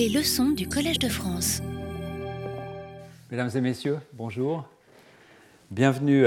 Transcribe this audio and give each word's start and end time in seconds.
Les 0.00 0.08
leçons 0.08 0.52
du 0.52 0.66
Collège 0.66 0.98
de 0.98 1.10
France. 1.10 1.60
Mesdames 3.30 3.50
et 3.54 3.60
messieurs, 3.60 3.98
bonjour. 4.14 4.64
Bienvenue 5.70 6.24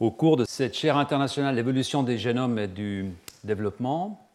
au 0.00 0.10
cours 0.10 0.38
de 0.38 0.46
cette 0.46 0.74
chaire 0.74 0.96
internationale 0.96 1.56
d'évolution 1.56 2.02
des 2.02 2.16
génomes 2.16 2.58
et 2.58 2.66
du 2.66 3.10
développement. 3.44 4.26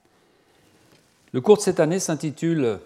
Le 1.31 1.41
cours 1.41 1.57
de 1.57 1.63
cette 1.63 1.79
année 1.79 1.97
s'intitule 1.97 2.77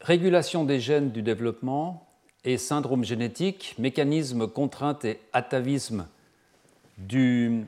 Régulation 0.00 0.64
des 0.64 0.80
gènes 0.80 1.12
du 1.12 1.22
développement 1.22 2.04
et 2.42 2.58
syndrome 2.58 3.04
génétique, 3.04 3.76
mécanismes, 3.78 4.48
contraintes 4.48 5.04
et 5.04 5.20
atavisme 5.32 6.08
du 6.98 7.62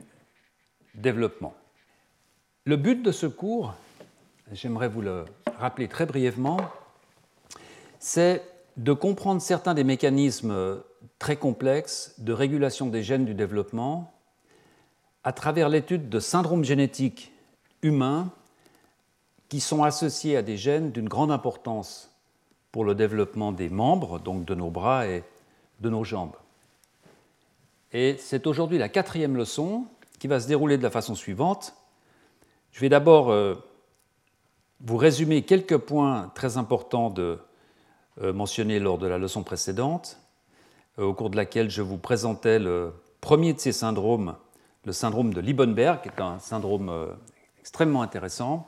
développement. 0.93 1.53
Le 2.65 2.75
but 2.75 3.01
de 3.01 3.13
ce 3.13 3.27
cours, 3.27 3.75
j'aimerais 4.51 4.89
vous 4.89 4.99
le 4.99 5.23
rappeler 5.59 5.87
très 5.87 6.05
brièvement, 6.05 6.57
c'est 7.99 8.43
de 8.77 8.93
comprendre 8.93 9.41
certains 9.41 9.73
des 9.73 9.83
mécanismes 9.83 10.79
très 11.19 11.37
complexes 11.37 12.13
de 12.17 12.33
régulation 12.33 12.87
des 12.87 13.03
gènes 13.03 13.25
du 13.25 13.33
développement 13.33 14.11
à 15.23 15.31
travers 15.31 15.69
l'étude 15.69 16.09
de 16.09 16.19
syndromes 16.19 16.63
génétiques 16.63 17.31
humains 17.81 18.31
qui 19.49 19.59
sont 19.59 19.83
associés 19.83 20.37
à 20.37 20.41
des 20.41 20.57
gènes 20.57 20.91
d'une 20.91 21.07
grande 21.07 21.31
importance 21.31 22.11
pour 22.71 22.83
le 22.83 22.93
développement 22.93 23.51
des 23.51 23.69
membres, 23.69 24.19
donc 24.19 24.45
de 24.45 24.53
nos 24.53 24.69
bras 24.69 25.07
et 25.07 25.23
de 25.79 25.89
nos 25.89 26.03
jambes. 26.03 26.35
Et 27.93 28.17
c'est 28.19 28.47
aujourd'hui 28.47 28.77
la 28.77 28.89
quatrième 28.89 29.37
leçon 29.37 29.85
qui 30.19 30.27
va 30.27 30.39
se 30.39 30.47
dérouler 30.47 30.77
de 30.77 30.83
la 30.83 30.89
façon 30.89 31.15
suivante. 31.15 31.73
Je 32.71 32.81
vais 32.81 32.89
d'abord 32.89 33.31
euh, 33.31 33.55
vous 34.81 34.97
résumer 34.97 35.43
quelques 35.43 35.77
points 35.77 36.31
très 36.35 36.57
importants 36.57 37.09
de, 37.09 37.39
euh, 38.21 38.33
mentionnés 38.33 38.79
lors 38.79 38.97
de 38.97 39.07
la 39.07 39.17
leçon 39.17 39.43
précédente, 39.43 40.19
euh, 40.99 41.03
au 41.05 41.13
cours 41.13 41.29
de 41.29 41.35
laquelle 41.35 41.69
je 41.69 41.81
vous 41.81 41.97
présentais 41.97 42.59
le 42.59 42.93
premier 43.21 43.53
de 43.53 43.59
ces 43.59 43.71
syndromes, 43.71 44.35
le 44.85 44.91
syndrome 44.91 45.33
de 45.33 45.41
Liebenberg, 45.41 46.01
qui 46.01 46.09
est 46.09 46.21
un 46.21 46.39
syndrome 46.39 47.15
extrêmement 47.59 48.03
intéressant. 48.03 48.67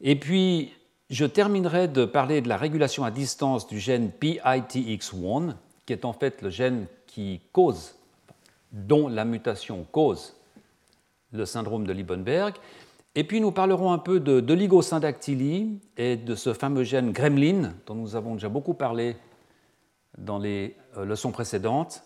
Et 0.00 0.16
puis, 0.18 0.72
je 1.10 1.24
terminerai 1.24 1.88
de 1.88 2.04
parler 2.04 2.40
de 2.40 2.48
la 2.48 2.56
régulation 2.56 3.04
à 3.04 3.10
distance 3.10 3.66
du 3.66 3.78
gène 3.78 4.10
PITX1, 4.10 5.54
qui 5.84 5.92
est 5.92 6.04
en 6.04 6.12
fait 6.12 6.40
le 6.42 6.50
gène 6.50 6.86
qui 7.06 7.40
cause, 7.52 7.96
dont 8.72 9.08
la 9.08 9.24
mutation 9.24 9.84
cause 9.90 10.34
le 11.32 11.44
syndrome 11.44 11.86
de 11.86 11.92
Liebenberg. 11.92 12.54
Et 13.20 13.24
puis 13.24 13.42
nous 13.42 13.52
parlerons 13.52 13.92
un 13.92 13.98
peu 13.98 14.18
de, 14.18 14.40
de 14.40 15.78
et 15.98 16.16
de 16.16 16.34
ce 16.34 16.54
fameux 16.54 16.84
gène 16.84 17.12
gremlin 17.12 17.74
dont 17.84 17.94
nous 17.94 18.16
avons 18.16 18.32
déjà 18.32 18.48
beaucoup 18.48 18.72
parlé 18.72 19.14
dans 20.16 20.38
les 20.38 20.74
euh, 20.96 21.04
leçons 21.04 21.30
précédentes. 21.30 22.02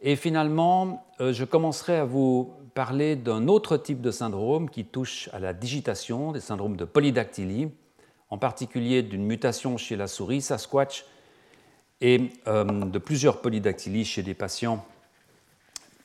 Et 0.00 0.16
finalement, 0.16 1.06
euh, 1.20 1.32
je 1.32 1.44
commencerai 1.44 1.98
à 1.98 2.04
vous 2.04 2.52
parler 2.74 3.14
d'un 3.14 3.46
autre 3.46 3.76
type 3.76 4.00
de 4.00 4.10
syndrome 4.10 4.70
qui 4.70 4.84
touche 4.84 5.30
à 5.32 5.38
la 5.38 5.52
digitation, 5.52 6.32
des 6.32 6.40
syndromes 6.40 6.76
de 6.76 6.84
polydactylie, 6.84 7.68
en 8.28 8.38
particulier 8.38 9.04
d'une 9.04 9.24
mutation 9.24 9.76
chez 9.76 9.94
la 9.94 10.08
souris 10.08 10.40
Sasquatch 10.40 11.04
et 12.00 12.30
euh, 12.48 12.64
de 12.64 12.98
plusieurs 12.98 13.40
polydactylies 13.40 14.04
chez 14.04 14.24
des 14.24 14.34
patients 14.34 14.84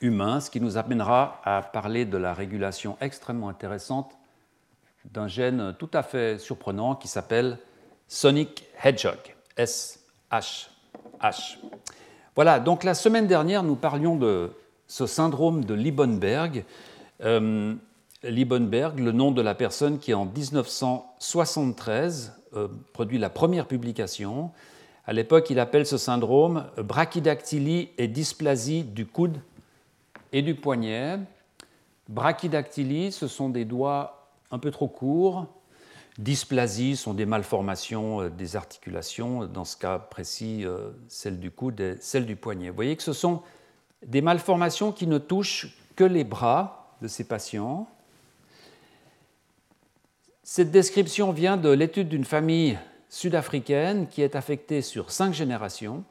humains, 0.02 0.40
ce 0.40 0.50
qui 0.50 0.62
nous 0.62 0.78
amènera 0.78 1.42
à 1.44 1.62
parler 1.62 2.06
de 2.06 2.18
la 2.18 2.34
régulation 2.34 2.98
extrêmement 3.02 3.50
intéressante 3.50 4.18
d'un 5.12 5.28
gène 5.28 5.76
tout 5.80 5.90
à 5.94 6.04
fait 6.04 6.40
surprenant 6.40 6.96
qui 6.96 7.08
s'appelle 7.08 7.58
Sonic 8.08 8.66
Hedgehog, 8.84 9.18
SHH. 9.58 10.70
Voilà, 12.36 12.60
donc 12.60 12.84
la 12.84 12.94
semaine 12.94 13.26
dernière, 13.28 13.64
nous 13.64 13.76
parlions 13.76 14.16
de 14.16 14.52
ce 14.88 15.08
syndrome 15.08 15.66
de 15.66 15.74
Liebenberg. 15.74 16.64
Euh, 17.24 17.74
Liebenberg, 18.24 19.00
le 19.00 19.12
nom 19.12 19.32
de 19.32 19.42
la 19.42 19.56
personne 19.56 19.98
qui 20.00 20.14
en 20.14 20.26
1973 20.26 22.34
euh, 22.56 22.70
produit 22.94 23.18
la 23.18 23.30
première 23.30 23.68
publication. 23.68 24.52
À 25.06 25.12
l'époque, 25.14 25.50
il 25.50 25.60
appelle 25.60 25.86
ce 25.86 25.98
syndrome 25.98 26.66
brachydactylie 26.78 27.90
et 27.98 28.08
dysplasie 28.08 28.84
du 28.84 29.06
coude 29.06 29.42
et 30.32 30.42
du 30.42 30.56
poignet. 30.56 31.20
Brachydactylie, 32.10 33.12
ce 33.12 33.28
sont 33.28 33.50
des 33.50 33.66
doigts 33.66 34.30
un 34.52 34.60
peu 34.60 34.72
trop 34.72 34.88
courts. 34.88 35.48
Dysplasie 36.18 36.96
sont 36.96 37.14
des 37.14 37.26
malformations 37.26 38.22
euh, 38.22 38.30
des 38.30 38.56
articulations, 38.56 39.46
dans 39.46 39.66
ce 39.66 39.78
cas 39.78 40.00
précis, 40.00 40.66
euh, 40.66 40.90
celle 41.08 41.40
du 41.40 41.52
coude 41.52 41.80
et 41.80 41.96
celle 42.00 42.26
du 42.26 42.36
poignet. 42.36 42.70
Vous 42.70 42.76
voyez 42.76 42.96
que 42.96 43.04
ce 43.04 43.14
sont 43.14 43.42
des 44.06 44.22
malformations 44.22 44.92
qui 44.92 45.06
ne 45.06 45.18
touchent 45.18 45.78
que 45.96 46.04
les 46.04 46.24
bras 46.24 46.96
de 47.02 47.08
ces 47.08 47.24
patients. 47.24 47.88
Cette 50.44 50.72
description 50.72 51.32
vient 51.32 51.58
de 51.58 51.70
l'étude 51.70 52.10
d'une 52.10 52.24
famille 52.24 52.78
sud-africaine 53.10 54.08
qui 54.08 54.22
est 54.22 54.36
affectée 54.36 54.82
sur 54.82 55.12
cinq 55.12 55.34
générations. 55.34 56.04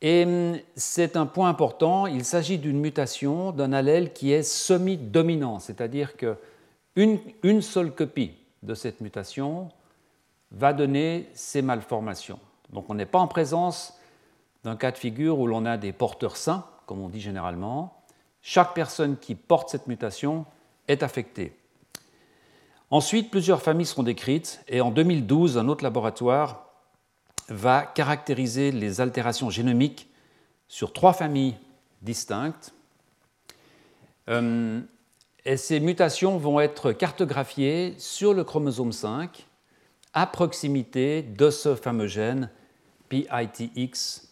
Et 0.00 0.24
hum, 0.24 0.58
c'est 0.76 1.16
un 1.16 1.26
point 1.26 1.48
important, 1.48 2.06
il 2.06 2.24
s'agit 2.24 2.58
d'une 2.58 2.78
mutation 2.78 3.52
d'un 3.52 3.72
allèle 3.72 4.12
qui 4.12 4.32
est 4.32 4.42
semi-dominant, 4.42 5.58
c'est-à-dire 5.58 6.16
qu'une 6.16 7.18
une 7.42 7.62
seule 7.62 7.92
copie 7.92 8.32
de 8.62 8.74
cette 8.74 9.00
mutation 9.00 9.70
va 10.50 10.72
donner 10.72 11.28
ces 11.34 11.62
malformations. 11.62 12.38
Donc 12.72 12.86
on 12.88 12.94
n'est 12.94 13.06
pas 13.06 13.18
en 13.18 13.28
présence 13.28 13.98
d'un 14.64 14.76
cas 14.76 14.90
de 14.90 14.98
figure 14.98 15.38
où 15.38 15.46
l'on 15.46 15.66
a 15.66 15.76
des 15.76 15.92
porteurs 15.92 16.36
sains, 16.36 16.64
comme 16.86 17.00
on 17.00 17.08
dit 17.08 17.20
généralement. 17.20 18.02
Chaque 18.40 18.74
personne 18.74 19.16
qui 19.16 19.34
porte 19.34 19.70
cette 19.70 19.86
mutation 19.86 20.44
est 20.88 21.02
affectée. 21.02 21.56
Ensuite, 22.90 23.30
plusieurs 23.30 23.62
familles 23.62 23.86
seront 23.86 24.02
décrites 24.02 24.62
et 24.68 24.80
en 24.80 24.90
2012, 24.90 25.58
un 25.58 25.68
autre 25.68 25.82
laboratoire 25.82 26.63
va 27.48 27.82
caractériser 27.82 28.72
les 28.72 29.00
altérations 29.00 29.50
génomiques 29.50 30.08
sur 30.68 30.92
trois 30.92 31.12
familles 31.12 31.56
distinctes. 32.02 32.74
Euh, 34.28 34.80
et 35.44 35.56
ces 35.56 35.80
mutations 35.80 36.38
vont 36.38 36.60
être 36.60 36.92
cartographiées 36.92 37.94
sur 37.98 38.32
le 38.32 38.44
chromosome 38.44 38.92
5 38.92 39.46
à 40.14 40.26
proximité 40.26 41.22
de 41.22 41.50
ce 41.50 41.74
fameux 41.74 42.06
gène 42.06 42.48
PITX1. 43.10 44.22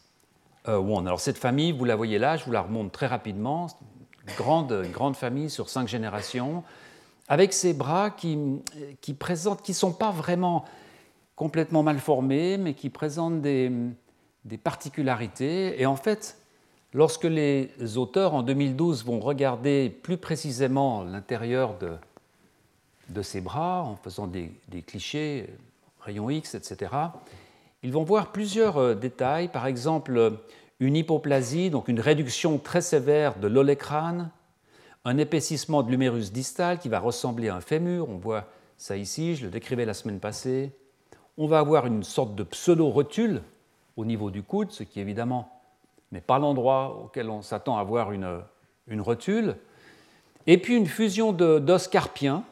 Alors 0.66 1.20
cette 1.20 1.38
famille, 1.38 1.72
vous 1.72 1.84
la 1.84 1.96
voyez 1.96 2.18
là, 2.18 2.36
je 2.36 2.44
vous 2.44 2.52
la 2.52 2.62
remonte 2.62 2.92
très 2.92 3.08
rapidement, 3.08 3.66
grande, 4.36 4.86
grande 4.92 5.16
famille 5.16 5.50
sur 5.50 5.68
cinq 5.68 5.88
générations 5.88 6.64
avec 7.28 7.52
ces 7.52 7.74
bras 7.74 8.10
qui, 8.10 8.38
qui 9.00 9.14
présentent, 9.14 9.62
qui 9.62 9.72
ne 9.72 9.76
sont 9.76 9.92
pas 9.92 10.10
vraiment 10.10 10.64
complètement 11.42 11.82
mal 11.82 11.98
formés, 11.98 12.56
mais 12.56 12.72
qui 12.72 12.88
présentent 12.88 13.42
des, 13.42 13.72
particularités. 14.62 15.82
Et 15.82 15.86
en 15.86 15.96
fait, 15.96 16.38
lorsque 16.94 17.24
les 17.24 17.68
auteurs 17.96 18.34
en 18.34 18.44
2012 18.44 19.04
vont 19.04 19.18
regarder 19.18 19.90
plus 20.04 20.18
précisément 20.18 21.02
l'intérieur 21.02 21.76
de, 21.78 21.94
de 23.08 23.22
ces 23.22 23.40
bras, 23.40 23.82
en 23.82 23.96
faisant 23.96 24.28
des, 24.28 24.52
des, 24.68 24.82
clichés, 24.82 25.48
rayons 26.00 26.30
X, 26.30 26.54
etc., 26.54 26.92
ils 27.82 27.92
vont 27.92 28.04
voir 28.04 28.30
plusieurs 28.30 28.76
euh, 28.76 28.94
détails, 28.94 29.48
par 29.48 29.66
exemple 29.66 30.38
une 30.78 30.94
hypoplasie, 30.94 31.70
donc 31.70 31.88
une 31.88 31.98
réduction 31.98 32.58
très 32.58 32.82
sévère 32.82 33.36
de 33.40 33.48
l'olécrane, 33.48 34.30
un 35.04 35.18
épaississement 35.18 35.82
de 35.82 35.90
l'humérus 35.90 36.30
distal 36.30 36.78
qui 36.78 36.88
va 36.88 37.00
ressembler 37.00 37.48
à 37.48 37.56
un 37.56 37.60
fémur, 37.60 38.08
on 38.08 38.16
voit 38.18 38.46
ça 38.76 38.96
ici, 38.96 39.34
je 39.34 39.46
le 39.46 39.50
décrivais 39.50 39.84
la 39.84 39.94
semaine 39.94 40.20
passée. 40.20 40.70
On 41.38 41.46
va 41.46 41.58
avoir 41.58 41.86
une 41.86 42.02
sorte 42.02 42.34
de 42.34 42.42
pseudo-rotule 42.42 43.42
au 43.96 44.04
niveau 44.04 44.30
du 44.30 44.42
coude, 44.42 44.70
ce 44.70 44.82
qui 44.82 45.00
évidemment 45.00 45.50
n'est 46.12 46.20
pas 46.20 46.38
l'endroit 46.38 47.00
auquel 47.04 47.30
on 47.30 47.42
s'attend 47.42 47.78
à 47.78 47.84
voir 47.84 48.12
une, 48.12 48.40
une, 48.86 49.00
rotule. 49.00 49.56
Et 50.46 50.58
puis 50.58 50.76
une 50.76 50.86
fusion 50.86 51.32
d'os 51.32 51.88
carpiens, 51.88 52.44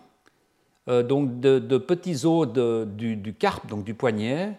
euh, 0.88 1.02
donc 1.02 1.40
de, 1.40 1.78
petits 1.78 2.24
os 2.24 2.48
du, 2.48 3.34
carpe, 3.38 3.66
donc 3.66 3.84
du 3.84 3.94
poignet, 3.94 4.58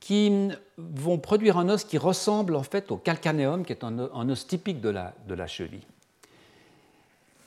qui 0.00 0.50
vont 0.76 1.18
produire 1.18 1.58
un 1.58 1.68
os 1.68 1.82
qui 1.82 1.98
ressemble 1.98 2.54
en 2.54 2.62
fait 2.62 2.92
au 2.92 2.96
calcanéum, 2.96 3.64
qui 3.64 3.72
est 3.72 3.82
un, 3.82 4.28
os 4.28 4.46
typique 4.46 4.80
de 4.80 4.90
la, 4.90 5.46
cheville. 5.46 5.86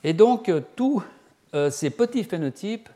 Et 0.04 0.12
donc, 0.12 0.48
euh, 0.48 0.60
tous 0.76 1.02
euh, 1.54 1.70
ces 1.70 1.90
petits 1.90 2.24
phénotypes 2.24 2.88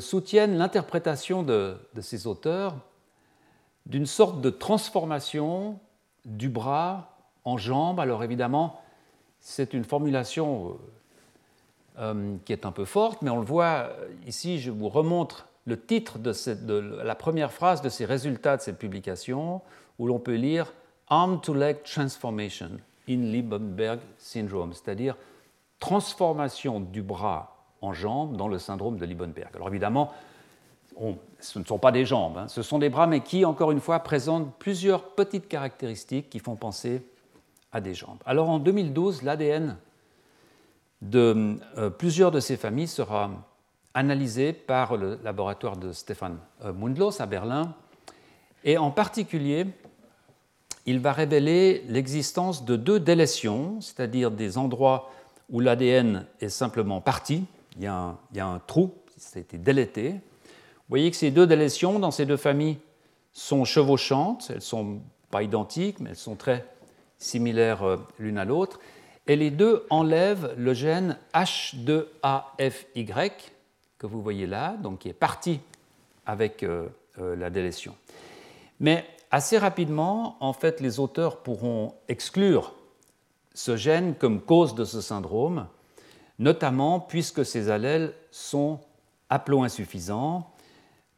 soutiennent 0.00 0.58
l'interprétation 0.58 1.42
de, 1.42 1.76
ces 2.00 2.26
auteurs 2.26 2.76
d'une 3.86 4.06
sorte 4.06 4.40
de 4.40 4.50
transformation 4.50 5.78
du 6.24 6.48
bras 6.48 7.16
en 7.44 7.56
jambe. 7.56 7.98
Alors 7.98 8.22
évidemment, 8.22 8.82
c'est 9.40 9.72
une 9.72 9.84
formulation 9.84 10.76
qui 12.44 12.52
est 12.52 12.66
un 12.66 12.72
peu 12.72 12.84
forte, 12.84 13.22
mais 13.22 13.30
on 13.30 13.38
le 13.38 13.44
voit 13.44 13.90
ici, 14.26 14.58
je 14.58 14.70
vous 14.70 14.88
remontre 14.88 15.48
le 15.66 15.80
titre 15.80 16.18
de, 16.18 17.02
la 17.02 17.14
première 17.14 17.52
phrase 17.52 17.82
de 17.82 17.88
ces 17.88 18.04
résultats 18.04 18.56
de 18.56 18.62
cette 18.62 18.78
publication, 18.78 19.62
où 19.98 20.06
l'on 20.06 20.18
peut 20.18 20.34
lire 20.34 20.72
Arm 21.08 21.40
to 21.40 21.54
leg 21.54 21.82
transformation 21.82 22.70
in 23.08 23.22
Liebenberg 23.22 24.00
syndrome, 24.18 24.72
c'est-à-dire 24.72 25.16
transformation 25.78 26.80
du 26.80 27.02
bras 27.02 27.59
en 27.82 27.92
jambe 27.92 28.36
dans 28.36 28.48
le 28.48 28.58
syndrome 28.58 28.98
de 28.98 29.06
Liebenberg. 29.06 29.50
Alors 29.54 29.68
évidemment, 29.68 30.12
ce 31.38 31.58
ne 31.58 31.64
sont 31.64 31.78
pas 31.78 31.92
des 31.92 32.04
jambes, 32.04 32.38
hein. 32.38 32.48
ce 32.48 32.62
sont 32.62 32.78
des 32.78 32.90
bras, 32.90 33.06
mais 33.06 33.20
qui, 33.20 33.44
encore 33.44 33.70
une 33.70 33.80
fois, 33.80 34.00
présentent 34.00 34.54
plusieurs 34.58 35.14
petites 35.14 35.48
caractéristiques 35.48 36.28
qui 36.28 36.38
font 36.38 36.56
penser 36.56 37.02
à 37.72 37.80
des 37.80 37.94
jambes. 37.94 38.18
Alors 38.26 38.50
en 38.50 38.58
2012, 38.58 39.22
l'ADN 39.22 39.76
de 41.00 41.56
euh, 41.78 41.88
plusieurs 41.88 42.30
de 42.30 42.40
ces 42.40 42.56
familles 42.56 42.88
sera 42.88 43.30
analysé 43.94 44.52
par 44.52 44.96
le 44.96 45.18
laboratoire 45.24 45.76
de 45.76 45.92
Stefan 45.92 46.36
euh, 46.64 46.72
Mundlos 46.72 47.22
à 47.22 47.26
Berlin, 47.26 47.74
et 48.64 48.76
en 48.76 48.90
particulier, 48.90 49.66
il 50.84 50.98
va 50.98 51.12
révéler 51.12 51.84
l'existence 51.88 52.64
de 52.64 52.76
deux 52.76 53.00
délétions, 53.00 53.80
c'est-à-dire 53.80 54.30
des 54.30 54.58
endroits 54.58 55.10
où 55.50 55.60
l'ADN 55.60 56.26
est 56.40 56.50
simplement 56.50 57.00
parti, 57.00 57.44
il 57.80 57.84
y, 57.84 57.86
a 57.86 58.46
un, 58.46 58.58
trou, 58.58 58.94
ça 59.16 59.38
a 59.38 59.40
été 59.40 59.56
délété, 59.56 60.10
vous 60.12 60.90
voyez 60.90 61.10
que 61.10 61.16
ces 61.16 61.30
deux 61.30 61.46
délétions 61.46 61.98
dans 61.98 62.10
ces 62.10 62.26
deux 62.26 62.36
familles 62.36 62.76
sont 63.32 63.64
chevauchantes, 63.64 64.48
elles 64.50 64.56
ne 64.56 64.60
sont 64.60 65.00
pas 65.30 65.42
identiques, 65.42 65.98
mais 66.00 66.10
elles 66.10 66.16
sont 66.16 66.36
très 66.36 66.66
similaires 67.16 67.82
euh, 67.82 67.96
l'une 68.18 68.36
à 68.36 68.44
l'autre. 68.44 68.80
Et 69.26 69.36
les 69.36 69.50
deux 69.50 69.86
enlèvent 69.88 70.52
le 70.58 70.74
gène 70.74 71.16
H2AFY 71.32 73.06
que 73.98 74.06
vous 74.06 74.20
voyez 74.20 74.46
là, 74.46 74.76
donc 74.82 74.98
qui 75.00 75.08
est 75.08 75.14
parti 75.14 75.60
avec 76.26 76.62
euh, 76.62 76.88
euh, 77.18 77.34
la 77.36 77.48
délétion. 77.48 77.94
Mais 78.78 79.06
assez 79.30 79.56
rapidement, 79.56 80.36
en 80.40 80.52
fait, 80.52 80.80
les 80.80 81.00
auteurs 81.00 81.38
pourront 81.38 81.94
exclure 82.08 82.74
ce 83.54 83.76
gène 83.76 84.14
comme 84.14 84.40
cause 84.40 84.74
de 84.74 84.84
ce 84.84 85.00
syndrome, 85.00 85.66
notamment 86.40 86.98
puisque 86.98 87.44
ces 87.44 87.70
allèles 87.70 88.12
sont 88.32 88.80
haplo-insuffisants 89.28 90.50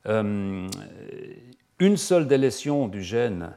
euh, 0.06 0.68
une 1.78 1.96
seule 1.96 2.26
délétion 2.26 2.88
du 2.88 3.02
gène 3.02 3.54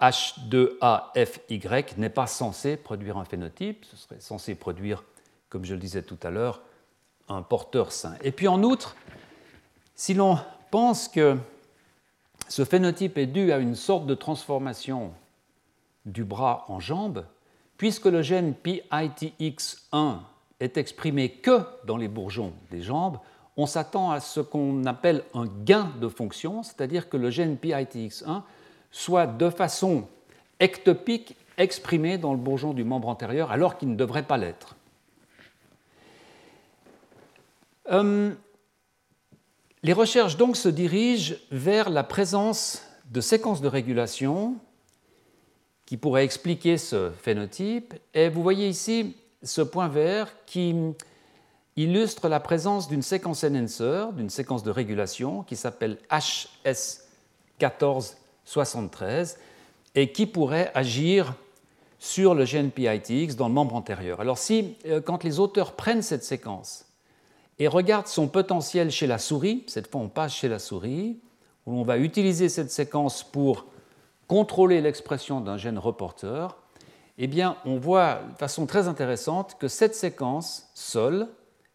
H2AFY 0.00 1.98
n'est 1.98 2.10
pas 2.10 2.26
censée 2.26 2.76
produire 2.76 3.16
un 3.16 3.24
phénotype, 3.24 3.84
ce 3.86 3.96
serait 3.96 4.20
censé 4.20 4.54
produire, 4.54 5.04
comme 5.48 5.64
je 5.64 5.74
le 5.74 5.80
disais 5.80 6.02
tout 6.02 6.18
à 6.22 6.30
l'heure, 6.30 6.60
un 7.28 7.42
porteur 7.42 7.92
sain. 7.92 8.14
Et 8.22 8.30
puis 8.30 8.46
en 8.46 8.62
outre, 8.62 8.94
si 9.94 10.12
l'on 10.12 10.38
pense 10.70 11.08
que 11.08 11.36
ce 12.48 12.64
phénotype 12.64 13.16
est 13.16 13.26
dû 13.26 13.52
à 13.52 13.58
une 13.58 13.74
sorte 13.74 14.06
de 14.06 14.14
transformation 14.14 15.12
du 16.04 16.24
bras 16.24 16.66
en 16.68 16.78
jambe, 16.78 17.24
puisque 17.78 18.04
le 18.04 18.20
gène 18.20 18.52
PITX1 18.52 20.18
est 20.60 20.76
exprimé 20.76 21.30
que 21.30 21.60
dans 21.84 21.96
les 21.96 22.08
bourgeons 22.08 22.52
des 22.70 22.82
jambes, 22.82 23.18
on 23.56 23.66
s'attend 23.66 24.10
à 24.10 24.20
ce 24.20 24.40
qu'on 24.40 24.84
appelle 24.84 25.24
un 25.34 25.46
gain 25.46 25.90
de 26.00 26.08
fonction, 26.08 26.62
c'est-à-dire 26.62 27.08
que 27.08 27.16
le 27.16 27.30
gène 27.30 27.56
PITX1 27.56 28.42
soit 28.90 29.26
de 29.26 29.50
façon 29.50 30.06
ectopique 30.60 31.36
exprimé 31.58 32.18
dans 32.18 32.32
le 32.32 32.38
bourgeon 32.38 32.74
du 32.74 32.84
membre 32.84 33.08
antérieur 33.08 33.50
alors 33.50 33.78
qu'il 33.78 33.90
ne 33.90 33.96
devrait 33.96 34.24
pas 34.24 34.36
l'être. 34.36 34.76
Euh, 37.90 38.32
les 39.82 39.92
recherches 39.92 40.36
donc 40.36 40.56
se 40.56 40.68
dirigent 40.68 41.34
vers 41.50 41.88
la 41.88 42.02
présence 42.02 42.82
de 43.10 43.20
séquences 43.20 43.60
de 43.60 43.68
régulation 43.68 44.56
qui 45.86 45.96
pourraient 45.96 46.24
expliquer 46.24 46.76
ce 46.76 47.10
phénotype. 47.10 47.94
Et 48.12 48.28
vous 48.28 48.42
voyez 48.42 48.68
ici 48.68 49.14
ce 49.42 49.62
point 49.62 49.88
vert 49.88 50.28
qui 50.46 50.74
illustre 51.76 52.28
la 52.28 52.40
présence 52.40 52.88
d'une 52.88 53.02
séquence 53.02 53.44
enhancer, 53.44 54.06
d'une 54.14 54.30
séquence 54.30 54.62
de 54.62 54.70
régulation 54.70 55.42
qui 55.42 55.56
s'appelle 55.56 55.98
HS1473 57.60 59.36
et 59.94 60.12
qui 60.12 60.26
pourrait 60.26 60.70
agir 60.74 61.34
sur 61.98 62.34
le 62.34 62.44
gène 62.44 62.70
PITX 62.70 63.36
dans 63.36 63.48
le 63.48 63.54
membre 63.54 63.74
antérieur. 63.74 64.20
Alors 64.20 64.38
si, 64.38 64.76
euh, 64.86 65.00
quand 65.00 65.24
les 65.24 65.40
auteurs 65.40 65.72
prennent 65.72 66.02
cette 66.02 66.24
séquence 66.24 66.86
et 67.58 67.68
regardent 67.68 68.06
son 68.06 68.28
potentiel 68.28 68.90
chez 68.90 69.06
la 69.06 69.18
souris, 69.18 69.64
cette 69.66 69.90
fois 69.90 70.00
on 70.02 70.08
passe 70.08 70.34
chez 70.34 70.48
la 70.48 70.58
souris, 70.58 71.18
où 71.66 71.72
on 71.72 71.82
va 71.82 71.98
utiliser 71.98 72.48
cette 72.48 72.70
séquence 72.70 73.22
pour 73.22 73.66
contrôler 74.28 74.80
l'expression 74.80 75.40
d'un 75.40 75.56
gène 75.56 75.78
reporter, 75.78 76.56
eh 77.18 77.44
on 77.64 77.78
voit 77.78 78.20
de 78.32 78.38
façon 78.38 78.66
très 78.66 78.88
intéressante 78.88 79.56
que 79.58 79.68
cette 79.68 79.94
séquence 79.94 80.68
seule 80.74 81.28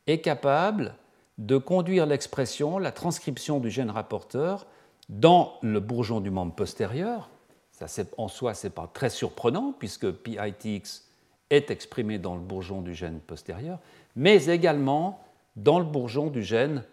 est 0.08 0.22
capable 0.22 0.96
de 1.38 1.58
conduire 1.58 2.06
l'expression, 2.06 2.78
la 2.78 2.92
transcription 2.92 3.60
du 3.60 3.70
gène 3.70 3.90
rapporteur 3.90 4.68
dans 5.10 5.54
le 5.62 5.80
bourgeon 5.80 6.22
du 6.22 6.30
membre 6.30 6.54
postérieur. 6.54 7.30
Ça, 7.72 7.88
en 8.18 8.28
soi, 8.28 8.54
ce 8.54 8.68
n'est 8.68 8.72
pas 8.72 8.90
très 8.94 9.10
surprenant 9.10 9.74
puisque 9.78 10.12
PITX 10.12 11.08
est 11.50 11.72
exprimé 11.72 12.20
dans 12.20 12.36
le 12.36 12.42
bourgeon 12.42 12.82
du 12.82 12.94
gène 12.94 13.20
postérieur, 13.20 13.80
mais 14.16 14.46
également 14.46 15.20
dans 15.56 15.80
le 15.80 15.86
bourgeon 15.86 16.28
du 16.28 16.44
gène 16.44 16.84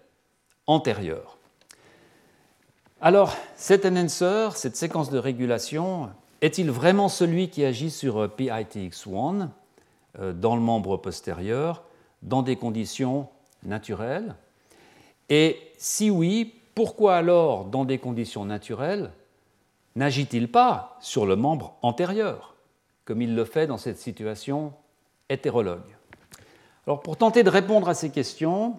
antérieur. 0.66 1.38
Alors, 3.00 3.36
cet 3.54 3.86
enhancer, 3.86 4.56
cette 4.56 4.76
séquence 4.76 5.10
de 5.10 5.18
régulation, 5.18 6.10
est-il 6.40 6.70
vraiment 6.70 7.08
celui 7.08 7.48
qui 7.48 7.64
agit 7.64 7.90
sur 7.90 8.26
PITX1 8.28 9.48
euh, 10.18 10.32
dans 10.32 10.54
le 10.54 10.62
membre 10.62 10.96
postérieur 10.96 11.82
dans 12.22 12.42
des 12.42 12.56
conditions 12.56 13.28
naturelles? 13.64 14.34
Et 15.28 15.58
si 15.76 16.10
oui, 16.10 16.54
pourquoi 16.74 17.16
alors, 17.16 17.64
dans 17.64 17.84
des 17.84 17.98
conditions 17.98 18.44
naturelles, 18.44 19.10
n'agit-il 19.96 20.50
pas 20.50 20.96
sur 21.00 21.26
le 21.26 21.36
membre 21.36 21.74
antérieur, 21.82 22.54
comme 23.04 23.20
il 23.20 23.34
le 23.34 23.44
fait 23.44 23.66
dans 23.66 23.78
cette 23.78 23.98
situation 23.98 24.72
hétérologue? 25.28 25.96
Alors, 26.86 27.00
pour 27.00 27.16
tenter 27.16 27.42
de 27.42 27.50
répondre 27.50 27.88
à 27.88 27.94
ces 27.94 28.10
questions, 28.10 28.78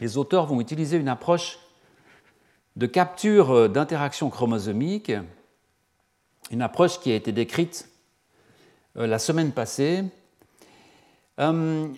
les 0.00 0.18
auteurs 0.18 0.46
vont 0.46 0.60
utiliser 0.60 0.98
une 0.98 1.08
approche 1.08 1.58
de 2.74 2.86
capture 2.86 3.70
d'interactions 3.70 4.28
chromosomiques, 4.28 5.12
une 6.50 6.62
approche 6.62 7.00
qui 7.00 7.12
a 7.12 7.14
été 7.14 7.32
décrite 7.32 7.88
euh, 8.96 9.06
la 9.06 9.18
semaine 9.18 9.52
passée. 9.52 10.04
Euh, 11.38 11.88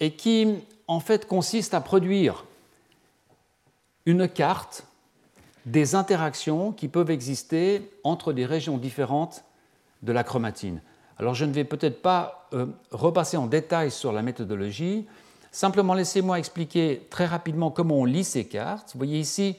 et 0.00 0.12
qui 0.12 0.58
en 0.86 1.00
fait 1.00 1.26
consiste 1.26 1.74
à 1.74 1.80
produire 1.80 2.44
une 4.04 4.28
carte 4.28 4.84
des 5.64 5.94
interactions 5.94 6.72
qui 6.72 6.88
peuvent 6.88 7.10
exister 7.10 7.90
entre 8.04 8.32
des 8.32 8.46
régions 8.46 8.78
différentes 8.78 9.44
de 10.02 10.12
la 10.12 10.22
chromatine. 10.22 10.80
Alors 11.18 11.34
je 11.34 11.44
ne 11.44 11.52
vais 11.52 11.64
peut-être 11.64 12.02
pas 12.02 12.48
euh, 12.52 12.66
repasser 12.90 13.36
en 13.36 13.46
détail 13.46 13.90
sur 13.90 14.12
la 14.12 14.22
méthodologie, 14.22 15.06
simplement 15.50 15.94
laissez-moi 15.94 16.38
expliquer 16.38 17.06
très 17.10 17.24
rapidement 17.24 17.70
comment 17.70 17.96
on 17.96 18.04
lit 18.04 18.24
ces 18.24 18.44
cartes. 18.44 18.90
Vous 18.92 18.98
voyez 18.98 19.18
ici, 19.18 19.56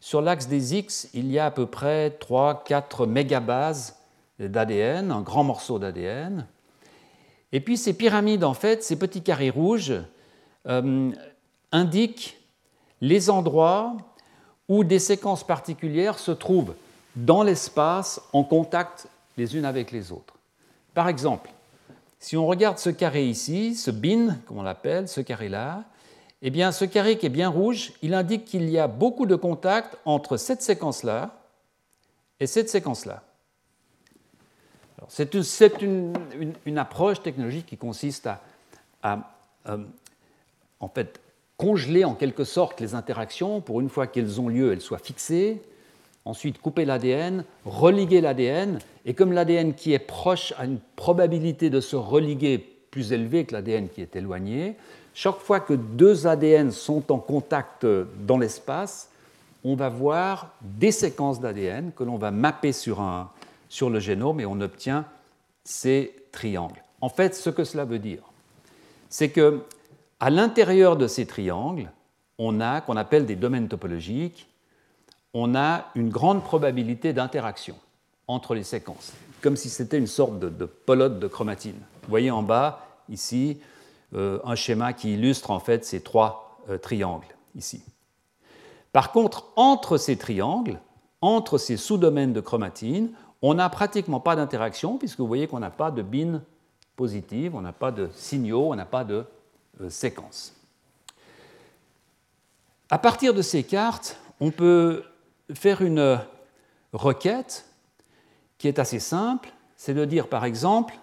sur 0.00 0.20
l'axe 0.20 0.46
des 0.46 0.76
X, 0.76 1.08
il 1.14 1.30
y 1.30 1.38
a 1.38 1.46
à 1.46 1.50
peu 1.50 1.66
près 1.66 2.10
3-4 2.20 3.06
mégabases 3.06 3.96
d'ADN, 4.38 5.10
un 5.10 5.20
grand 5.22 5.44
morceau 5.44 5.78
d'ADN. 5.78 6.46
Et 7.52 7.60
puis 7.60 7.76
ces 7.76 7.94
pyramides, 7.94 8.44
en 8.44 8.54
fait, 8.54 8.84
ces 8.84 8.98
petits 8.98 9.22
carrés 9.22 9.50
rouges, 9.50 9.94
euh, 10.66 11.10
indiquent 11.72 12.38
les 13.00 13.30
endroits 13.30 13.96
où 14.68 14.84
des 14.84 14.98
séquences 14.98 15.44
particulières 15.44 16.18
se 16.18 16.30
trouvent 16.30 16.74
dans 17.16 17.42
l'espace 17.42 18.20
en 18.32 18.44
contact 18.44 19.08
les 19.36 19.56
unes 19.56 19.64
avec 19.64 19.90
les 19.90 20.12
autres. 20.12 20.34
Par 20.94 21.08
exemple, 21.08 21.50
si 22.18 22.36
on 22.36 22.46
regarde 22.46 22.78
ce 22.78 22.90
carré 22.90 23.26
ici, 23.26 23.74
ce 23.74 23.90
bin, 23.90 24.36
comme 24.46 24.58
on 24.58 24.62
l'appelle, 24.62 25.08
ce 25.08 25.20
carré-là, 25.20 25.84
eh 26.42 26.50
bien, 26.50 26.70
ce 26.70 26.84
carré 26.84 27.18
qui 27.18 27.26
est 27.26 27.30
bien 27.30 27.48
rouge, 27.48 27.92
il 28.02 28.14
indique 28.14 28.44
qu'il 28.44 28.68
y 28.70 28.78
a 28.78 28.86
beaucoup 28.86 29.26
de 29.26 29.34
contacts 29.34 29.96
entre 30.04 30.36
cette 30.36 30.62
séquence-là 30.62 31.42
et 32.38 32.46
cette 32.46 32.70
séquence-là. 32.70 33.24
C'est 35.08 35.34
une, 35.82 36.78
approche 36.78 37.22
technologique 37.22 37.66
qui 37.66 37.76
consiste 37.76 38.28
à, 39.02 39.32
euh, 39.68 39.78
en 40.80 40.88
fait, 40.88 41.20
congeler 41.56 42.04
en 42.04 42.14
quelque 42.14 42.44
sorte 42.44 42.80
les 42.80 42.94
interactions 42.94 43.60
pour 43.60 43.80
une 43.80 43.88
fois 43.88 44.06
qu'elles 44.06 44.40
ont 44.40 44.48
lieu, 44.48 44.72
elles 44.72 44.80
soient 44.80 44.98
fixées, 44.98 45.62
ensuite 46.24 46.60
couper 46.60 46.84
l'ADN, 46.84 47.44
religuer 47.64 48.20
l'ADN, 48.20 48.78
et 49.06 49.14
comme 49.14 49.32
l'ADN 49.32 49.74
qui 49.74 49.92
est 49.92 49.98
proche 49.98 50.52
a 50.58 50.64
une 50.64 50.78
probabilité 50.94 51.70
de 51.70 51.80
se 51.80 51.96
religuer 51.96 52.58
plus 52.90 53.12
élevée 53.12 53.44
que 53.44 53.54
l'ADN 53.54 53.88
qui 53.88 54.02
est 54.02 54.14
éloigné, 54.14 54.76
chaque 55.20 55.40
fois 55.40 55.58
que 55.58 55.74
deux 55.74 56.28
ADN 56.28 56.70
sont 56.70 57.10
en 57.10 57.18
contact 57.18 57.84
dans 58.24 58.38
l'espace, 58.38 59.10
on 59.64 59.74
va 59.74 59.88
voir 59.88 60.52
des 60.60 60.92
séquences 60.92 61.40
d'ADN 61.40 61.90
que 61.90 62.04
l'on 62.04 62.18
va 62.18 62.30
mapper 62.30 62.70
sur, 62.70 63.02
le 63.02 63.98
génome 63.98 64.38
et 64.38 64.46
on 64.46 64.60
obtient 64.60 65.06
ces 65.64 66.14
triangles. 66.30 66.84
En 67.00 67.08
fait, 67.08 67.34
ce 67.34 67.50
que 67.50 67.64
cela 67.64 67.84
veut 67.84 67.98
dire, 67.98 68.22
c'est 69.08 69.30
que 69.30 69.62
à 70.20 70.30
l'intérieur 70.30 70.96
de 70.96 71.08
ces 71.08 71.26
triangles, 71.26 71.90
on 72.38 72.60
a, 72.60 72.80
qu'on 72.80 72.96
appelle 72.96 73.26
des 73.26 73.34
domaines 73.34 73.66
topologiques, 73.66 74.46
on 75.34 75.56
a 75.56 75.86
une 75.96 76.10
grande 76.10 76.44
probabilité 76.44 77.12
d'interaction 77.12 77.74
entre 78.28 78.54
les 78.54 78.62
séquences, 78.62 79.14
comme 79.42 79.56
si 79.56 79.68
c'était 79.68 79.98
une 79.98 80.06
sorte 80.06 80.38
de, 80.38 80.64
pelote 80.64 81.18
de 81.18 81.26
chromatine. 81.26 81.80
Vous 82.02 82.08
voyez 82.08 82.30
en 82.30 82.44
bas, 82.44 82.86
ici, 83.08 83.58
euh, 83.60 83.77
un 84.14 84.54
schéma 84.54 84.92
qui 84.92 85.14
illustre 85.14 85.50
en 85.50 85.60
fait 85.60 85.84
ces 85.84 86.00
trois 86.00 86.48
euh, 86.70 86.78
triangles, 86.78 87.34
ici. 87.54 87.82
Par 88.92 89.12
contre, 89.12 89.52
entre 89.56 89.96
ces 89.96 90.16
triangles, 90.16 90.80
entre 91.20 91.56
ces 91.56 91.76
sous-domaines 91.76 92.32
de 92.32 92.40
chromatine, 92.40 93.10
on 93.42 93.54
n'a 93.54 93.68
pratiquement 93.68 94.20
pas 94.20 94.36
d'interaction, 94.36 94.98
puisque 94.98 95.20
vous 95.20 95.26
voyez 95.26 95.46
qu'on 95.46 95.60
n'a 95.60 95.70
pas 95.70 95.90
de 95.90 96.02
bin 96.02 96.42
positive, 96.96 97.54
on 97.54 97.60
n'a 97.60 97.72
pas 97.72 97.90
de 97.90 98.10
signaux, 98.14 98.70
on 98.70 98.74
n'a 98.74 98.84
pas 98.84 99.04
de 99.04 99.24
euh, 99.80 99.88
séquence. 99.88 100.54
À 102.90 102.98
partir 102.98 103.34
de 103.34 103.42
ces 103.42 103.62
cartes, 103.62 104.18
on 104.40 104.50
peut 104.50 105.04
faire 105.54 105.82
une 105.82 106.20
requête 106.92 107.66
qui 108.58 108.68
est 108.68 108.78
assez 108.78 108.98
simple, 108.98 109.50
c'est 109.76 109.94
de 109.94 110.04
dire 110.04 110.28
par 110.28 110.44
exemple, 110.44 110.98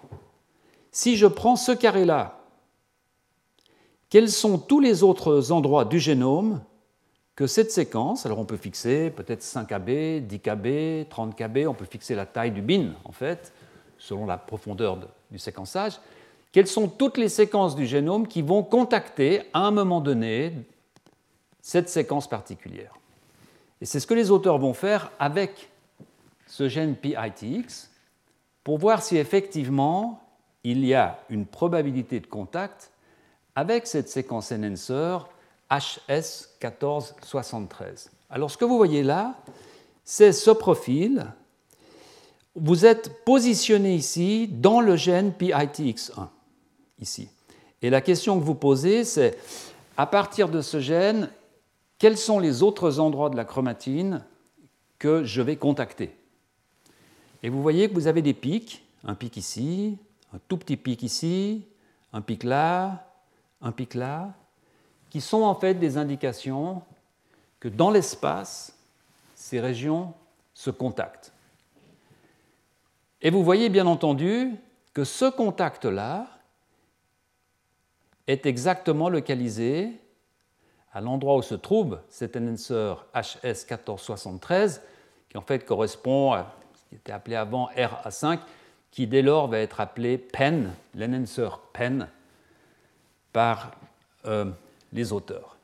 si 0.92 1.16
je 1.16 1.26
prends 1.26 1.56
ce 1.56 1.72
carré-là, 1.72 2.38
quels 4.16 4.30
sont 4.30 4.56
tous 4.56 4.80
les 4.80 5.02
autres 5.02 5.52
endroits 5.52 5.84
du 5.84 6.00
génome 6.00 6.62
que 7.34 7.46
cette 7.46 7.70
séquence, 7.70 8.24
alors 8.24 8.38
on 8.38 8.46
peut 8.46 8.56
fixer 8.56 9.10
peut-être 9.10 9.42
5 9.42 9.68
KB, 9.68 10.26
10 10.26 10.40
KB, 10.40 11.06
30 11.10 11.36
KB, 11.36 11.68
on 11.68 11.74
peut 11.74 11.84
fixer 11.84 12.14
la 12.14 12.24
taille 12.24 12.50
du 12.50 12.62
bin 12.62 12.94
en 13.04 13.12
fait, 13.12 13.52
selon 13.98 14.24
la 14.24 14.38
profondeur 14.38 14.98
du 15.30 15.38
séquençage, 15.38 16.00
quelles 16.50 16.66
sont 16.66 16.88
toutes 16.88 17.18
les 17.18 17.28
séquences 17.28 17.76
du 17.76 17.84
génome 17.84 18.26
qui 18.26 18.40
vont 18.40 18.62
contacter 18.62 19.42
à 19.52 19.66
un 19.66 19.70
moment 19.70 20.00
donné 20.00 20.54
cette 21.60 21.90
séquence 21.90 22.26
particulière? 22.26 22.94
Et 23.82 23.84
c'est 23.84 24.00
ce 24.00 24.06
que 24.06 24.14
les 24.14 24.30
auteurs 24.30 24.56
vont 24.56 24.72
faire 24.72 25.12
avec 25.18 25.68
ce 26.46 26.70
gène 26.70 26.96
PITX 26.96 27.90
pour 28.64 28.78
voir 28.78 29.02
si 29.02 29.18
effectivement 29.18 30.22
il 30.64 30.86
y 30.86 30.94
a 30.94 31.18
une 31.28 31.44
probabilité 31.44 32.18
de 32.18 32.26
contact 32.26 32.92
avec 33.56 33.88
cette 33.88 34.10
séquence 34.10 34.52
enhancer 34.52 35.18
HS1473. 35.70 38.10
Alors 38.30 38.50
ce 38.50 38.56
que 38.56 38.64
vous 38.64 38.76
voyez 38.76 39.02
là, 39.02 39.34
c'est 40.04 40.32
ce 40.32 40.52
profil. 40.52 41.26
Vous 42.54 42.86
êtes 42.86 43.24
positionné 43.24 43.96
ici 43.96 44.46
dans 44.46 44.80
le 44.80 44.94
gène 44.94 45.32
PITX1, 45.32 46.28
ici. 47.00 47.28
Et 47.82 47.90
la 47.90 48.00
question 48.00 48.38
que 48.38 48.44
vous 48.44 48.54
posez, 48.54 49.02
c'est 49.04 49.36
à 49.96 50.06
partir 50.06 50.48
de 50.48 50.60
ce 50.60 50.78
gène, 50.78 51.28
quels 51.98 52.18
sont 52.18 52.38
les 52.38 52.62
autres 52.62 53.00
endroits 53.00 53.30
de 53.30 53.36
la 53.36 53.44
chromatine 53.44 54.24
que 54.98 55.24
je 55.24 55.42
vais 55.42 55.56
contacter? 55.56 56.14
Et 57.42 57.48
vous 57.48 57.62
voyez 57.62 57.88
que 57.88 57.94
vous 57.94 58.06
avez 58.06 58.22
des 58.22 58.34
pics, 58.34 58.84
un 59.04 59.14
pic 59.14 59.36
ici, 59.36 59.98
un 60.34 60.38
tout 60.48 60.56
petit 60.56 60.76
pic 60.76 61.02
ici, 61.02 61.62
un 62.12 62.20
pic 62.20 62.44
là, 62.44 63.05
un 63.60 63.72
pic 63.72 63.94
là, 63.94 64.34
qui 65.10 65.20
sont 65.20 65.42
en 65.42 65.54
fait 65.54 65.74
des 65.74 65.96
indications 65.96 66.82
que 67.60 67.68
dans 67.68 67.90
l'espace, 67.90 68.76
ces 69.34 69.60
régions 69.60 70.12
se 70.54 70.70
contactent. 70.70 71.32
Et 73.22 73.30
vous 73.30 73.42
voyez 73.42 73.68
bien 73.68 73.86
entendu 73.86 74.52
que 74.92 75.04
ce 75.04 75.24
contact-là 75.26 76.26
est 78.26 78.46
exactement 78.46 79.08
localisé 79.08 79.92
à 80.92 81.00
l'endroit 81.00 81.36
où 81.36 81.42
se 81.42 81.54
trouve 81.54 82.00
cet 82.08 82.36
enhancer 82.36 82.94
HS1473, 83.14 84.80
qui 85.28 85.36
en 85.36 85.42
fait 85.42 85.64
correspond 85.64 86.32
à 86.32 86.54
ce 86.74 86.88
qui 86.88 86.94
était 86.94 87.12
appelé 87.12 87.36
avant 87.36 87.68
RA5, 87.76 88.38
qui 88.90 89.06
dès 89.06 89.22
lors 89.22 89.48
va 89.48 89.58
être 89.58 89.80
appelé 89.80 90.16
PEN, 90.16 90.72
l'enhancer 90.94 91.48
PEN, 91.74 92.08
par 93.36 93.72
euh, 94.24 94.46
les 94.94 95.12
auteurs. 95.12 95.58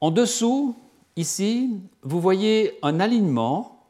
En 0.00 0.10
dessous, 0.10 0.74
ici, 1.16 1.82
vous 2.00 2.18
voyez 2.18 2.78
un 2.80 2.98
alignement 2.98 3.84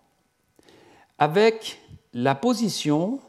avec 1.18 1.80
la 2.12 2.34
position 2.34 3.20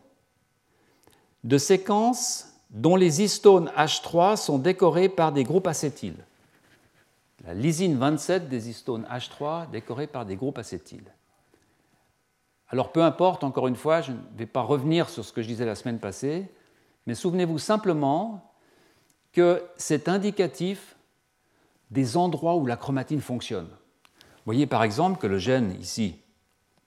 de 1.43 1.59
séquences 1.59 2.47
dont 2.71 2.95
les 2.95 3.21
histones 3.21 3.71
H3 3.77 4.37
sont 4.37 4.57
décorés 4.57 5.07
par 5.07 5.31
des 5.31 5.43
groupes 5.43 5.67
acétyles. 5.67 6.25
La 7.45 7.53
lysine 7.53 7.95
27 7.95 8.49
des 8.49 8.69
histones 8.71 9.05
H3 9.07 9.69
décorés 9.69 10.07
par 10.07 10.25
des 10.25 10.35
groupes 10.35 10.57
acétyles. 10.57 11.13
Alors 12.69 12.91
peu 12.91 13.03
importe, 13.03 13.43
encore 13.43 13.67
une 13.67 13.75
fois, 13.75 14.01
je 14.01 14.13
ne 14.13 14.17
vais 14.35 14.47
pas 14.47 14.61
revenir 14.61 15.09
sur 15.09 15.23
ce 15.23 15.31
que 15.31 15.43
je 15.43 15.47
disais 15.47 15.67
la 15.67 15.75
semaine 15.75 15.99
passée, 15.99 16.49
mais 17.07 17.15
souvenez-vous 17.15 17.57
simplement 17.57 18.53
que 19.31 19.63
c'est 19.77 20.09
indicatif 20.09 20.97
des 21.89 22.17
endroits 22.17 22.55
où 22.57 22.65
la 22.65 22.75
chromatine 22.75 23.21
fonctionne. 23.21 23.67
Vous 23.67 24.53
voyez 24.53 24.67
par 24.67 24.83
exemple 24.83 25.17
que 25.17 25.27
le 25.27 25.39
gène 25.39 25.75
ici, 25.79 26.15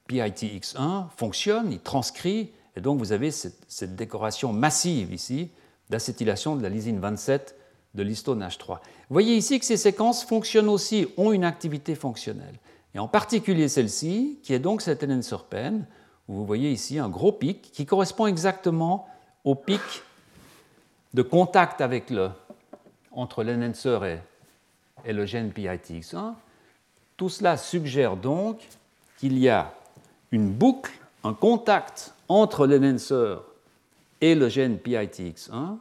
PITX1, 0.08 1.08
fonctionne, 1.16 1.72
il 1.72 1.80
transcrit, 1.80 2.50
et 2.76 2.80
donc 2.80 2.98
vous 2.98 3.12
avez 3.12 3.30
cette, 3.30 3.96
décoration 3.96 4.52
massive 4.52 5.12
ici 5.12 5.50
d'acétylation 5.88 6.54
de 6.54 6.62
la 6.62 6.68
lysine 6.68 7.00
27 7.00 7.56
de 7.94 8.02
l'histone 8.02 8.42
H3. 8.42 8.68
Vous 8.68 9.14
voyez 9.14 9.36
ici 9.36 9.58
que 9.58 9.64
ces 9.64 9.76
séquences 9.76 10.22
fonctionnent 10.22 10.68
aussi, 10.68 11.08
ont 11.16 11.32
une 11.32 11.44
activité 11.44 11.94
fonctionnelle. 11.94 12.58
Et 12.94 12.98
en 12.98 13.08
particulier 13.08 13.68
celle-ci, 13.68 14.38
qui 14.42 14.52
est 14.52 14.58
donc 14.58 14.82
cette 14.82 15.02
enancerpène, 15.02 15.86
où 16.28 16.34
vous 16.34 16.46
voyez 16.46 16.70
ici 16.70 16.98
un 16.98 17.08
gros 17.08 17.32
pic 17.32 17.72
qui 17.72 17.86
correspond 17.86 18.26
exactement 18.26 19.06
au 19.44 19.54
pic 19.54 19.80
de 21.14 21.22
contact 21.22 21.82
entre 23.12 23.44
l'enhancer 23.44 24.18
et, 25.04 25.12
le 25.12 25.26
gène 25.26 25.50
PITX1. 25.50 26.34
Tout 27.16 27.28
cela 27.28 27.56
suggère 27.56 28.16
donc 28.16 28.60
qu'il 29.18 29.38
y 29.38 29.48
a 29.48 29.74
une 30.30 30.50
boucle, 30.50 30.92
un 31.24 31.34
contact 31.34 32.14
entre 32.28 32.66
l'enhancer 32.66 33.36
et 34.20 34.34
le 34.34 34.48
gène 34.48 34.76
PITX1 34.76 35.78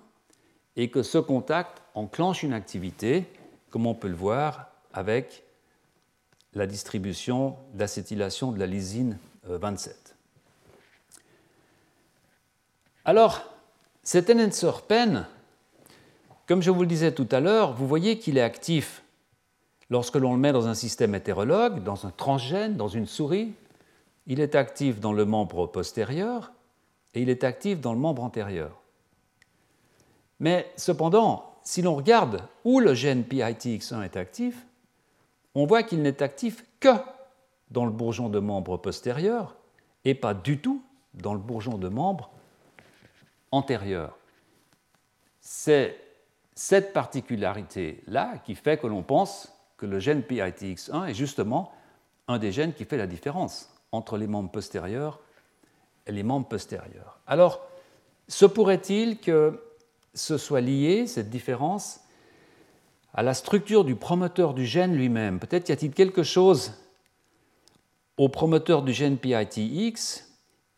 et 0.76 0.90
que 0.90 1.04
ce 1.04 1.18
contact 1.18 1.82
enclenche 1.94 2.44
une 2.44 2.54
activité, 2.54 3.26
comme 3.70 3.86
on 3.86 3.94
peut 3.94 4.08
le 4.08 4.16
voir 4.16 4.70
avec 4.94 5.44
la 6.54 6.66
distribution 6.66 7.58
d'acétylation 7.74 8.52
de 8.52 8.60
la 8.60 8.66
lysine 8.66 9.18
27. 9.44 9.96
Euh, 9.96 10.14
Alors, 13.06 13.59
cet 14.10 14.32
enhancer 14.32 14.72
PEN, 14.88 15.28
comme 16.48 16.64
je 16.64 16.72
vous 16.72 16.82
le 16.82 16.88
disais 16.88 17.12
tout 17.12 17.28
à 17.32 17.40
l'heure, 17.40 17.74
vous 17.74 17.88
voyez 17.88 18.18
qu'il 18.18 18.40
est 18.40 18.42
actif 18.42 19.04
lorsque 19.92 20.16
l'on 20.16 20.34
le 20.34 20.40
met 20.40 20.52
dans 20.52 20.68
un 20.68 20.74
système 20.74 21.14
hétérologue, 21.14 21.84
dans 21.84 22.08
un 22.08 22.10
transgène, 22.10 22.76
dans 22.76 22.88
une 22.88 23.06
souris. 23.06 23.54
Il 24.26 24.40
est 24.40 24.56
actif 24.56 25.00
dans 25.00 25.14
le 25.14 25.26
membre 25.26 25.68
postérieur, 25.68 26.52
et 27.14 27.22
il 27.22 27.30
est 27.30 27.44
actif 27.44 27.82
dans 27.82 27.94
le 27.94 28.00
membre 28.00 28.24
antérieur. 28.24 28.82
Mais 30.40 30.66
cependant, 30.76 31.54
si 31.62 31.84
l'on 31.84 31.94
regarde 31.94 32.42
où 32.66 32.80
le 32.80 32.96
gène 32.96 33.22
PITX1 33.22 34.02
est 34.02 34.18
actif, 34.18 34.66
on 35.54 35.68
voit 35.68 35.84
qu'il 35.84 36.02
n'est 36.02 36.24
actif 36.24 36.66
que 36.80 36.96
dans 37.70 37.86
le 37.86 37.92
bourgeon 37.92 38.28
de 38.28 38.40
membre 38.40 38.78
postérieur 38.78 39.56
et 40.04 40.16
pas 40.16 40.34
du 40.34 40.58
tout 40.58 40.82
dans 41.14 41.34
le 41.34 41.40
bourgeon 41.40 41.78
de 41.78 41.90
membre 41.90 42.32
antérieur. 43.52 44.18
C'est 45.42 45.98
cette 46.56 46.94
particularité-là 46.94 48.38
qui 48.46 48.56
fait 48.56 48.78
que 48.78 48.88
l'on 48.88 49.04
pense 49.04 49.52
que 49.78 49.86
le 49.86 50.00
gène 50.00 50.22
PITX1 50.22 51.10
est 51.10 51.14
justement 51.14 51.72
un 52.28 52.38
des 52.38 52.52
gènes 52.52 52.74
qui 52.74 52.86
fait 52.86 52.98
la 52.98 53.08
différence 53.08 53.74
entre 53.92 54.18
les 54.18 54.28
membres 54.28 54.52
postérieurs 54.52 55.20
les 56.12 56.24
membres 56.24 56.48
postérieurs. 56.48 57.20
Alors, 57.28 57.62
se 58.28 58.46
pourrait-il 58.46 59.20
que 59.20 59.64
ce 60.14 60.38
soit 60.38 60.62
lié, 60.62 61.08
cette 61.08 61.30
différence, 61.30 62.02
à 63.14 63.24
la 63.24 63.34
structure 63.34 63.86
du 63.86 63.96
promoteur 63.96 64.54
du 64.54 64.66
gène 64.66 64.96
lui-même? 64.96 65.40
Peut-être 65.40 65.70
y 65.70 65.72
a-t-il 65.72 65.92
quelque 65.92 66.24
chose 66.24 66.74
au 68.18 68.30
promoteur 68.30 68.82
du 68.82 68.94
gène 68.94 69.18
PITX 69.18 70.26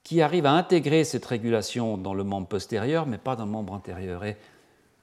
qui 0.04 0.22
arrive 0.22 0.46
à 0.46 0.54
intégrer 0.54 1.04
cette 1.04 1.26
régulation 1.26 1.98
dans 1.98 2.14
le 2.14 2.24
membre 2.24 2.48
postérieur, 2.48 3.06
mais 3.06 3.18
pas 3.18 3.36
dans 3.36 3.46
le 3.46 3.52
membre 3.52 3.74
antérieur. 3.74 4.24
Et 4.26 4.38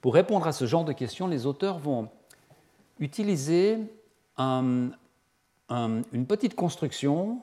pour 0.00 0.14
répondre 0.14 0.46
à 0.46 0.52
ce 0.52 0.66
genre 0.66 0.84
de 0.84 0.92
questions, 0.92 1.26
les 1.26 1.46
auteurs 1.46 1.78
vont 1.78 2.08
utiliser 2.98 3.78
une 4.38 4.92
petite 6.26 6.54
construction 6.54 7.40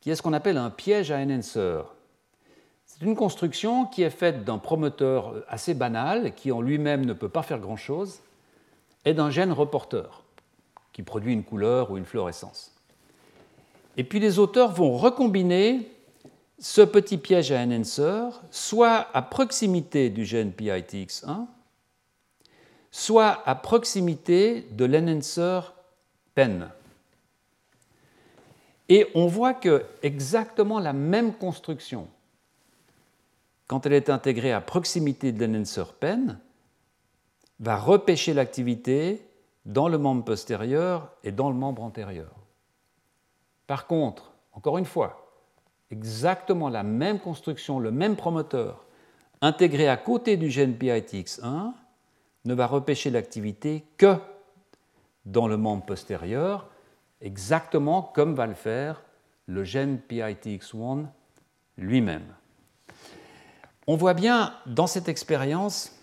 qui 0.00 0.10
est 0.10 0.14
ce 0.14 0.22
qu'on 0.22 0.32
appelle 0.32 0.56
un 0.56 0.70
piège 0.70 1.10
à 1.10 1.18
enhancer. 1.18 1.82
C'est 2.86 3.02
une 3.02 3.14
construction 3.14 3.84
qui 3.86 4.02
est 4.02 4.10
faite 4.10 4.44
d'un 4.44 4.58
promoteur 4.58 5.44
assez 5.48 5.74
banal, 5.74 6.34
qui 6.34 6.50
en 6.50 6.60
lui-même 6.60 7.06
ne 7.06 7.12
peut 7.12 7.28
pas 7.28 7.42
faire 7.42 7.60
grand-chose, 7.60 8.20
et 9.04 9.14
d'un 9.14 9.30
gène 9.30 9.52
reporter, 9.52 10.24
qui 10.92 11.02
produit 11.02 11.32
une 11.32 11.44
couleur 11.44 11.90
ou 11.90 11.96
une 11.96 12.04
fluorescence. 12.04 12.74
Et 13.96 14.04
puis 14.04 14.18
les 14.18 14.38
auteurs 14.38 14.72
vont 14.72 14.96
recombiner 14.96 15.88
ce 16.60 16.82
petit 16.82 17.16
piège 17.16 17.52
à 17.52 17.60
enhancer, 17.62 18.28
soit 18.50 19.08
à 19.14 19.22
proximité 19.22 20.10
du 20.10 20.26
gène 20.26 20.52
PITX1, 20.52 21.46
soit 22.90 23.42
à 23.48 23.54
proximité 23.54 24.66
de 24.72 24.84
l'enhancer 24.84 25.60
PEN. 26.34 26.68
Et 28.90 29.06
on 29.14 29.26
voit 29.26 29.54
que 29.54 29.86
exactement 30.02 30.80
la 30.80 30.92
même 30.92 31.32
construction, 31.32 32.08
quand 33.66 33.86
elle 33.86 33.94
est 33.94 34.10
intégrée 34.10 34.52
à 34.52 34.60
proximité 34.60 35.32
de 35.32 35.44
l'enhancer 35.44 35.84
PEN, 35.98 36.38
va 37.58 37.76
repêcher 37.78 38.34
l'activité 38.34 39.26
dans 39.64 39.88
le 39.88 39.96
membre 39.96 40.24
postérieur 40.24 41.10
et 41.24 41.32
dans 41.32 41.48
le 41.48 41.56
membre 41.56 41.82
antérieur. 41.82 42.34
Par 43.66 43.86
contre, 43.86 44.32
encore 44.52 44.76
une 44.76 44.84
fois, 44.84 45.29
exactement 45.90 46.68
la 46.68 46.82
même 46.82 47.18
construction, 47.18 47.78
le 47.78 47.90
même 47.90 48.16
promoteur, 48.16 48.86
intégré 49.40 49.88
à 49.88 49.96
côté 49.96 50.36
du 50.36 50.50
gène 50.50 50.74
PITX1, 50.74 51.72
ne 52.44 52.54
va 52.54 52.66
repêcher 52.66 53.10
l'activité 53.10 53.84
que 53.96 54.16
dans 55.26 55.46
le 55.46 55.56
membre 55.56 55.84
postérieur, 55.84 56.68
exactement 57.20 58.02
comme 58.02 58.34
va 58.34 58.46
le 58.46 58.54
faire 58.54 59.02
le 59.46 59.64
gène 59.64 59.98
PITX1 60.08 61.06
lui-même. 61.76 62.34
On 63.86 63.96
voit 63.96 64.14
bien 64.14 64.54
dans 64.66 64.86
cette 64.86 65.08
expérience 65.08 65.96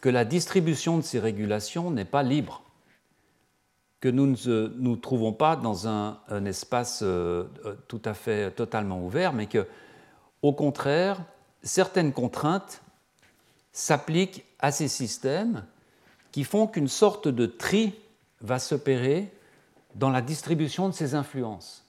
que 0.00 0.08
la 0.08 0.24
distribution 0.24 0.96
de 0.96 1.02
ces 1.02 1.20
régulations 1.20 1.90
n'est 1.90 2.04
pas 2.04 2.22
libre 2.22 2.62
que 4.00 4.08
nous 4.08 4.26
ne 4.26 4.72
nous 4.78 4.96
trouvons 4.96 5.32
pas 5.32 5.56
dans 5.56 5.86
un, 5.86 6.18
espace 6.46 7.00
euh, 7.02 7.44
euh, 7.66 7.74
tout 7.86 8.00
à 8.04 8.14
fait 8.14 8.50
totalement 8.50 9.04
ouvert, 9.04 9.32
mais 9.32 9.46
que, 9.46 9.66
au 10.42 10.52
contraire, 10.52 11.22
certaines 11.62 12.12
contraintes 12.12 12.80
s'appliquent 13.72 14.44
à 14.58 14.72
ces 14.72 14.88
systèmes 14.88 15.64
qui 16.32 16.44
font 16.44 16.66
qu'une 16.66 16.88
sorte 16.88 17.28
de 17.28 17.46
tri 17.46 17.94
va 18.40 18.58
s'opérer 18.58 19.30
dans 19.94 20.10
la 20.10 20.22
distribution 20.22 20.88
de 20.88 20.94
ces 20.94 21.14
influences. 21.14 21.84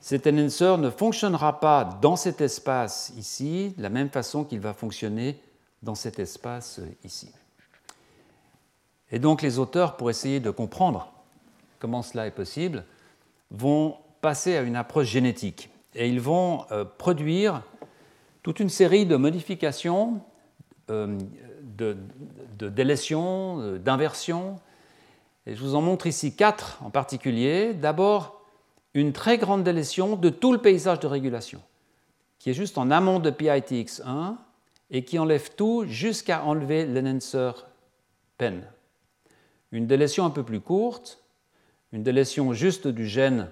Cet 0.00 0.26
enhancer 0.26 0.78
ne 0.78 0.90
fonctionnera 0.90 1.60
pas 1.60 1.84
dans 2.02 2.16
cet 2.16 2.40
espace 2.40 3.12
ici 3.16 3.72
de 3.76 3.82
la 3.82 3.88
même 3.88 4.10
façon 4.10 4.42
qu'il 4.42 4.58
va 4.58 4.72
fonctionner 4.72 5.40
dans 5.82 5.94
cet 5.94 6.18
espace 6.18 6.80
ici. 7.04 7.30
Et 9.12 9.18
donc 9.18 9.42
les 9.42 9.58
auteurs, 9.58 9.96
pour 9.96 10.10
essayer 10.10 10.40
de 10.40 10.50
comprendre 10.50 11.12
comment 11.78 12.02
cela 12.02 12.26
est 12.26 12.32
possible, 12.32 12.84
vont 13.50 13.96
passer 14.22 14.56
à 14.56 14.62
une 14.62 14.76
approche 14.76 15.08
génétique. 15.08 15.70
Et 15.94 16.08
ils 16.08 16.20
vont 16.20 16.64
euh, 16.72 16.84
produire 16.84 17.62
toute 18.42 18.58
une 18.58 18.70
série 18.70 19.04
de 19.04 19.16
modifications, 19.16 20.22
euh, 20.90 21.18
de, 21.62 21.96
délétions, 22.68 23.76
d'inversions. 23.78 24.58
Et 25.46 25.54
je 25.54 25.60
vous 25.60 25.74
en 25.74 25.82
montre 25.82 26.06
ici 26.06 26.34
quatre 26.34 26.78
en 26.82 26.90
particulier. 26.90 27.74
D'abord, 27.74 28.40
une 28.94 29.12
très 29.12 29.36
grande 29.36 29.62
délétion 29.62 30.16
de 30.16 30.30
tout 30.30 30.52
le 30.52 30.58
paysage 30.58 31.00
de 31.00 31.06
régulation, 31.06 31.60
qui 32.38 32.50
est 32.50 32.54
juste 32.54 32.78
en 32.78 32.90
amont 32.90 33.18
de 33.18 33.30
PITX1 33.30 34.36
et 34.90 35.04
qui 35.04 35.18
enlève 35.18 35.54
tout 35.54 35.84
jusqu'à 35.86 36.44
enlever 36.44 36.86
l'enhancer 36.86 37.52
pen 38.38 38.62
une 39.72 39.86
délétion 39.86 40.24
un 40.24 40.30
peu 40.30 40.42
plus 40.42 40.60
courte, 40.60 41.22
une 41.92 42.02
délétion 42.02 42.52
juste 42.52 42.86
du 42.86 43.06
gène 43.06 43.50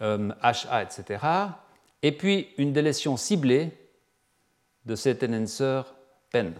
HA, 0.00 0.82
etc., 0.82 1.24
et 2.02 2.12
puis 2.12 2.48
une 2.58 2.72
délétion 2.72 3.16
ciblée 3.16 3.72
de 4.84 4.94
cet 4.94 5.22
enhancer 5.22 5.82
PEN. 6.30 6.52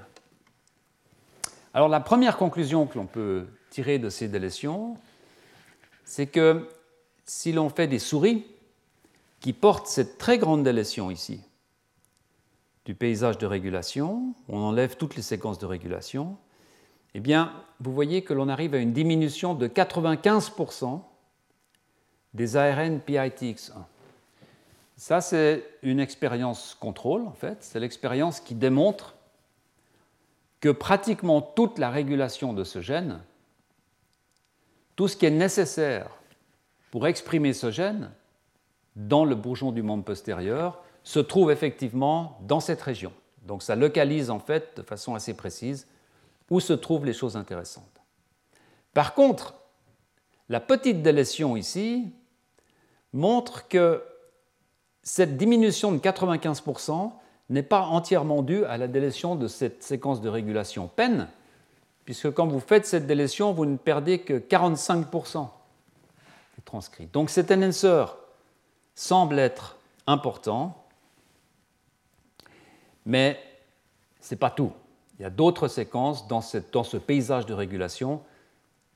Alors 1.75 1.89
la 1.89 2.01
première 2.01 2.37
conclusion 2.37 2.87
que 2.87 2.97
l'on 2.97 3.07
peut 3.07 3.47
tirer 3.71 3.99
de 3.99 4.09
ces 4.09 4.29
délétions, 4.29 4.97
c'est 6.05 6.27
que 6.27 6.69
si 7.27 7.53
l'on 7.53 7.69
fait 7.69 7.87
des 7.87 7.99
souris 7.99 8.47
qui 9.41 9.53
portent 9.53 9.87
cette 9.87 10.17
très 10.17 10.39
grande 10.39 10.63
délétion 10.63 11.11
ici, 11.11 11.41
du 12.85 12.95
paysage 12.95 13.39
de 13.39 13.47
régulation, 13.47 14.35
on 14.49 14.59
enlève 14.59 14.97
toutes 14.97 15.17
les 15.17 15.23
séquences 15.23 15.59
de 15.59 15.67
régulation, 15.67 16.37
eh 17.15 17.21
bien, 17.21 17.53
vous 17.81 17.93
voyez 17.93 18.23
que 18.23 18.35
l'on 18.35 18.49
arrive 18.49 18.75
à 18.75 18.79
une 18.79 18.93
diminution 18.93 19.55
de 19.55 19.69
95% 19.69 21.01
des 22.35 22.57
ARN 22.57 22.99
PITX1. 22.99 23.73
Ça, 24.97 25.21
c'est 25.21 25.65
une 25.83 26.01
expérience 26.01 26.77
contrôle, 26.79 27.23
en 27.23 27.33
fait. 27.33 27.59
C'est 27.61 27.81
l'expérience 27.81 28.41
qui 28.41 28.55
démontre 28.55 29.15
que 30.61 30.69
pratiquement 30.69 31.41
toute 31.41 31.79
la 31.79 31.91
régulation 31.91 32.53
de 32.53 32.65
ce 32.65 32.81
gène, 32.81 33.21
tout 34.97 35.09
ce 35.09 35.17
qui 35.17 35.27
est 35.27 35.31
nécessaire 35.31 36.09
pour 36.91 37.07
exprimer 37.07 37.53
ce 37.53 37.71
gène 37.71 38.11
dans 38.97 39.25
le 39.25 39.35
bourgeon 39.35 39.73
du 39.73 39.83
membre 39.83 40.05
postérieur, 40.05 40.83
se 41.03 41.19
trouve 41.19 41.51
effectivement 41.51 42.39
dans 42.43 42.61
cette 42.61 42.81
région. 42.81 43.13
Donc 43.43 43.63
ça 43.63 43.77
localise 43.77 44.31
en 44.31 44.39
fait 44.39 44.77
de 44.77 44.83
façon 44.83 45.15
assez 45.15 45.35
précise 45.35 45.87
où 46.51 46.61
se 46.61 46.73
trouvent 46.73 47.07
les 47.07 47.13
choses 47.13 47.37
intéressantes. 47.37 48.01
Par 48.93 49.15
contre, 49.15 49.55
la 50.49 50.61
petite 50.61 51.03
délétion 51.03 51.57
ici 51.57 52.13
montre 53.13 53.69
que 53.69 54.03
cette 55.03 55.37
diminution 55.37 55.93
de 55.93 55.99
95% 55.99 57.13
n'est 57.51 57.63
pas 57.63 57.83
entièrement 57.83 58.43
due 58.43 58.65
à 58.65 58.79
la 58.79 58.89
délétion 58.89 59.37
de 59.37 59.49
cette 59.49 59.83
séquence 59.83 60.21
de 60.21 60.29
régulation 60.29 60.89
PEN, 60.89 61.29
puisque 62.05 62.31
quand 62.33 62.47
vous 62.47 62.61
faites 62.61 62.87
cette 62.87 63.07
délétion, 63.07 63.53
vous 63.53 63.67
ne 63.67 63.77
perdez 63.77 64.21
que 64.21 64.35
45% 64.35 65.49
des 66.57 66.63
transcrits. 66.65 67.09
Donc 67.13 67.31
cet 67.31 67.51
enhancer 67.51 68.05
semble 68.95 69.39
être 69.39 69.77
important, 70.07 70.85
mais 73.05 73.39
ce 74.21 74.35
n'est 74.35 74.39
pas 74.39 74.51
tout. 74.51 74.73
Il 75.19 75.23
y 75.23 75.25
a 75.25 75.31
d'autres 75.31 75.69
séquences 75.69 76.27
dans, 76.27 76.41
ce 76.41 76.97
paysage 76.97 77.47
de 77.47 77.55
régulation 77.55 78.21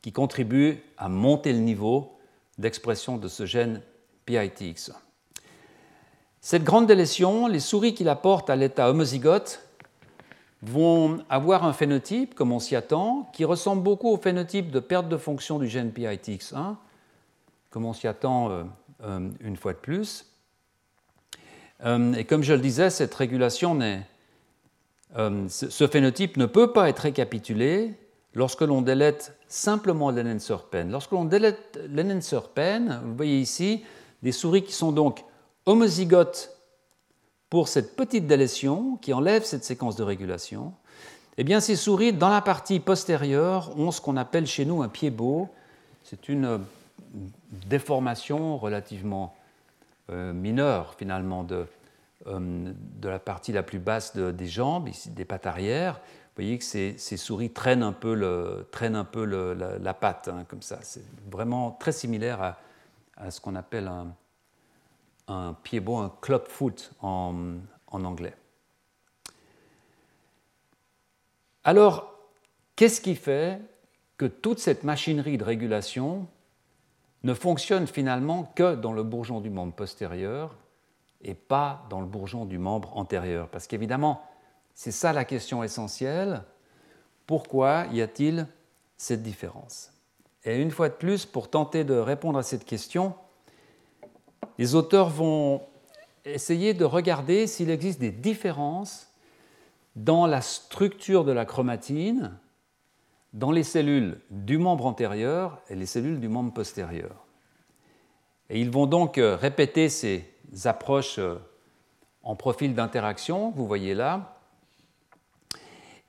qui 0.03 0.13
contribuent 0.13 0.83
à 0.97 1.09
monter 1.09 1.53
le 1.53 1.61
niveau 1.61 2.19
d'expression 2.59 3.17
de 3.17 3.29
ce 3.29 3.47
gène 3.47 3.83
PITX. 4.27 4.93
Cette 6.41 6.65
grande 6.65 6.87
délétion, 6.87 7.47
les 7.47 7.61
souris 7.61 7.95
qui 7.95 8.05
la 8.05 8.17
portent 8.17 8.51
à 8.51 8.57
l'état 8.57 8.91
homozygote 8.91 9.63
vont 10.63 11.19
avoir 11.29 11.65
un 11.65 11.73
phénotype, 11.73 12.35
comme 12.35 12.53
on 12.53 12.59
s'y 12.59 12.75
attend, 12.75 13.31
qui 13.33 13.45
ressemble 13.45 13.83
beaucoup 13.83 14.09
au 14.09 14.17
phénotype 14.17 14.71
de 14.71 14.81
perte 14.81 15.09
de 15.09 15.17
fonction 15.17 15.59
du 15.59 15.69
gène 15.69 15.91
PITX1, 15.91 16.77
comme 17.71 17.85
on 17.85 17.93
s'y 17.93 18.09
attend 18.09 18.51
euh, 18.51 18.65
euh, 19.05 19.31
une 19.41 19.57
fois 19.57 19.73
de 19.73 19.79
plus. 19.79 20.27
Euh, 21.85 22.13
et 22.15 22.25
comme 22.25 22.43
je 22.43 22.55
le 22.55 22.61
disais, 22.61 22.91
cette 22.91 23.15
régulation 23.15 23.77
n'est 23.77 24.05
ce 25.17 25.87
phénotype 25.87 26.37
ne 26.37 26.47
peut 26.47 26.73
pas 26.73 26.89
être 26.89 27.01
récapitulé 27.01 27.95
lorsque 28.35 28.63
l'on 28.63 28.83
délète 28.83 29.37
simplement 29.49 30.11
l'enhancer 30.11 30.57
pen. 30.71 30.91
Lorsque 30.91 31.13
l'on 31.13 31.25
délète 31.25 31.81
l'enhancer 31.91 32.41
pen, 32.55 33.01
vous 33.05 33.17
voyez 33.17 33.39
ici 33.41 33.83
des 34.23 34.33
souris 34.33 34.63
qui 34.63 34.73
sont 34.73 34.93
donc 34.93 35.25
homozygotes 35.67 36.55
pour 37.51 37.69
cette 37.69 37.97
petite 37.97 38.27
délétion 38.27 38.97
qui 38.97 39.13
enlève 39.13 39.45
cette 39.45 39.65
séquence 39.65 39.97
de 39.97 40.03
régulation. 40.03 40.73
Eh 41.39 41.45
bien, 41.45 41.61
ces 41.61 41.77
souris, 41.77 42.13
dans 42.13 42.29
la 42.29 42.43
partie 42.43 42.81
postérieure, 42.81 43.79
ont 43.79 43.91
ce 43.91 44.01
qu'on 44.01 44.17
appelle 44.17 44.47
chez 44.47 44.65
nous 44.65 44.83
un 44.83 44.89
pied 44.89 45.11
beau. 45.11 45.49
C'est 46.03 46.29
une 46.29 46.61
déformation 47.67 48.59
relativement 48.59 49.35
euh, 50.11 50.33
mineure, 50.33 50.95
finalement, 50.99 51.45
de, 51.45 51.55
euh, 51.55 51.65
de 52.29 53.09
la 53.09 53.19
partie 53.19 53.53
la 53.53 53.63
plus 53.63 53.79
basse 53.79 54.17
des 54.17 54.47
jambes, 54.47 54.89
ici 54.89 55.11
des 55.11 55.25
pattes 55.25 55.47
arrière. 55.47 55.95
Vous 55.95 56.45
voyez 56.45 56.59
que 56.59 56.65
ces, 56.65 56.97
souris 57.17 57.51
traînent 57.51 57.83
un 57.83 57.93
peu, 57.93 58.15
la, 58.15 59.95
patte, 59.95 60.29
hein, 60.29 60.45
comme 60.47 60.63
ça. 60.63 60.79
C'est 60.83 61.05
vraiment 61.31 61.73
très 61.73 61.93
similaire 61.93 62.57
à, 63.17 63.31
ce 63.31 63.41
qu'on 63.41 63.57
appelle 63.57 63.89
un, 63.89 64.15
un 65.27 65.55
pied-beau, 65.55 65.97
un 65.97 66.13
clubfoot 66.21 66.93
en, 67.01 67.57
en 67.89 68.05
anglais. 68.05 68.35
Alors, 71.65 72.15
qu'est-ce 72.77 73.01
qui 73.01 73.17
fait 73.17 73.61
que 74.17 74.27
toute 74.27 74.59
cette 74.59 74.85
machinerie 74.85 75.39
de 75.39 75.45
régulation 75.45 76.27
ne 77.25 77.35
fonctionne 77.35 77.87
finalement 77.87 78.53
que 78.55 78.75
dans 78.75 78.93
le 78.93 79.03
bourgeon 79.03 79.41
du 79.41 79.51
membre 79.51 79.75
postérieur 79.75 80.55
et 81.23 81.35
pas 81.35 81.87
dans 81.91 82.01
le 82.01 82.07
bourgeon 82.07 82.45
du 82.45 82.59
membre 82.59 82.97
antérieur. 82.97 83.49
Parce 83.49 83.67
qu'évidemment, 83.67 84.23
c'est 84.75 84.93
ça 84.93 85.13
la 85.13 85.25
question 85.25 85.63
essentielle. 85.65 86.43
Pourquoi 87.27 87.87
y 87.93 88.01
a-t-il 88.01 88.47
cette 88.97 89.23
différence? 89.23 89.93
Et 90.45 90.61
une 90.61 90.71
fois 90.71 90.89
de 90.89 90.95
plus, 90.95 91.27
pour 91.27 91.51
tenter 91.51 91.85
de 91.85 91.95
répondre 91.95 92.39
à 92.39 92.43
cette 92.43 92.65
question, 92.65 93.15
les 94.59 94.75
auteurs 94.75 95.09
vont 95.09 95.63
essayer 96.25 96.75
de 96.75 96.85
regarder 96.85 97.47
s'il 97.47 97.71
existe 97.71 98.01
des 98.01 98.11
différences 98.11 99.09
dans 99.97 100.27
la 100.27 100.41
structure 100.41 101.25
de 101.25 101.33
la 101.33 101.45
chromatine 101.45 102.39
dans 103.33 103.51
les 103.51 103.63
cellules 103.63 104.21
du 104.31 104.59
membre 104.59 104.87
antérieur 104.87 105.61
et 105.69 105.75
les 105.75 105.87
cellules 105.87 106.21
du 106.21 106.29
membre 106.29 106.53
postérieur. 106.53 107.27
Et 108.49 108.61
ils 108.61 108.71
vont 108.71 108.87
donc 108.87 109.19
euh, 109.19 109.37
répéter 109.37 109.89
ces 109.89 110.25
approches 110.65 111.19
euh, 111.19 111.37
en 112.23 112.37
profil 112.37 112.75
d'interaction, 112.75 113.51
vous 113.51 113.67
voyez 113.67 113.95
là, 113.95 114.39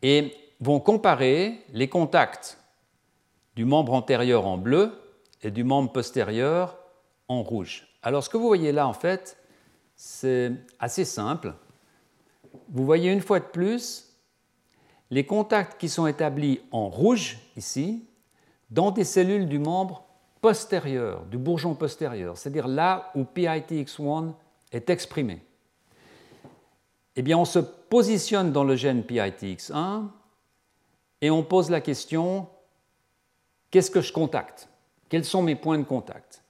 et 0.01 0.33
vont 0.59 0.79
comparer 0.79 1.63
les 1.71 1.87
contacts 1.87 2.57
du 3.55 3.65
membre 3.65 3.93
antérieur 3.93 4.47
en 4.47 4.57
bleu 4.57 4.93
et 5.41 5.51
du 5.51 5.63
membre 5.63 5.91
postérieur 5.91 6.77
en 7.27 7.43
rouge. 7.43 7.87
Alors 8.01 8.23
ce 8.23 8.29
que 8.29 8.37
vous 8.37 8.47
voyez 8.47 8.71
là, 8.71 8.87
en 8.87 8.93
fait, 8.93 9.37
c'est 9.95 10.51
assez 10.79 11.05
simple. 11.05 11.53
Vous 12.69 12.85
voyez 12.85 13.11
une 13.11 13.21
fois 13.21 13.39
de 13.39 13.45
plus 13.45 14.05
les 15.11 15.25
contacts 15.25 15.79
qui 15.79 15.89
sont 15.89 16.07
établis 16.07 16.61
en 16.71 16.87
rouge 16.87 17.37
ici 17.57 18.05
dans 18.69 18.91
des 18.91 19.03
cellules 19.03 19.47
du 19.47 19.59
membre 19.59 20.05
postérieur, 20.41 21.25
du 21.25 21.37
bourgeon 21.37 21.75
postérieur, 21.75 22.37
c'est-à-dire 22.37 22.67
là 22.67 23.11
où 23.15 23.23
PITX1 23.23 24.33
est 24.71 24.89
exprimé. 24.89 25.41
Eh 27.15 27.21
bien, 27.21 27.37
on 27.37 27.45
se 27.45 27.59
positionne 27.59 28.51
dans 28.51 28.63
le 28.63 28.75
gène 28.75 29.01
PITX1 29.01 30.05
et 31.21 31.29
on 31.29 31.43
pose 31.43 31.69
la 31.69 31.81
question 31.81 32.47
qu'est-ce 33.71 33.91
que 33.91 34.01
je 34.01 34.13
contacte? 34.13 34.69
Quels 35.09 35.25
sont 35.25 35.41
mes 35.41 35.55
points 35.55 35.79
de 35.79 35.83
contact? 35.83 36.43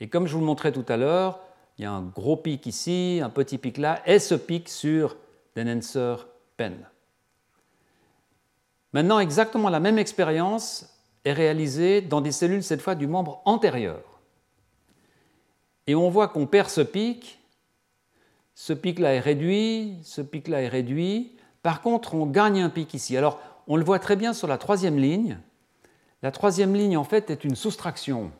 Et 0.00 0.08
comme 0.08 0.26
je 0.26 0.34
vous 0.34 0.40
le 0.40 0.46
montrais 0.46 0.72
tout 0.72 0.84
à 0.88 0.96
l'heure, 0.96 1.40
il 1.78 1.84
y 1.84 1.86
a 1.86 1.92
un 1.92 2.02
gros 2.02 2.36
pic 2.36 2.66
ici, 2.66 3.20
un 3.22 3.30
petit 3.30 3.56
pic 3.56 3.78
là, 3.78 4.02
et 4.04 4.18
ce 4.18 4.34
pic 4.34 4.68
sur 4.68 5.16
l'enhancer 5.56 6.16
pen. 6.56 6.86
Maintenant, 8.92 9.20
exactement 9.20 9.70
la 9.70 9.80
même 9.80 9.98
expérience 9.98 10.99
est 11.24 11.32
réalisée 11.32 12.00
dans 12.00 12.20
des 12.20 12.32
cellules, 12.32 12.62
cette 12.62 12.80
fois 12.80 12.94
du 12.94 13.06
membre 13.06 13.42
antérieur. 13.44 14.02
Et 15.86 15.94
on 15.94 16.08
voit 16.10 16.28
qu'on 16.28 16.46
perd 16.46 16.68
ce 16.68 16.80
pic, 16.80 17.40
ce 18.54 18.72
pic-là 18.72 19.14
est 19.14 19.20
réduit, 19.20 19.96
ce 20.02 20.20
pic-là 20.20 20.62
est 20.62 20.68
réduit. 20.68 21.36
Par 21.62 21.82
contre, 21.82 22.14
on 22.14 22.26
gagne 22.26 22.60
un 22.60 22.70
pic 22.70 22.94
ici. 22.94 23.16
Alors, 23.16 23.40
on 23.66 23.76
le 23.76 23.84
voit 23.84 23.98
très 23.98 24.16
bien 24.16 24.32
sur 24.32 24.46
la 24.46 24.58
troisième 24.58 24.98
ligne. 24.98 25.38
La 26.22 26.30
troisième 26.30 26.74
ligne, 26.74 26.96
en 26.96 27.04
fait, 27.04 27.30
est 27.30 27.44
une 27.44 27.56
soustraction, 27.56 28.30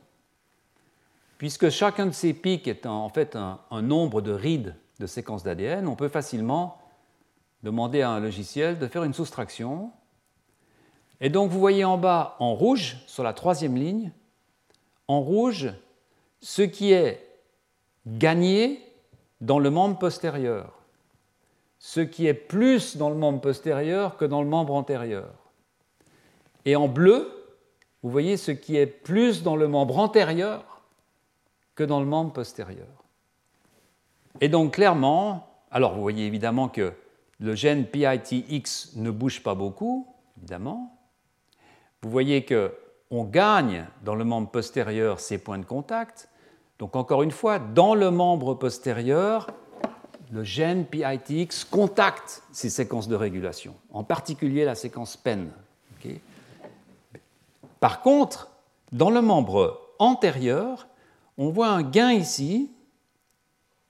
puisque 1.39 1.71
chacun 1.71 2.07
de 2.07 2.13
ces 2.13 2.35
pics 2.35 2.69
est 2.69 2.85
en 2.85 3.09
fait 3.09 3.37
un, 3.37 3.61
un 3.71 3.81
nombre 3.81 4.21
de 4.21 4.33
rides 4.33 4.75
de 4.99 5.07
séquences 5.07 5.43
d'ADN, 5.43 5.89
on 5.89 5.97
peut 5.97 6.09
facilement 6.09 6.79
demander 7.63 8.03
à 8.03 8.11
un 8.11 8.21
logiciel 8.21 8.79
de 8.79 8.87
faire 8.87 9.05
une 9.05 9.15
soustraction 9.15 9.93
et 11.21 11.29
donc 11.29 11.51
vous 11.51 11.61
voyez 11.61 11.85
en 11.85 11.99
bas 11.99 12.37
en 12.39 12.55
rouge, 12.55 12.97
sur 13.07 13.23
la 13.23 13.33
troisième 13.33 13.77
ligne, 13.77 14.13
en 15.09 15.21
rouge, 15.21 15.73
ce 16.41 16.63
qui 16.63 16.93
est 16.93 17.27
gagné 18.07 18.81
dans 19.41 19.59
le 19.59 19.71
membre 19.71 19.99
postérieur, 19.99 20.73
ce 21.79 22.01
qui 22.01 22.27
est 22.27 22.35
plus 22.35 22.97
dans 22.97 23.11
le 23.11 23.17
membre 23.17 23.41
postérieur 23.41 24.17
que 24.17 24.25
dans 24.25 24.43
le 24.43 24.49
membre 24.49 24.75
antérieur. 24.75 25.31
Et 26.65 26.77
en 26.77 26.89
bleu, 26.89 27.31
vous 28.03 28.11
voyez 28.11 28.37
ce 28.37 28.51
qui 28.51 28.77
est 28.77 28.87
plus 28.87 29.43
dans 29.43 29.57
le 29.57 29.69
membre 29.69 29.99
antérieur 29.99 30.83
que 31.75 31.85
dans 31.85 32.01
le 32.01 32.07
membre 32.07 32.33
postérieur. 32.33 32.87
Et 34.41 34.49
donc 34.49 34.75
clairement, 34.75 35.49
alors 35.71 35.95
vous 35.95 36.03
voyez 36.03 36.27
évidemment 36.27 36.69
que 36.69 36.93
le 37.39 37.55
gène 37.55 37.87
PITX 37.87 38.97
ne 38.97 39.11
bouge 39.11 39.43
pas 39.43 39.55
beaucoup, 39.55 40.07
évidemment, 40.39 41.00
vous 42.03 42.11
voyez 42.11 42.47
qu'on 42.47 43.25
gagne 43.25 43.87
dans 44.05 44.15
le 44.15 44.25
membre 44.25 44.51
postérieur 44.51 45.21
ces 45.21 45.39
points 45.39 45.59
de 45.59 45.65
contact. 45.65 46.29
Donc 46.79 46.97
encore 46.97 47.23
une 47.23 47.31
fois, 47.31 47.59
dans 47.59 47.95
le 47.95 48.11
membre 48.11 48.55
postérieur, 48.55 49.49
le 50.33 50.45
gène 50.45 50.87
PITX 50.87 51.65
contacte 51.71 52.43
ces 52.53 52.71
séquences 52.71 53.09
de 53.09 53.17
régulation, 53.17 53.75
en 53.93 54.05
particulier 54.05 54.65
la 54.65 54.75
séquence 54.75 55.17
PEN. 55.17 55.51
Par 57.81 58.03
contre, 58.03 58.49
dans 58.93 59.11
le 59.11 59.21
membre 59.21 59.81
antérieur, 59.99 60.87
on 61.37 61.51
voit 61.51 61.69
un 61.69 61.83
gain 61.83 62.13
ici 62.13 62.71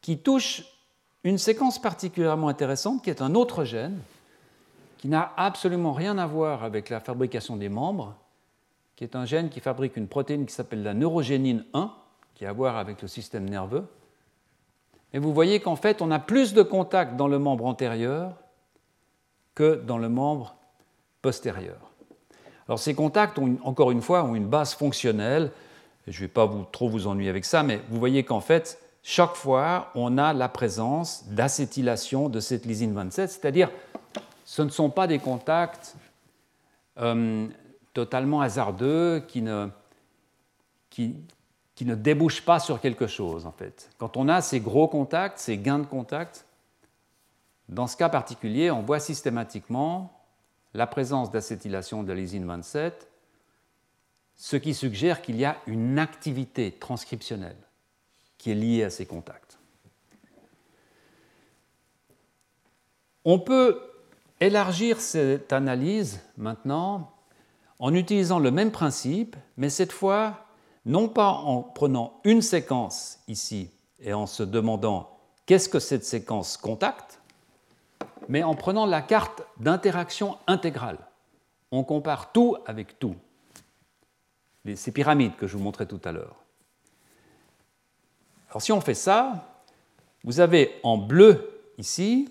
qui 0.00 0.18
touche 0.18 0.64
une 1.24 1.38
séquence 1.38 1.80
particulièrement 1.80 2.48
intéressante 2.48 3.02
qui 3.02 3.10
est 3.10 3.22
un 3.22 3.34
autre 3.34 3.64
gène, 3.64 3.98
qui 5.00 5.08
n'a 5.08 5.32
absolument 5.38 5.94
rien 5.94 6.18
à 6.18 6.26
voir 6.26 6.62
avec 6.62 6.90
la 6.90 7.00
fabrication 7.00 7.56
des 7.56 7.70
membres, 7.70 8.14
qui 8.96 9.04
est 9.04 9.16
un 9.16 9.24
gène 9.24 9.48
qui 9.48 9.60
fabrique 9.60 9.96
une 9.96 10.08
protéine 10.08 10.44
qui 10.44 10.52
s'appelle 10.52 10.82
la 10.82 10.92
neurogénine 10.92 11.64
1, 11.72 11.90
qui 12.34 12.44
a 12.44 12.50
à 12.50 12.52
voir 12.52 12.76
avec 12.76 13.00
le 13.00 13.08
système 13.08 13.48
nerveux. 13.48 13.86
Et 15.14 15.18
vous 15.18 15.32
voyez 15.32 15.58
qu'en 15.60 15.74
fait, 15.74 16.02
on 16.02 16.10
a 16.10 16.18
plus 16.18 16.52
de 16.52 16.60
contacts 16.60 17.16
dans 17.16 17.28
le 17.28 17.38
membre 17.38 17.64
antérieur 17.64 18.34
que 19.54 19.76
dans 19.76 19.96
le 19.96 20.10
membre 20.10 20.54
postérieur. 21.22 21.78
Alors 22.68 22.78
ces 22.78 22.94
contacts, 22.94 23.38
ont, 23.38 23.56
encore 23.64 23.92
une 23.92 24.02
fois, 24.02 24.22
ont 24.24 24.34
une 24.34 24.48
base 24.48 24.74
fonctionnelle. 24.74 25.50
je 26.08 26.14
ne 26.14 26.26
vais 26.26 26.32
pas 26.32 26.46
trop 26.72 26.90
vous 26.90 27.06
ennuyer 27.06 27.30
avec 27.30 27.46
ça, 27.46 27.62
mais 27.62 27.80
vous 27.88 27.98
voyez 27.98 28.22
qu'en 28.22 28.40
fait, 28.40 28.78
chaque 29.02 29.34
fois, 29.34 29.92
on 29.94 30.18
a 30.18 30.34
la 30.34 30.50
présence 30.50 31.24
d'acétylation 31.28 32.28
de 32.28 32.38
cette 32.38 32.66
lysine 32.66 32.92
27, 32.92 33.30
c'est-à-dire 33.30 33.70
ce 34.50 34.62
ne 34.62 34.68
sont 34.68 34.90
pas 34.90 35.06
des 35.06 35.20
contacts 35.20 35.94
euh, 36.98 37.46
totalement 37.92 38.40
hasardeux 38.40 39.24
qui 39.28 39.42
ne, 39.42 39.68
qui, 40.90 41.14
débouchent 41.78 42.44
pas 42.44 42.58
sur 42.58 42.80
quelque 42.80 43.06
chose, 43.06 43.46
en 43.46 43.52
fait. 43.52 43.88
Quand 43.96 44.16
on 44.16 44.26
a 44.26 44.42
ces 44.42 44.58
gros 44.58 44.88
contacts, 44.88 45.38
ces 45.38 45.56
gains 45.56 45.78
de 45.78 45.86
contact, 45.86 46.46
dans 47.68 47.86
ce 47.86 47.96
cas 47.96 48.08
particulier, 48.08 48.72
on 48.72 48.82
voit 48.82 48.98
systématiquement 48.98 50.20
la 50.74 50.88
présence 50.88 51.30
d'acétylation 51.30 52.02
de 52.02 52.12
lysine 52.12 52.44
27, 52.44 53.08
ce 54.34 54.56
qui 54.56 54.74
suggère 54.74 55.22
qu'il 55.22 55.36
y 55.36 55.44
a 55.44 55.58
une 55.68 55.96
activité 56.00 56.72
transcriptionnelle 56.72 57.68
qui 58.36 58.50
est 58.50 58.56
liée 58.56 58.82
à 58.82 58.90
ces 58.90 59.06
contacts. 59.06 59.60
On 63.24 63.38
peut 63.38 63.89
élargir 64.40 65.00
cette 65.00 65.52
analyse 65.52 66.20
maintenant 66.36 67.12
en 67.78 67.94
utilisant 67.94 68.38
le 68.38 68.50
même 68.50 68.70
principe, 68.70 69.36
mais 69.56 69.70
cette 69.70 69.92
fois 69.92 70.46
non 70.86 71.08
pas 71.08 71.30
en 71.30 71.62
prenant 71.62 72.20
une 72.24 72.42
séquence 72.42 73.20
ici 73.28 73.70
et 74.00 74.12
en 74.12 74.26
se 74.26 74.42
demandant 74.42 75.18
qu'est-ce 75.46 75.68
que 75.68 75.78
cette 75.78 76.04
séquence 76.04 76.56
contacte, 76.56 77.20
mais 78.28 78.42
en 78.42 78.54
prenant 78.54 78.86
la 78.86 79.02
carte 79.02 79.42
d'interaction 79.58 80.38
intégrale. 80.46 80.98
On 81.70 81.84
compare 81.84 82.32
tout 82.32 82.56
avec 82.66 82.98
tout. 82.98 83.14
Ces 84.74 84.92
pyramides 84.92 85.36
que 85.36 85.46
je 85.46 85.56
vous 85.56 85.62
montrais 85.62 85.86
tout 85.86 86.00
à 86.04 86.12
l'heure. 86.12 86.36
Alors 88.50 88.62
si 88.62 88.72
on 88.72 88.80
fait 88.80 88.94
ça, 88.94 89.46
vous 90.24 90.40
avez 90.40 90.78
en 90.82 90.98
bleu 90.98 91.62
ici 91.78 92.30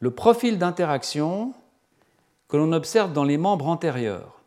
le 0.00 0.10
profil 0.10 0.58
d'interaction 0.58 1.54
que 2.48 2.56
l'on 2.56 2.72
observe 2.72 3.12
dans 3.12 3.24
les 3.24 3.38
membres 3.38 3.68
antérieurs. 3.68 4.42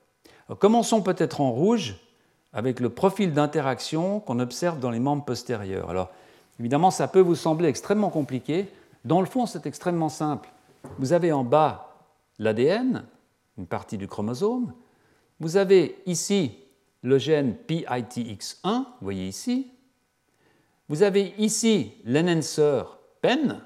commençons 0.60 1.02
peut-être 1.02 1.40
en 1.42 1.52
rouge 1.52 1.96
avec 2.52 2.80
le 2.80 2.90
profil 2.90 3.34
d'interaction 3.34 4.20
qu'on 4.20 4.40
observe 4.40 4.80
dans 4.80 4.92
les 4.92 5.00
membres 5.00 5.26
postérieurs. 5.26 5.90
Alors, 5.90 6.12
évidemment, 6.60 6.92
ça 6.92 7.08
peut 7.08 7.20
vous 7.20 7.36
sembler 7.36 7.70
extrêmement 7.70 8.10
compliqué. 8.10 8.68
Dans 9.06 9.22
le 9.22 9.26
fond, 9.26 9.46
c'est 9.46 9.66
extrêmement 9.66 10.10
simple. 10.10 10.50
Vous 11.00 11.14
avez 11.14 11.32
en 11.32 11.44
bas 11.44 11.96
l'ADN, 12.40 13.06
une 13.58 13.68
partie 13.68 13.98
du 13.98 14.08
chromosome. 14.08 14.74
Vous 15.40 15.58
avez 15.58 16.02
ici 16.06 16.58
le 17.02 17.18
gène 17.18 17.56
PITX1, 17.68 18.64
vous 18.64 18.84
voyez 19.02 19.28
ici. 19.28 19.72
Vous 20.90 21.04
avez 21.04 21.34
ici 21.38 21.94
l'enhancer 22.06 22.84
PEN, 23.22 23.62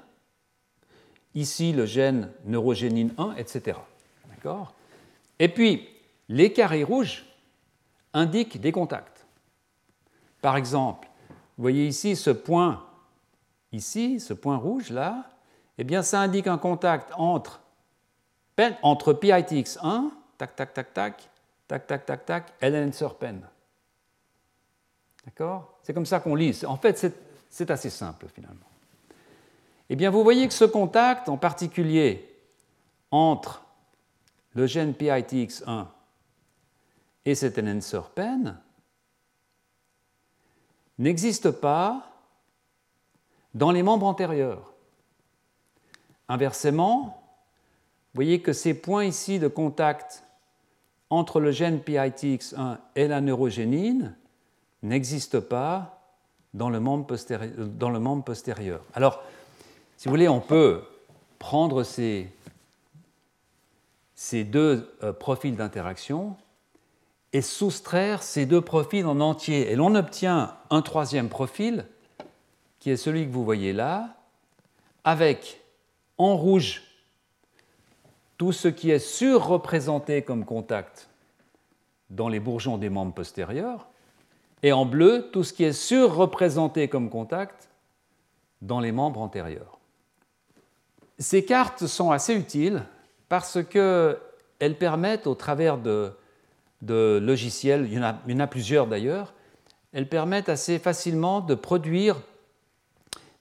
ici 1.38 1.72
le 1.72 1.86
gène 1.86 2.30
neurogénine 2.44 3.14
1, 3.16 3.36
etc. 3.36 3.78
D'accord? 4.28 4.74
Et 5.38 5.48
puis, 5.48 5.88
les 6.28 6.52
carrés 6.52 6.84
rouges 6.84 7.24
indiquent 8.12 8.60
des 8.60 8.72
contacts. 8.72 9.26
Par 10.40 10.56
exemple, 10.56 11.08
vous 11.56 11.62
voyez 11.62 11.86
ici 11.86 12.16
ce 12.16 12.30
point, 12.30 12.84
ici, 13.72 14.20
ce 14.20 14.34
point 14.34 14.56
rouge 14.56 14.90
là, 14.90 15.24
eh 15.78 15.84
bien 15.84 16.02
ça 16.02 16.20
indique 16.20 16.46
un 16.46 16.58
contact 16.58 17.12
entre, 17.16 17.60
entre 18.82 19.12
PITX1, 19.12 20.10
tac, 20.36 20.56
tac, 20.56 20.74
tac, 20.74 20.94
tac, 20.94 21.28
tac, 21.66 21.86
tac, 21.86 22.06
tac, 22.06 22.26
tac, 22.26 22.52
et 22.60 22.70
l'enhancer 22.70 23.08
pen. 23.18 23.42
D'accord? 25.24 25.78
C'est 25.82 25.92
comme 25.92 26.06
ça 26.06 26.20
qu'on 26.20 26.34
lit. 26.34 26.64
En 26.66 26.76
fait, 26.76 27.12
c'est 27.50 27.70
assez 27.70 27.90
simple 27.90 28.26
finalement. 28.34 28.67
Eh 29.90 29.96
bien, 29.96 30.10
vous 30.10 30.22
voyez 30.22 30.46
que 30.46 30.54
ce 30.54 30.64
contact, 30.64 31.28
en 31.28 31.36
particulier 31.36 32.24
entre 33.10 33.64
le 34.54 34.66
gène 34.66 34.92
PITX1 34.92 35.86
et 37.24 37.34
cet 37.34 37.58
enhancer 37.58 38.00
pen, 38.14 38.58
n'existe 40.98 41.50
pas 41.50 42.08
dans 43.54 43.70
les 43.70 43.82
membres 43.82 44.06
antérieurs. 44.06 44.74
Inversement, 46.28 47.22
vous 48.12 48.18
voyez 48.18 48.42
que 48.42 48.52
ces 48.52 48.74
points 48.74 49.04
ici 49.04 49.38
de 49.38 49.48
contact 49.48 50.24
entre 51.08 51.40
le 51.40 51.50
gène 51.50 51.78
PITX1 51.78 52.78
et 52.94 53.08
la 53.08 53.20
neurogénine 53.20 54.14
n'existent 54.82 55.40
pas 55.40 55.94
dans 56.52 56.70
le, 56.70 56.80
membre 56.80 57.06
postérieur, 57.06 58.82
si 59.98 60.06
vous 60.06 60.12
voulez, 60.12 60.28
on 60.28 60.38
peut 60.38 60.84
prendre 61.40 61.82
ces, 61.82 62.30
ces 64.14 64.44
deux 64.44 64.88
euh, 65.02 65.12
profils 65.12 65.56
d'interaction 65.56 66.36
et 67.32 67.42
soustraire 67.42 68.22
ces 68.22 68.46
deux 68.46 68.60
profils 68.60 69.04
en 69.04 69.18
entier. 69.18 69.72
Et 69.72 69.74
l'on 69.74 69.96
obtient 69.96 70.54
un 70.70 70.82
troisième 70.82 71.28
profil, 71.28 71.84
qui 72.78 72.90
est 72.90 72.96
celui 72.96 73.26
que 73.26 73.32
vous 73.32 73.44
voyez 73.44 73.72
là, 73.72 74.14
avec 75.02 75.60
en 76.16 76.36
rouge 76.36 76.84
tout 78.36 78.52
ce 78.52 78.68
qui 78.68 78.92
est 78.92 79.00
surreprésenté 79.00 80.22
comme 80.22 80.44
contact 80.44 81.08
dans 82.10 82.28
les 82.28 82.38
bourgeons 82.38 82.78
des 82.78 82.88
membres 82.88 83.14
postérieurs, 83.14 83.88
et 84.62 84.70
en 84.70 84.86
bleu 84.86 85.28
tout 85.32 85.42
ce 85.42 85.52
qui 85.52 85.64
est 85.64 85.72
surreprésenté 85.72 86.86
comme 86.86 87.10
contact 87.10 87.68
dans 88.62 88.78
les 88.78 88.92
membres 88.92 89.20
antérieurs. 89.20 89.77
Ces 91.18 91.44
cartes 91.44 91.86
sont 91.86 92.10
assez 92.10 92.34
utiles 92.34 92.84
parce 93.28 93.58
qu'elles 93.64 94.78
permettent, 94.78 95.26
au 95.26 95.34
travers 95.34 95.78
de, 95.78 96.12
logiciels, 96.82 97.88
il 97.90 97.98
y, 97.98 98.34
en 98.34 98.40
a, 98.40 98.46
plusieurs 98.46 98.86
d'ailleurs, 98.86 99.34
elles 99.92 100.08
permettent 100.08 100.48
assez 100.48 100.78
facilement 100.78 101.40
de 101.40 101.54
produire 101.54 102.16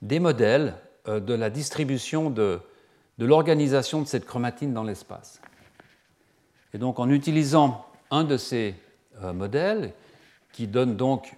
des 0.02 0.20
modèles 0.20 0.76
euh, 1.08 1.20
de 1.20 1.34
la 1.34 1.50
distribution 1.50 2.30
de, 2.30 2.60
l'organisation 3.20 4.02
de 4.02 4.08
cette 4.08 4.26
chromatine 4.26 4.74
dans 4.74 4.84
l'espace. 4.84 5.42
Et 6.74 6.78
donc 6.78 7.00
en 7.00 7.10
utilisant 7.10 7.86
un 8.12 8.24
de 8.24 8.38
ces 8.38 8.76
euh, 9.24 9.34
modèles, 9.34 9.94
qui 10.52 10.68
donne 10.68 10.96
donc 10.96 11.36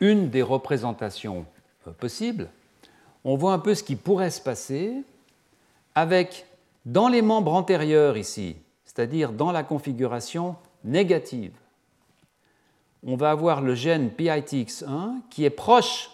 une 0.00 0.28
des 0.28 0.42
représentations 0.42 1.46
euh, 1.86 1.92
possibles, 1.92 2.48
on 3.24 3.36
voit 3.36 3.52
un 3.52 3.58
peu 3.58 3.74
ce 3.74 3.82
qui 3.82 3.96
pourrait 3.96 4.30
se 4.30 4.40
passer 4.40 5.02
avec, 6.00 6.46
dans 6.86 7.08
les 7.08 7.22
membres 7.22 7.52
antérieurs 7.52 8.16
ici, 8.16 8.56
c'est-à-dire 8.84 9.32
dans 9.32 9.52
la 9.52 9.62
configuration 9.62 10.56
négative, 10.82 11.52
on 13.06 13.16
va 13.16 13.30
avoir 13.30 13.60
le 13.60 13.74
gène 13.74 14.10
PITX1 14.10 15.20
qui 15.30 15.44
est 15.44 15.50
proche 15.50 16.10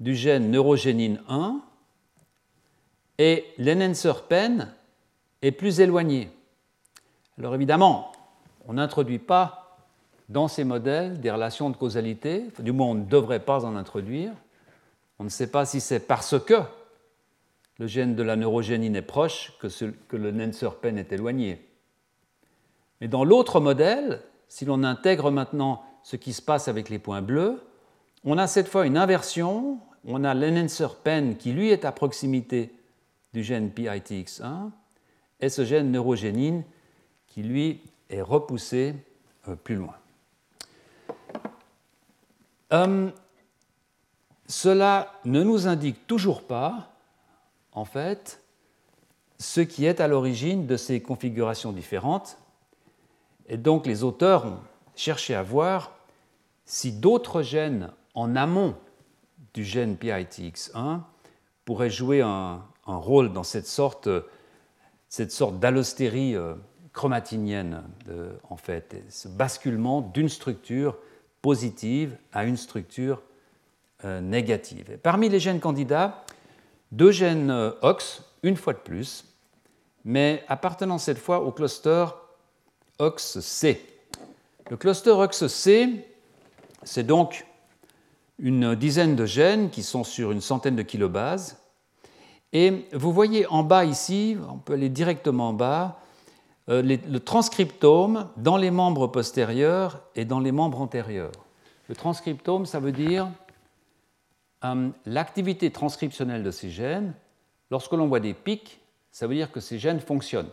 du 0.00 0.14
gène 0.14 0.50
neurogénine 0.50 1.20
1 1.28 1.60
et 3.18 3.44
l'enhancer 3.58 4.12
pen 4.28 4.72
est 5.42 5.52
plus 5.52 5.80
éloigné. 5.80 6.30
Alors 7.38 7.54
évidemment, 7.54 8.12
on 8.66 8.74
n'introduit 8.74 9.18
pas 9.18 9.78
dans 10.28 10.48
ces 10.48 10.64
modèles 10.64 11.20
des 11.20 11.30
relations 11.30 11.70
de 11.70 11.76
causalité, 11.76 12.44
du 12.58 12.72
moins 12.72 12.88
on 12.88 12.94
ne 12.94 13.04
devrait 13.04 13.40
pas 13.40 13.64
en 13.64 13.74
introduire. 13.76 14.32
On 15.18 15.24
ne 15.24 15.28
sait 15.30 15.50
pas 15.50 15.64
si 15.64 15.80
c'est 15.80 16.00
parce 16.00 16.38
que 16.38 16.54
le 17.78 17.86
gène 17.86 18.14
de 18.14 18.22
la 18.22 18.36
neurogénine 18.36 18.96
est 18.96 19.02
proche 19.02 19.52
que, 19.60 19.68
que 20.08 20.16
le 20.16 20.36
est 20.40 21.12
éloigné. 21.12 21.64
Mais 23.00 23.08
dans 23.08 23.24
l'autre 23.24 23.60
modèle, 23.60 24.20
si 24.48 24.64
l'on 24.64 24.82
intègre 24.82 25.30
maintenant 25.30 25.82
ce 26.02 26.16
qui 26.16 26.32
se 26.32 26.42
passe 26.42 26.68
avec 26.68 26.88
les 26.88 26.98
points 26.98 27.22
bleus, 27.22 27.62
on 28.24 28.38
a 28.38 28.46
cette 28.46 28.68
fois 28.68 28.86
une 28.86 28.96
inversion. 28.96 29.78
On 30.04 30.24
a 30.24 30.34
l'enhancer 30.34 30.86
pen 31.04 31.36
qui 31.36 31.52
lui 31.52 31.70
est 31.70 31.84
à 31.84 31.92
proximité 31.92 32.72
du 33.32 33.42
gène 33.42 33.70
PITX1 33.70 34.70
et 35.40 35.48
ce 35.48 35.64
gène 35.64 35.92
neurogénine 35.92 36.64
qui 37.26 37.42
lui 37.42 37.80
est 38.10 38.22
repoussé 38.22 38.94
euh, 39.48 39.54
plus 39.54 39.76
loin. 39.76 39.94
Euh, 42.72 43.10
cela 44.46 45.12
ne 45.24 45.42
nous 45.42 45.66
indique 45.66 46.06
toujours 46.06 46.42
pas, 46.42 46.97
en 47.78 47.84
fait, 47.84 48.42
ce 49.38 49.60
qui 49.60 49.86
est 49.86 50.00
à 50.00 50.08
l'origine 50.08 50.66
de 50.66 50.76
ces 50.76 51.00
configurations 51.00 51.70
différentes. 51.70 52.38
Et 53.46 53.56
donc 53.56 53.86
les 53.86 54.02
auteurs 54.02 54.46
ont 54.46 54.58
cherché 54.96 55.34
à 55.36 55.44
voir 55.44 55.92
si 56.64 56.90
d'autres 56.90 57.42
gènes 57.42 57.92
en 58.14 58.34
amont 58.34 58.74
du 59.54 59.64
gène 59.64 59.94
PITX1 59.94 61.00
pourraient 61.64 61.88
jouer 61.88 62.20
un, 62.20 62.62
rôle 62.84 63.32
dans 63.32 63.44
cette 63.44 63.66
sorte, 63.66 64.08
cette 65.08 65.32
d'allostérie 65.60 66.34
euh, 66.34 66.54
chromatinienne, 66.94 67.82
en 68.48 68.56
fait, 68.56 69.04
ce 69.10 69.28
basculement 69.28 70.00
d'une 70.00 70.30
structure 70.30 70.96
positive 71.42 72.16
à 72.32 72.44
une 72.44 72.56
structure 72.56 73.22
euh, 74.04 74.20
négative. 74.20 74.98
parmi 75.02 75.28
les 75.28 75.38
gènes 75.38 75.60
candidats, 75.60 76.24
deux 76.92 77.10
gènes 77.10 77.50
euh, 77.50 77.70
OX, 77.82 78.22
une 78.42 78.56
fois 78.56 78.72
de 78.72 78.78
plus, 78.78 79.24
mais 80.04 80.44
appartenant 80.48 80.98
cette 80.98 81.18
fois 81.18 81.40
au 81.40 81.52
cluster 81.52 82.06
OX-C. 82.98 83.84
Le 84.70 84.76
cluster 84.76 85.10
OX-C, 85.10 86.06
c'est 86.82 87.02
donc 87.04 87.46
une 88.38 88.74
dizaine 88.74 89.16
de 89.16 89.26
gènes 89.26 89.70
qui 89.70 89.82
sont 89.82 90.04
sur 90.04 90.30
une 90.30 90.40
centaine 90.40 90.76
de 90.76 90.82
kilobases. 90.82 91.56
Et 92.52 92.86
vous 92.92 93.12
voyez 93.12 93.46
en 93.46 93.62
bas 93.62 93.84
ici, 93.84 94.36
on 94.50 94.58
peut 94.58 94.74
aller 94.74 94.88
directement 94.88 95.50
en 95.50 95.52
bas, 95.52 96.00
euh, 96.68 96.82
le 96.82 97.20
transcriptome 97.20 98.28
dans 98.36 98.56
les 98.56 98.70
membres 98.70 99.06
postérieurs 99.06 100.02
et 100.14 100.24
dans 100.24 100.40
les 100.40 100.52
membres 100.52 100.80
antérieurs. 100.80 101.32
Le 101.88 101.96
transcriptome, 101.96 102.66
ça 102.66 102.80
veut 102.80 102.92
dire 102.92 103.28
euh, 104.64 104.88
l'activité 105.06 105.70
transcriptionnelle 105.70 106.42
de 106.42 106.50
ces 106.50 106.70
gènes. 106.70 107.14
Lorsque 107.70 107.92
l'on 107.92 108.06
voit 108.06 108.20
des 108.20 108.34
pics, 108.34 108.80
ça 109.12 109.26
veut 109.26 109.34
dire 109.34 109.52
que 109.52 109.60
ces 109.60 109.78
gènes 109.78 110.00
fonctionnent. 110.00 110.50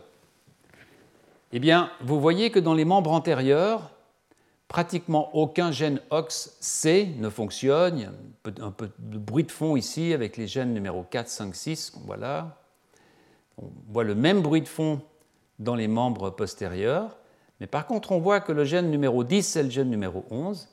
Eh 1.52 1.58
bien, 1.58 1.90
vous 2.00 2.20
voyez 2.20 2.50
que 2.50 2.58
dans 2.58 2.74
les 2.74 2.84
membres 2.84 3.12
antérieurs, 3.12 3.90
pratiquement 4.68 5.34
aucun 5.34 5.70
gène 5.70 6.00
OX-C 6.10 7.14
ne 7.18 7.28
fonctionne. 7.28 7.98
Y 7.98 8.04
a 8.04 8.12
un 8.60 8.70
peu 8.70 8.90
de 8.98 9.18
bruit 9.18 9.44
de 9.44 9.52
fond 9.52 9.76
ici 9.76 10.12
avec 10.12 10.36
les 10.36 10.46
gènes 10.46 10.74
numéro 10.74 11.02
4, 11.02 11.28
5, 11.28 11.54
6. 11.54 11.92
Voilà. 12.04 12.58
On 13.58 13.70
voit 13.88 14.04
le 14.04 14.14
même 14.14 14.42
bruit 14.42 14.60
de 14.60 14.68
fond 14.68 15.00
dans 15.58 15.74
les 15.74 15.88
membres 15.88 16.30
postérieurs. 16.30 17.16
Mais 17.60 17.66
par 17.66 17.86
contre, 17.86 18.12
on 18.12 18.18
voit 18.18 18.40
que 18.40 18.52
le 18.52 18.64
gène 18.64 18.90
numéro 18.90 19.24
10 19.24 19.56
et 19.56 19.62
le 19.62 19.70
gène 19.70 19.88
numéro 19.88 20.24
11 20.30 20.68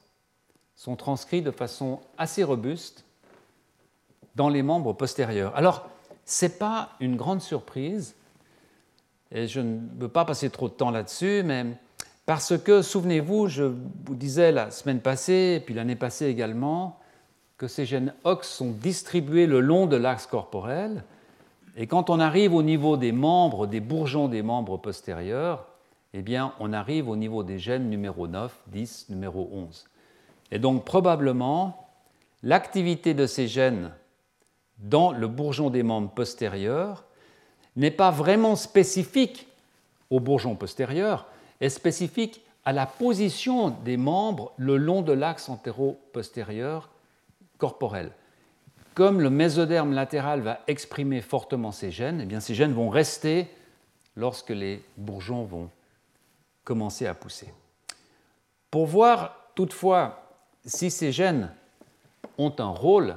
sont 0.75 0.95
transcrits 0.95 1.41
de 1.41 1.51
façon 1.51 2.01
assez 2.17 2.43
robuste 2.43 3.05
dans 4.35 4.49
les 4.49 4.63
membres 4.63 4.93
postérieurs. 4.93 5.55
Alors, 5.55 5.89
ce 6.25 6.45
n'est 6.45 6.51
pas 6.51 6.89
une 6.99 7.15
grande 7.15 7.41
surprise, 7.41 8.15
et 9.31 9.47
je 9.47 9.59
ne 9.59 9.79
veux 9.97 10.09
pas 10.09 10.25
passer 10.25 10.49
trop 10.49 10.69
de 10.69 10.73
temps 10.73 10.91
là-dessus, 10.91 11.43
mais 11.43 11.65
parce 12.25 12.57
que, 12.57 12.81
souvenez-vous, 12.81 13.47
je 13.47 13.63
vous 13.63 14.15
disais 14.15 14.51
la 14.51 14.71
semaine 14.71 15.01
passée, 15.01 15.55
et 15.57 15.59
puis 15.59 15.73
l'année 15.73 15.95
passée 15.95 16.27
également, 16.27 16.99
que 17.57 17.67
ces 17.67 17.85
gènes 17.85 18.13
OX 18.23 18.47
sont 18.47 18.71
distribués 18.71 19.47
le 19.47 19.59
long 19.59 19.87
de 19.87 19.95
l'axe 19.95 20.27
corporel, 20.27 21.03
et 21.75 21.87
quand 21.87 22.09
on 22.09 22.19
arrive 22.19 22.53
au 22.53 22.63
niveau 22.63 22.97
des 22.97 23.11
membres, 23.11 23.65
des 23.65 23.79
bourgeons 23.79 24.27
des 24.27 24.43
membres 24.43 24.77
postérieurs, 24.77 25.65
eh 26.13 26.21
bien, 26.21 26.53
on 26.59 26.71
arrive 26.73 27.09
au 27.09 27.15
niveau 27.15 27.43
des 27.43 27.57
gènes 27.57 27.89
numéro 27.89 28.27
9, 28.27 28.55
10, 28.67 29.07
numéro 29.09 29.49
11. 29.51 29.85
Et 30.51 30.59
donc, 30.59 30.85
probablement, 30.85 31.89
l'activité 32.43 33.15
de 33.15 33.25
ces 33.25 33.47
gènes 33.47 33.91
dans 34.79 35.11
le 35.11 35.27
bourgeon 35.27 35.69
des 35.69 35.83
membres 35.83 36.11
postérieurs 36.11 37.05
n'est 37.75 37.91
pas 37.91 38.11
vraiment 38.11 38.55
spécifique 38.55 39.47
au 40.09 40.19
bourgeon 40.19 40.55
postérieur, 40.55 41.27
est 41.59 41.69
spécifique 41.69 42.41
à 42.65 42.71
la 42.71 42.85
position 42.85 43.69
des 43.69 43.97
membres 43.97 44.53
le 44.57 44.77
long 44.77 45.01
de 45.01 45.11
l'axe 45.11 45.49
antéro-postérieur 45.49 46.89
corporel. 47.57 48.11
Comme 48.93 49.21
le 49.21 49.29
mésoderme 49.29 49.93
latéral 49.93 50.41
va 50.41 50.59
exprimer 50.67 51.21
fortement 51.21 51.71
ces 51.71 51.91
gènes, 51.91 52.21
eh 52.21 52.25
bien 52.25 52.39
ces 52.39 52.53
gènes 52.53 52.73
vont 52.73 52.89
rester 52.89 53.47
lorsque 54.15 54.51
les 54.51 54.83
bourgeons 54.97 55.45
vont 55.45 55.69
commencer 56.63 57.07
à 57.07 57.15
pousser. 57.15 57.51
Pour 58.69 58.85
voir 58.85 59.35
toutefois 59.55 60.23
si 60.65 60.91
ces 60.91 61.11
gènes 61.11 61.51
ont 62.37 62.53
un 62.59 62.69
rôle 62.69 63.15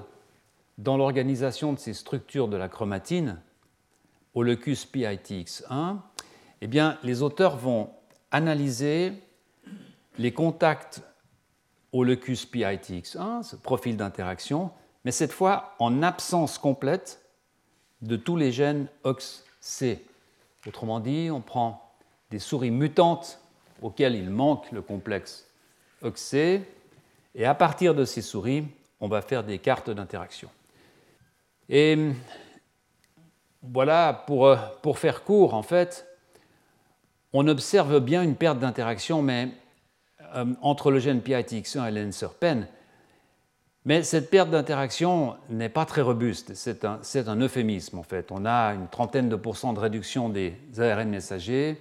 dans 0.79 0.97
l'organisation 0.97 1.73
de 1.73 1.79
ces 1.79 1.95
structures 1.95 2.49
de 2.49 2.57
la 2.57 2.69
chromatine 2.69 3.41
au 4.35 4.43
locus 4.43 4.87
PITX1, 4.87 5.97
eh 6.61 6.67
bien, 6.67 6.99
les 7.03 7.23
auteurs 7.23 7.57
vont 7.57 7.91
analyser 8.31 9.12
les 10.19 10.33
contacts 10.33 11.03
au 11.93 12.05
locus 12.05 12.47
PITX1, 12.47 13.43
ce 13.43 13.57
profil 13.57 13.97
d'interaction, 13.97 14.71
mais 15.05 15.12
cette 15.12 15.33
fois 15.33 15.75
en 15.79 16.03
absence 16.03 16.59
complète 16.59 17.23
de 18.03 18.17
tous 18.17 18.37
les 18.37 18.53
gènes 18.53 18.89
OXC. 19.05 20.01
Autrement 20.67 21.01
dit, 21.01 21.31
on 21.31 21.41
prend 21.41 21.95
des 22.31 22.39
souris 22.39 22.71
mutantes 22.71 23.41
auxquelles 23.83 24.17
il 24.17 24.31
manque 24.31 24.71
le 24.73 24.83
complexe 24.83 25.47
OXC, 26.03 26.35
et 27.35 27.45
à 27.45 27.55
partir 27.55 27.95
de 27.95 28.05
ces 28.05 28.23
souris, 28.23 28.67
on 29.01 29.09
va 29.09 29.23
faire 29.23 29.45
des 29.45 29.59
cartes 29.59 29.91
d'interaction. 29.91 30.51
Et 31.69 31.99
voilà, 33.63 34.25
pour, 34.27 34.47
euh, 34.47 34.57
pour, 34.83 34.99
faire 34.99 35.25
court, 35.25 35.55
en 35.55 35.63
fait, 35.63 36.07
on 37.33 37.49
observe 37.49 38.01
bien 38.01 38.23
une 38.23 38.37
perte 38.37 38.59
d'interaction 38.59 39.23
mais, 39.23 39.49
euh, 40.35 40.47
entre 40.63 40.91
le 40.91 40.99
gène 40.99 41.21
PITX1 41.21 41.89
et 41.89 41.91
l'enser 41.91 42.29
PEN, 42.39 42.69
mais 43.85 44.03
cette 44.03 44.31
perte 44.31 44.51
d'interaction 44.51 45.37
n'est 45.49 45.69
pas 45.69 45.85
très 45.85 46.03
robuste, 46.03 46.55
c'est 46.55 46.85
un, 46.85 47.01
un, 47.27 47.41
euphémisme 47.41 47.99
en 47.99 48.03
fait. 48.03 48.33
On 48.33 48.45
a 48.45 48.75
une 48.75 48.89
trentaine 48.89 49.29
de 49.29 49.37
pourcents 49.37 49.73
de 49.73 49.79
réduction 49.79 50.29
des 50.29 50.57
ARN 50.79 51.09
messagers, 51.09 51.81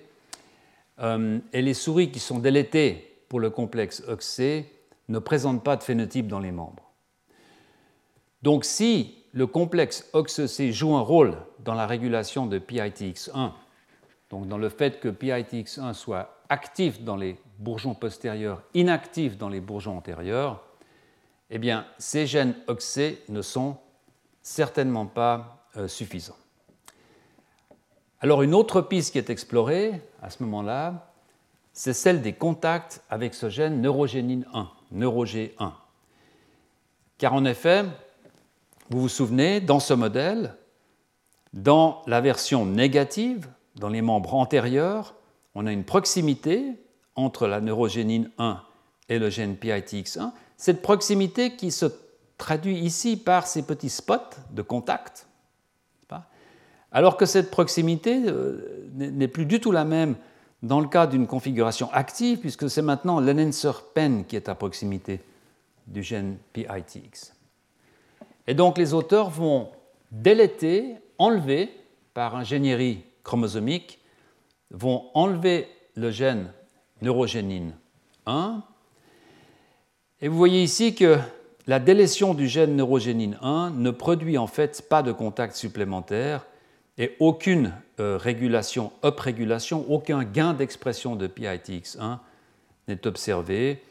euh, 0.99 1.39
et 1.51 1.61
les 1.61 1.73
souris 1.73 2.11
qui 2.11 2.19
sont 2.19 2.39
délétées 2.39 3.23
pour 3.27 3.39
le 3.39 3.49
complexe 3.49 4.03
OXC 4.07 4.65
ne 5.09 5.19
présentent 5.19 5.63
pas 5.63 5.75
de 5.75 5.83
phénotype 5.83 6.27
dans 6.27 6.39
les 6.39 6.51
membres. 6.51 6.91
Donc 8.41 8.65
si 8.65 9.24
le 9.35 9.47
complexe 9.47 10.09
OXC 10.13 10.71
joue 10.71 10.95
un 10.95 11.01
rôle 11.01 11.35
dans 11.59 11.73
la 11.73 11.85
régulation 11.85 12.47
de 12.47 12.57
PITX1, 12.57 13.51
donc 14.29 14.47
dans 14.47 14.57
le 14.57 14.69
fait 14.69 15.01
que 15.01 15.09
PITX1 15.09 15.93
soit 15.93 16.39
actif 16.47 17.01
dans 17.01 17.17
les 17.17 17.37
bourgeons 17.59 17.93
postérieurs, 17.95 18.63
inactif 18.73 19.37
dans 19.37 19.49
les 19.49 19.59
bourgeons 19.59 19.97
antérieurs, 19.97 20.63
eh 21.49 21.59
bien, 21.59 21.85
ces 21.97 22.25
gènes 22.25 22.55
OXC 22.67 23.27
ne 23.27 23.41
sont 23.41 23.77
certainement 24.41 25.05
pas 25.05 25.67
euh, 25.75 25.89
suffisants. 25.89 26.37
Alors, 28.21 28.41
une 28.41 28.55
autre 28.55 28.81
piste 28.81 29.11
qui 29.11 29.17
est 29.17 29.29
explorée 29.29 30.01
à 30.21 30.29
ce 30.29 30.41
moment-là, 30.43 31.11
c'est 31.73 31.93
celle 31.93 32.21
des 32.21 32.33
contacts 32.33 33.03
avec 33.09 33.33
ce 33.33 33.49
gène 33.49 33.81
neurogénine 33.81 34.45
1, 34.53 34.69
neurog1. 34.95 35.73
Car 37.17 37.33
en 37.33 37.43
effet, 37.43 37.85
vous 38.89 39.01
vous 39.01 39.09
souvenez, 39.09 39.61
dans 39.61 39.79
ce 39.79 39.93
modèle, 39.93 40.55
dans 41.53 42.01
la 42.07 42.21
version 42.21 42.65
négative, 42.65 43.47
dans 43.75 43.89
les 43.89 44.01
membres 44.01 44.35
antérieurs, 44.35 45.15
on 45.55 45.65
a 45.65 45.71
une 45.71 45.83
proximité 45.83 46.73
entre 47.15 47.47
la 47.47 47.61
neurogénine 47.61 48.29
1 48.37 48.61
et 49.09 49.19
le 49.19 49.29
gène 49.29 49.55
PITX1. 49.55 50.31
Cette 50.57 50.81
proximité 50.81 51.55
qui 51.55 51.71
se 51.71 51.85
traduit 52.37 52.77
ici 52.77 53.17
par 53.17 53.47
ces 53.47 53.63
petits 53.63 53.89
spots 53.89 54.35
de 54.51 54.61
contact, 54.61 55.27
alors 56.95 57.17
que 57.17 57.25
cette 57.25 57.51
proximité 57.51 58.23
euh, 58.25 58.87
n'est 58.93 59.27
plus 59.27 59.45
du 59.45 59.59
tout 59.59 59.73
la 59.73 59.83
même 59.83 60.15
dans 60.63 60.79
le 60.79 60.87
cas 60.87 61.07
d'une 61.07 61.27
configuration 61.27 61.91
active, 61.91 62.39
puisque 62.39 62.69
c'est 62.69 62.81
maintenant 62.81 63.19
l'enhancer 63.19 63.71
PEN 63.93 64.23
qui 64.23 64.37
est 64.37 64.47
à 64.47 64.55
proximité 64.55 65.19
du 65.87 66.01
gène 66.01 66.37
PITX. 66.53 67.34
Et 68.47 68.53
donc 68.53 68.77
les 68.77 68.93
auteurs 68.93 69.29
vont 69.29 69.69
déléter, 70.11 70.95
enlever, 71.17 71.69
par 72.13 72.35
ingénierie 72.35 73.03
chromosomique, 73.23 73.99
vont 74.71 75.05
enlever 75.13 75.67
le 75.95 76.11
gène 76.11 76.51
neurogénine 77.01 77.73
1. 78.25 78.61
Et 80.21 80.27
vous 80.27 80.37
voyez 80.37 80.63
ici 80.63 80.95
que 80.95 81.17
la 81.67 81.79
délétion 81.79 82.33
du 82.33 82.47
gène 82.47 82.75
neurogénine 82.75 83.37
1 83.41 83.71
ne 83.71 83.91
produit 83.91 84.37
en 84.37 84.47
fait 84.47 84.87
pas 84.87 85.03
de 85.03 85.11
contact 85.11 85.55
supplémentaire 85.55 86.45
et 86.97 87.15
aucune 87.19 87.73
euh, 87.99 88.17
régulation, 88.17 88.91
uprégulation, 89.03 89.85
aucun 89.89 90.23
gain 90.23 90.53
d'expression 90.53 91.15
de 91.15 91.27
PITX1 91.27 92.19
n'est 92.87 93.07
observé. 93.07 93.81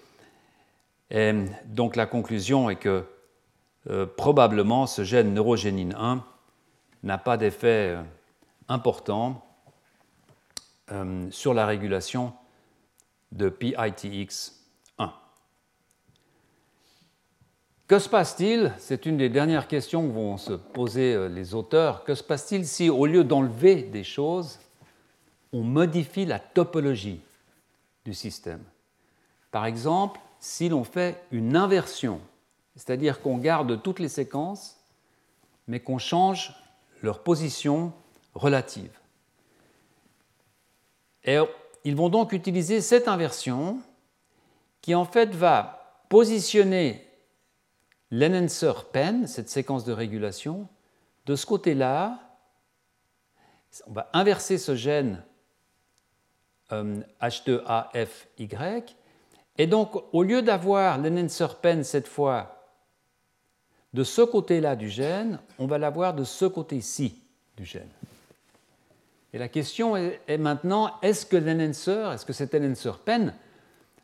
Et 1.10 1.32
donc 1.66 1.96
la 1.96 2.06
conclusion 2.06 2.70
est 2.70 2.76
que 2.76 3.04
euh, 3.90 4.06
probablement 4.06 4.86
ce 4.86 5.04
gène 5.04 5.34
neurogénine 5.34 5.94
1 5.98 6.24
n'a 7.02 7.18
pas 7.18 7.36
d'effet 7.36 7.94
euh, 7.94 8.02
important 8.68 9.44
euh, 10.90 11.30
sur 11.30 11.52
la 11.52 11.66
régulation 11.66 12.32
de 13.32 13.50
PITX1. 13.50 15.10
Que 17.86 17.98
se 17.98 18.08
passe-t-il? 18.08 18.72
C'est 18.78 19.04
une 19.04 19.18
des 19.18 19.28
dernières 19.28 19.68
questions 19.68 20.08
que 20.08 20.12
vont 20.12 20.38
se 20.38 20.54
poser 20.54 21.28
les 21.28 21.54
auteurs. 21.54 22.04
Que 22.04 22.14
se 22.14 22.22
passe-t-il 22.22 22.66
si, 22.66 22.88
au 22.88 23.04
lieu 23.04 23.24
d'enlever 23.24 23.82
des 23.82 24.04
choses, 24.04 24.58
on 25.52 25.62
modifie 25.62 26.24
la 26.24 26.38
topologie 26.38 27.20
du 28.06 28.14
système? 28.14 28.62
Par 29.50 29.66
exemple, 29.66 30.18
si 30.40 30.70
l'on 30.70 30.84
fait 30.84 31.22
une 31.30 31.56
inversion 31.56 32.22
c'est-à-dire 32.76 33.20
qu'on 33.20 33.38
garde 33.38 33.82
toutes 33.82 34.00
les 34.00 34.08
séquences, 34.08 34.80
mais 35.66 35.80
qu'on 35.80 35.98
change 35.98 36.54
leur 37.02 37.22
position 37.22 37.92
relative. 38.34 38.98
Et 41.24 41.38
ils 41.84 41.96
vont 41.96 42.08
donc 42.08 42.32
utiliser 42.32 42.80
cette 42.80 43.08
inversion 43.08 43.78
qui 44.80 44.94
en 44.94 45.04
fait 45.04 45.34
va 45.34 46.04
positionner 46.08 47.06
l'enhancer 48.10 48.72
pen, 48.92 49.26
cette 49.26 49.48
séquence 49.48 49.84
de 49.84 49.92
régulation, 49.92 50.68
de 51.26 51.36
ce 51.36 51.46
côté-là. 51.46 52.20
On 53.86 53.92
va 53.92 54.10
inverser 54.12 54.58
ce 54.58 54.74
gène 54.74 55.22
H2AFY. 56.70 58.54
Euh, 58.54 58.80
Et 59.56 59.66
donc, 59.66 59.94
au 60.12 60.22
lieu 60.22 60.42
d'avoir 60.42 60.98
l'enhancer 60.98 61.46
pen 61.62 61.84
cette 61.84 62.08
fois 62.08 62.53
de 63.94 64.02
ce 64.02 64.22
côté-là 64.22 64.74
du 64.74 64.90
gène, 64.90 65.38
on 65.58 65.66
va 65.66 65.78
l'avoir 65.78 66.14
de 66.14 66.24
ce 66.24 66.44
côté-ci 66.44 67.22
du 67.56 67.64
gène. 67.64 67.88
Et 69.32 69.38
la 69.38 69.48
question 69.48 69.96
est, 69.96 70.38
maintenant, 70.38 70.98
est-ce 71.00 71.24
que 71.24 71.36
l'enhancer, 71.36 72.12
est-ce 72.12 72.26
que 72.26 72.32
cet 72.32 72.54
enhancer 72.54 72.90
pen 73.04 73.34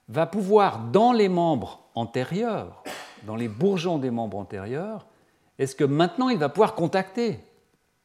va 0.09 0.26
pouvoir, 0.26 0.79
dans 0.90 1.12
les 1.12 1.29
membres 1.29 1.81
antérieurs, 1.96 2.83
dans 3.26 3.37
les 3.37 3.48
bourgeons 3.48 3.98
des 3.98 4.11
membres 4.11 4.38
antérieurs, 4.38 5.07
est-ce 5.59 5.74
que 5.74 5.85
maintenant 5.85 6.29
il 6.29 6.38
va 6.38 6.48
pouvoir 6.48 6.74
contacter 6.74 7.40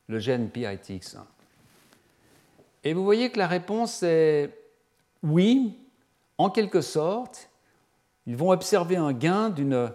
le 0.07 0.19
gène 0.19 0.49
PITX1 0.49 1.19
Et 2.83 2.93
vous 2.93 3.03
voyez 3.03 3.31
que 3.31 3.37
la 3.39 3.47
réponse 3.47 4.03
est 4.03 4.51
oui, 5.23 5.77
en 6.37 6.49
quelque 6.49 6.81
sorte. 6.81 7.49
Ils 8.27 8.35
vont 8.35 8.49
observer 8.49 8.97
un 8.97 9.13
gain 9.13 9.49
d'une 9.49 9.91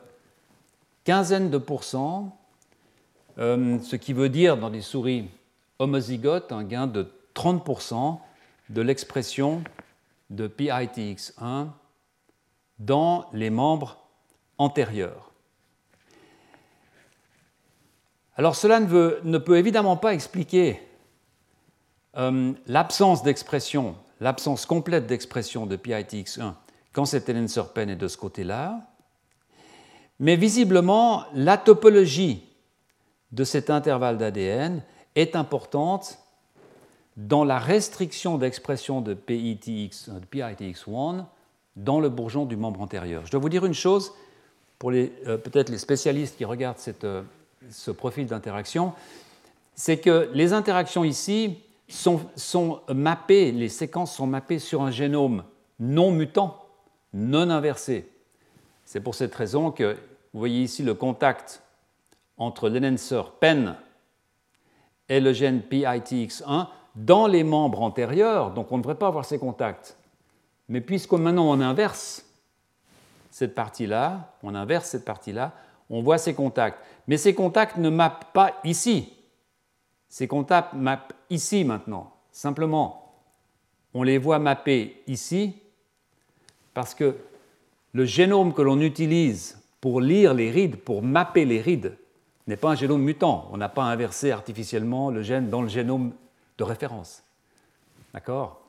quinzaine 1.05 1.51
de 1.51 1.59
pourcents, 1.59 2.39
euh, 3.39 3.79
ce 3.81 3.97
qui 3.97 4.13
veut 4.13 4.29
dire 4.29 4.57
dans 4.57 4.71
des 4.71 4.81
souris 4.81 5.29
homozygotes 5.79 6.53
un 6.53 6.65
gain 6.65 6.87
de 6.87 7.11
30% 7.35 8.19
de 8.69 8.83
l'expression 8.83 9.63
de 10.31 10.47
PITX1 10.47 11.69
dans 12.79 13.27
les 13.33 13.51
membres 13.51 13.99
antérieurs. 14.59 15.31
Alors 18.37 18.57
cela 18.57 18.81
ne, 18.81 19.39
peut 19.39 19.59
évidemment 19.59 19.97
pas 19.97 20.15
expliquer 20.15 20.81
euh, 22.17 22.53
l'absence 22.67 23.23
d'expression, 23.23 23.97
l'absence 24.21 24.67
complète 24.67 25.07
d'expression 25.07 25.67
de 25.67 25.77
PITX1 25.77 26.55
quand 26.93 27.05
cette 27.05 27.29
enhancer 27.29 27.73
pen 27.73 27.91
est 27.91 27.97
de 27.97 28.09
ce 28.09 28.17
côté-là, 28.17 28.90
mais 30.21 30.37
visiblement, 30.37 31.25
la 31.35 31.57
topologie 31.57 32.45
de 33.33 33.43
cet 33.43 33.71
intervalle 33.71 34.19
d'ADN 34.19 34.83
est 35.17 35.35
importante 35.35 36.19
dans 37.17 37.43
la 37.43 37.59
restriction 37.59 38.39
d'expression 38.39 39.01
de 39.01 39.15
PITX, 39.15 40.11
1 40.89 41.27
dans 41.77 42.01
le 42.01 42.09
bourgeon 42.09 42.45
du 42.45 42.57
membre 42.57 42.83
antérieur. 42.83 43.25
Je 43.25 43.31
dois 43.31 43.41
vous 43.41 43.49
dire 43.49 43.65
une 43.65 43.75
chose, 43.75 44.13
pour 44.79 44.93
euh, 44.93 45.09
peut-être 45.39 45.71
les 45.71 45.79
spécialistes 45.79 46.37
qui 46.37 46.45
regardent 46.45 46.79
euh, 47.05 47.23
ce 47.71 47.91
profil 47.91 48.27
d'interaction, 48.27 48.93
c'est 49.75 49.99
que 49.99 50.31
les 50.35 50.53
interactions 50.53 51.05
ici 51.05 51.59
sont, 51.89 52.81
mappées, 52.89 53.53
les 53.53 53.69
séquences 53.69 54.15
sont 54.15 54.27
mappées 54.27 54.59
sur 54.59 54.83
un 54.83 54.91
génome 54.91 55.45
non 55.79 56.11
mutant, 56.13 56.67
non 57.15 57.49
inversé. 57.51 58.09
C'est 58.85 59.01
pour 59.01 59.15
cette 59.15 59.35
raison 59.35 59.71
que 59.71 59.97
vous 60.33 60.39
voyez 60.39 60.63
ici 60.63 60.83
le 60.83 60.95
contact 60.95 61.63
entre 62.37 62.69
l'enhancer 62.69 63.23
PEN 63.41 63.77
et 65.09 65.21
le 65.21 65.33
gène 65.33 65.61
PITX1 65.61 66.69
dans 66.95 67.27
les 67.27 67.45
membres 67.45 67.83
antérieurs, 67.83 68.53
donc 68.53 68.71
on 68.73 68.79
ne 68.79 68.83
devrait 68.83 68.99
pas 68.99 69.09
avoir 69.09 69.25
ces 69.25 69.39
contacts. 69.39 69.97
Mais 70.69 70.81
puisque 70.81 71.13
maintenant 71.13 71.51
on 71.51 71.61
inverse 71.61 72.25
cette 73.31 73.55
partie-là, 73.55 74.35
on 74.43 74.55
inverse 74.55 74.91
cette 74.91 75.05
partie-là, 75.05 75.53
on 75.89 76.03
voit 76.03 76.19
ces 76.19 76.35
contacts. 76.35 76.79
Mais 77.09 77.17
ces 77.17 77.35
contacts 77.35 77.77
ne 77.77 77.91
mappent 77.91 78.33
pas 78.33 78.55
ici. 78.65 79.13
Ces 80.09 80.29
contacts 80.29 80.75
mappent 80.75 81.13
ici 81.29 81.65
maintenant. 81.65 82.13
Simplement, 82.31 83.15
on 83.95 84.05
les 84.05 84.19
voit 84.19 84.39
mapper 84.39 85.03
ici 85.07 85.57
parce 86.75 86.95
que 86.95 87.17
le 87.93 88.05
génome 88.05 88.55
que 88.55 88.63
l'on 88.63 88.81
utilise 88.81 89.60
pour 89.81 90.01
lire 90.01 90.35
les 90.35 90.51
rides, 90.51 90.77
pour 90.77 91.03
mapper 91.03 91.45
les 91.45 91.61
rides, 91.61 91.97
n'est 92.47 92.57
pas 92.57 92.71
un 92.71 92.75
génome 92.75 93.03
mutant. 93.03 93.49
On 93.53 93.57
n'a 93.57 93.69
pas 93.69 93.85
inversé 93.85 94.31
artificiellement 94.31 95.11
le 95.11 95.23
gène 95.23 95.49
dans 95.49 95.63
le 95.63 95.69
génome 95.69 96.13
de 96.59 96.65
référence. 96.65 97.23
D'accord? 98.13 98.61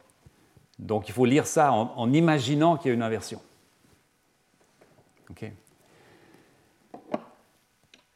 Donc 0.79 1.09
il 1.09 1.13
faut 1.13 1.25
lire 1.25 1.47
ça 1.47 1.71
en, 1.71 2.13
imaginant 2.13 2.77
qu'il 2.77 2.89
y 2.89 2.91
a 2.91 2.95
une 2.95 3.03
inversion. 3.03 3.41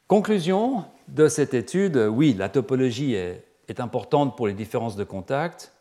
Conclusion 0.06 0.84
de 1.08 1.28
cette 1.28 1.54
étude, 1.54 1.96
oui, 1.96 2.34
la 2.34 2.48
topologie 2.48 3.14
est 3.14 3.80
importante 3.80 4.36
pour 4.36 4.46
les 4.46 4.52
différences 4.52 4.96
de 4.96 5.04
contact. 5.04 5.72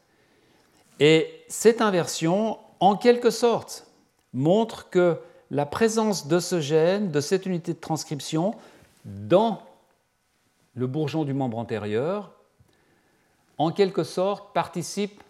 Et 0.99 1.43
cette 1.47 1.82
inversion, 1.82 2.57
en 2.80 2.95
quelque 2.95 3.30
sorte, 3.30 3.88
montre 4.34 4.89
que 4.89 5.20
la 5.51 5.65
présence 5.65 6.27
de 6.27 6.39
ce 6.39 6.59
gène, 6.59 7.11
de 7.11 7.21
cette 7.21 7.45
unité 7.45 7.73
de 7.73 7.79
transcription, 7.79 8.55
dans 9.05 9.61
le 10.73 10.87
bourgeon 10.87 11.23
du 11.23 11.33
membre 11.33 11.57
antérieur, 11.57 12.31
en 13.57 13.71
quelque 13.71 14.03
sorte, 14.03 14.53
participe 14.53 15.23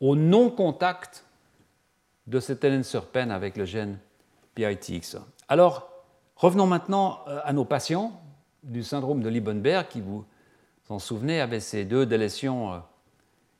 au 0.00 0.16
non-contact 0.16 1.24
de 2.26 2.40
cet 2.40 2.64
enhancer 2.64 3.00
pen 3.12 3.30
avec 3.30 3.56
le 3.56 3.64
gène 3.64 3.98
PITX. 4.54 5.16
Alors, 5.48 5.88
revenons 6.36 6.66
maintenant 6.66 7.20
euh, 7.26 7.40
à 7.44 7.52
nos 7.52 7.64
patients 7.64 8.20
du 8.62 8.82
syndrome 8.82 9.22
de 9.22 9.28
Liebenberg, 9.28 9.88
qui, 9.88 10.00
vous 10.00 10.24
en 10.88 10.98
souvenez, 10.98 11.40
avaient 11.40 11.60
ces 11.60 11.84
deux 11.84 12.06
délétions 12.06 12.72
euh, 12.72 12.78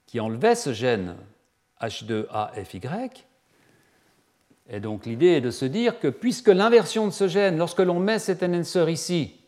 qui 0.06 0.20
enlevaient 0.20 0.54
ce 0.54 0.72
gène 0.72 1.16
H2AFY. 1.80 3.24
Et 4.72 4.80
donc 4.80 5.04
l'idée 5.04 5.26
est 5.26 5.40
de 5.42 5.50
se 5.50 5.66
dire 5.66 6.00
que 6.00 6.08
puisque 6.08 6.48
l'inversion 6.48 7.06
de 7.06 7.12
ce 7.12 7.28
gène, 7.28 7.58
lorsque 7.58 7.80
l'on 7.80 8.00
met 8.00 8.18
cet 8.18 8.42
enhancer 8.42 8.90
ici, 8.90 9.38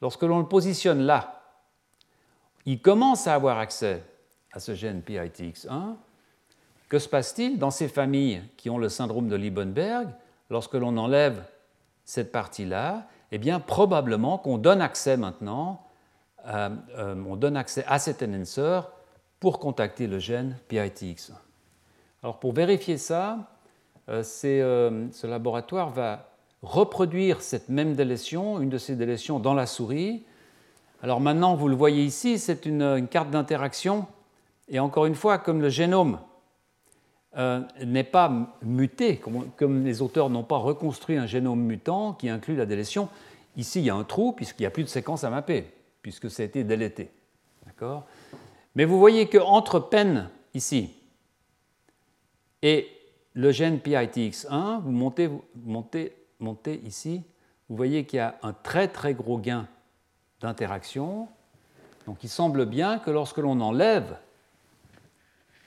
lorsque 0.00 0.22
l'on 0.22 0.38
le 0.38 0.46
positionne 0.46 1.00
là, 1.00 1.42
il 2.64 2.80
commence 2.80 3.26
à 3.26 3.34
avoir 3.34 3.58
accès 3.58 4.04
à 4.52 4.60
ce 4.60 4.74
gène 4.74 5.00
PITX1, 5.00 5.96
que 6.88 7.00
se 7.00 7.08
passe-t-il 7.08 7.58
dans 7.58 7.72
ces 7.72 7.88
familles 7.88 8.40
qui 8.56 8.70
ont 8.70 8.78
le 8.78 8.88
syndrome 8.88 9.28
de 9.28 9.34
Liebenberg 9.34 10.10
lorsque 10.48 10.74
l'on 10.74 10.96
enlève 10.96 11.42
cette 12.04 12.30
partie-là? 12.30 13.08
Eh 13.32 13.38
bien, 13.38 13.58
probablement 13.58 14.38
qu'on 14.38 14.58
donne 14.58 14.80
accès 14.80 15.16
maintenant, 15.16 15.84
euh, 16.46 16.70
euh, 16.96 17.24
on 17.26 17.34
donne 17.34 17.56
accès 17.56 17.84
à 17.88 17.98
cet 17.98 18.22
enhancer 18.22 18.80
pour 19.40 19.58
contacter 19.58 20.06
le 20.06 20.20
gène 20.20 20.56
PITX1. 20.70 21.32
Alors, 22.22 22.38
pour 22.38 22.52
vérifier 22.52 22.96
ça, 22.96 23.57
ce 24.08 25.26
laboratoire 25.26 25.90
va 25.90 26.28
reproduire 26.62 27.42
cette 27.42 27.68
même 27.68 27.94
délétion, 27.94 28.60
une 28.60 28.68
de 28.68 28.78
ces 28.78 28.96
délétions 28.96 29.38
dans 29.38 29.54
la 29.54 29.66
souris. 29.66 30.24
Alors 31.02 31.20
maintenant, 31.20 31.54
vous 31.54 31.68
le 31.68 31.76
voyez 31.76 32.04
ici, 32.04 32.38
c'est 32.38 32.66
une, 32.66 33.06
carte 33.08 33.30
d'interaction. 33.30 34.06
Et 34.68 34.80
encore 34.80 35.06
une 35.06 35.14
fois, 35.14 35.38
comme 35.38 35.60
le 35.60 35.68
génome 35.68 36.18
euh, 37.36 37.60
n'est 37.84 38.04
pas 38.04 38.56
muté, 38.62 39.20
comme, 39.56 39.84
les 39.84 40.02
auteurs 40.02 40.30
n'ont 40.30 40.42
pas 40.42 40.56
reconstruit 40.56 41.16
un 41.16 41.26
génome 41.26 41.60
mutant 41.60 42.12
qui 42.14 42.28
inclut 42.28 42.56
la 42.56 42.66
délétion, 42.66 43.08
ici 43.56 43.80
il 43.80 43.86
y 43.86 43.90
a 43.90 43.94
un 43.94 44.04
trou 44.04 44.32
puisqu'il 44.32 44.62
n'y 44.62 44.66
a 44.66 44.70
plus 44.70 44.84
de 44.84 44.88
séquence 44.88 45.24
à 45.24 45.30
mapper, 45.30 45.72
puisque 46.02 46.30
ça 46.30 46.42
a 46.42 46.46
été 46.46 46.64
délété. 46.64 47.10
D'accord? 47.66 48.04
Mais 48.74 48.84
vous 48.84 48.98
voyez 48.98 49.28
qu'entre 49.28 49.78
PEN 49.78 50.28
ici 50.54 50.94
et 52.62 52.88
le 53.38 53.52
gène 53.52 53.78
PITX1, 53.78 54.80
vous 54.82 54.90
montez, 54.90 56.80
ici, 56.84 57.22
vous 57.68 57.76
voyez 57.76 58.04
qu'il 58.04 58.16
y 58.16 58.20
a 58.20 58.36
un 58.42 58.52
très 58.52 58.88
très 58.88 59.14
gros 59.14 59.38
gain 59.38 59.68
d'interaction. 60.40 61.28
Donc 62.06 62.24
il 62.24 62.28
semble 62.28 62.66
bien 62.66 62.98
que 62.98 63.12
lorsque 63.12 63.38
l'on 63.38 63.60
enlève 63.60 64.16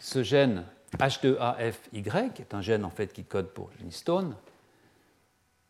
ce 0.01 0.22
gène 0.22 0.65
H2AFY, 0.97 2.34
qui 2.34 2.41
est 2.41 2.53
un 2.53 2.59
gène 2.59 2.84
en 2.84 2.89
fait 2.89 3.13
qui 3.13 3.24
code 3.24 3.47
pour 3.51 3.69
l'histone, 3.82 4.36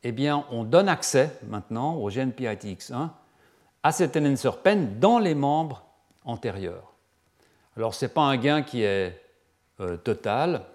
eh 0.02 0.12
bien 0.12 0.44
on 0.50 0.64
donne 0.64 0.90
accès 0.90 1.38
maintenant 1.48 1.98
au 1.98 2.10
gène 2.10 2.32
PITX1 2.32 3.10
à 3.84 3.92
cet 3.92 4.18
enhancer 4.18 4.50
pen 4.64 4.98
dans 4.98 5.20
les 5.20 5.36
membres 5.36 5.86
antérieurs. 6.26 6.94
Alors 7.78 7.94
ce 7.94 8.06
n'est 8.06 8.12
pas 8.12 8.24
un 8.24 8.38
gain 8.38 8.64
qui 8.64 8.82
est 8.82 9.22
euh, 9.80 9.98
total. 9.98 10.66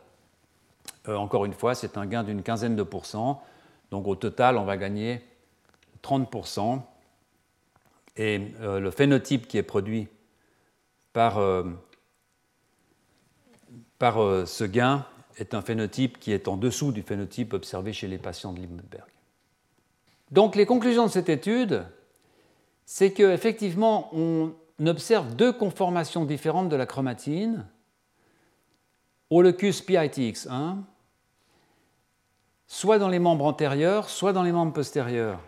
Euh, 1.09 1.17
encore 1.17 1.45
une 1.45 1.53
fois, 1.53 1.75
c'est 1.75 1.97
un 1.97 2.07
gain 2.07 2.25
d'une 2.25 2.43
quinzaine 2.43 2.77
de 2.77 2.83
pourcents. 2.83 3.43
Donc 3.91 4.07
au 4.07 4.15
total, 4.15 4.57
on 4.57 4.65
va 4.65 4.77
gagner 4.77 5.21
30%. 6.03 6.81
Et 8.17 8.41
euh, 8.61 8.81
le 8.81 8.91
phénotype 8.91 9.47
qui 9.47 9.59
est 9.59 9.63
produit 9.63 10.09
par, 11.13 11.39
euh, 11.39 11.65
ce 14.01 14.65
gain 14.65 15.07
est 15.39 15.55
un 15.55 15.63
phénotype 15.63 16.19
qui 16.19 16.33
est 16.33 16.49
en 16.49 16.57
dessous 16.57 16.93
du 16.93 17.03
phénotype 17.03 17.53
observé 17.53 17.93
chez 17.93 18.09
les 18.09 18.19
patients 18.19 18.53
de 18.53 18.61
Liebenberg. 18.61 19.09
Donc 20.31 20.57
les 20.57 20.67
conclusions 20.67 21.07
de 21.07 21.11
cette 21.11 21.29
étude, 21.29 21.85
c'est 22.85 23.13
qu'effectivement, 23.13 24.11
on 24.15 24.53
observe 24.85 25.35
deux 25.37 25.53
conformations 25.53 26.25
différentes 26.25 26.69
de 26.69 26.77
la 26.77 26.87
chromatine, 26.87 27.67
au 29.31 29.43
locus 29.43 29.83
PITX1 29.83 30.79
soit 32.67 32.99
dans 32.99 33.09
les 33.09 33.19
membres 33.19 33.45
antérieurs, 33.45 34.09
soit 34.09 34.33
dans 34.33 34.43
les 34.43 34.53
membres 34.53 34.73
postérieurs. 34.73 35.41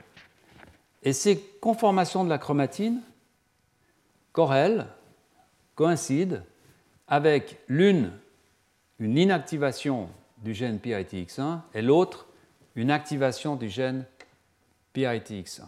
Et 1.02 1.12
ces 1.12 1.38
conformations 1.60 2.24
de 2.24 2.28
la 2.28 2.38
chromatine 2.38 3.00
corrèlent, 4.32 4.86
coïncident 5.74 6.38
avec 7.06 7.58
l'une, 7.68 8.12
une 8.98 9.16
inactivation 9.16 10.08
du 10.38 10.54
gène 10.54 10.78
PITX1 10.78 11.60
et 11.74 11.82
l'autre, 11.82 12.26
une 12.74 12.90
activation 12.90 13.56
du 13.56 13.68
gène 13.68 14.04
PITX1. 14.94 15.62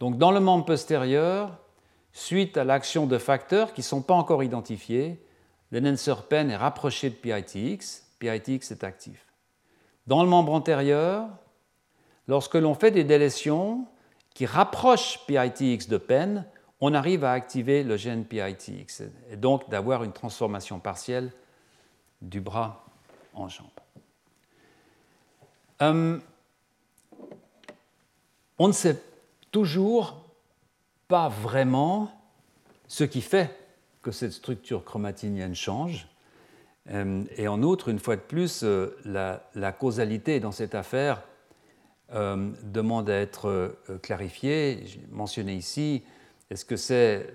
Donc 0.00 0.18
dans 0.18 0.32
le 0.32 0.40
membre 0.40 0.64
postérieur, 0.64 1.58
suite 2.12 2.56
à 2.56 2.64
l'action 2.64 3.06
de 3.06 3.18
facteurs 3.18 3.72
qui 3.72 3.80
ne 3.80 3.86
sont 3.86 4.02
pas 4.02 4.14
encore 4.14 4.42
identifiés, 4.42 5.18
l'enhancer 5.72 6.14
pen 6.28 6.50
est 6.50 6.56
rapproché 6.56 7.10
de 7.10 7.14
PITX, 7.14 8.06
PITX 8.18 8.70
est 8.70 8.84
actif. 8.84 9.26
Dans 10.06 10.22
le 10.22 10.28
membre 10.28 10.52
antérieur, 10.52 11.28
lorsque 12.28 12.54
l'on 12.54 12.74
fait 12.74 12.90
des 12.90 13.04
délétions 13.04 13.86
qui 14.34 14.46
rapprochent 14.46 15.18
PITX 15.26 15.88
de 15.88 15.96
PEN, 15.96 16.46
on 16.80 16.94
arrive 16.94 17.24
à 17.24 17.32
activer 17.32 17.84
le 17.84 17.96
gène 17.96 18.24
PITX 18.24 19.02
et 19.30 19.36
donc 19.36 19.68
d'avoir 19.70 20.04
une 20.04 20.12
transformation 20.12 20.78
partielle 20.78 21.32
du 22.20 22.40
bras 22.40 22.84
en 23.34 23.48
jambe. 23.48 23.66
Hum, 25.80 26.20
on 28.58 28.68
ne 28.68 28.72
sait 28.72 29.02
toujours 29.50 30.24
pas 31.08 31.28
vraiment 31.28 32.10
ce 32.88 33.04
qui 33.04 33.20
fait 33.20 33.61
que 34.02 34.10
cette 34.10 34.32
structure 34.32 34.84
chromatinienne 34.84 35.54
change. 35.54 36.08
Euh, 36.90 37.22
et 37.36 37.48
en 37.48 37.62
outre, 37.62 37.88
une 37.88 38.00
fois 38.00 38.16
de 38.16 38.20
plus, 38.20 38.62
euh, 38.64 38.96
la, 39.04 39.72
causalité 39.72 40.40
dans 40.40 40.52
cette 40.52 40.74
affaire 40.74 41.22
euh, 42.12 42.50
demande 42.64 43.08
à 43.08 43.16
être 43.18 43.76
clarifiée. 44.02 44.82
J'ai 44.84 45.00
mentionné 45.10 45.54
ici, 45.54 46.02
est-ce 46.50 46.64
que 46.64 46.76
c'est 46.76 47.32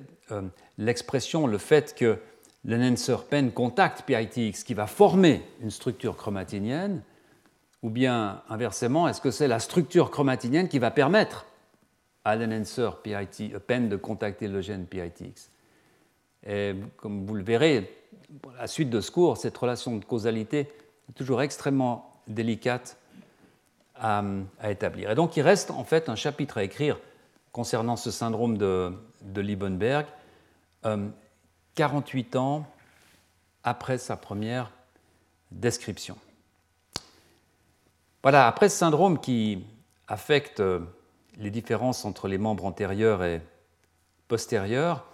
l'expression, 0.77 1.47
le 1.47 1.57
fait 1.57 1.95
que 1.95 2.19
l'enhancer 2.65 3.15
pen 3.29 3.51
contacte 3.51 4.03
PITX 4.05 4.63
qui 4.63 4.73
va 4.73 4.85
former 4.85 5.41
une 5.61 5.71
structure 5.71 6.17
chromatinienne, 6.17 7.01
ou 7.81 7.89
bien 7.89 8.43
inversement, 8.49 9.07
est-ce 9.07 9.21
que 9.21 9.31
c'est 9.31 9.47
la 9.47 9.59
structure 9.59 10.11
chromatinienne 10.11 10.67
qui 10.67 10.79
va 10.79 10.91
permettre 10.91 11.45
à 12.25 12.35
l'enhancer 12.35 12.89
pen 13.65 13.87
de 13.87 13.95
contacter 13.95 14.49
le 14.49 14.59
gène 14.61 14.85
PITX 14.85 15.49
Et 16.47 16.73
comme 16.97 17.25
vous 17.25 17.35
le 17.35 17.43
verrez, 17.43 17.91
à 18.57 18.61
la 18.61 18.67
suite 18.67 18.89
de 18.89 19.01
ce 19.01 19.11
cours, 19.11 19.37
cette 19.37 19.57
relation 19.57 19.97
de 19.97 20.05
causalité 20.05 20.59
est 21.09 21.13
toujours 21.13 21.41
extrêmement 21.41 22.21
délicate 22.27 22.97
à, 23.95 24.23
établir. 24.63 25.11
Et 25.11 25.15
donc 25.15 25.37
il 25.37 25.41
reste 25.41 25.71
en 25.71 25.83
fait 25.83 26.09
un 26.09 26.15
chapitre 26.15 26.57
à 26.57 26.63
écrire 26.63 26.99
concernant 27.51 27.95
ce 27.95 28.11
syndrome 28.11 28.57
de, 28.57 28.93
Liebenberg, 29.35 30.05
48 31.75 32.35
euh, 32.35 32.39
ans 32.39 32.67
après 33.63 33.97
sa 33.97 34.15
première 34.15 34.71
description. 35.51 36.17
Voilà, 38.21 38.47
après 38.47 38.69
ce 38.69 38.77
syndrome 38.77 39.19
qui 39.19 39.65
affecte 40.07 40.59
euh, 40.59 40.79
les 41.37 41.49
différences 41.49 42.05
entre 42.05 42.27
les 42.27 42.37
membres 42.37 42.65
antérieurs 42.65 43.23
et 43.23 43.41
postérieurs, 44.27 45.05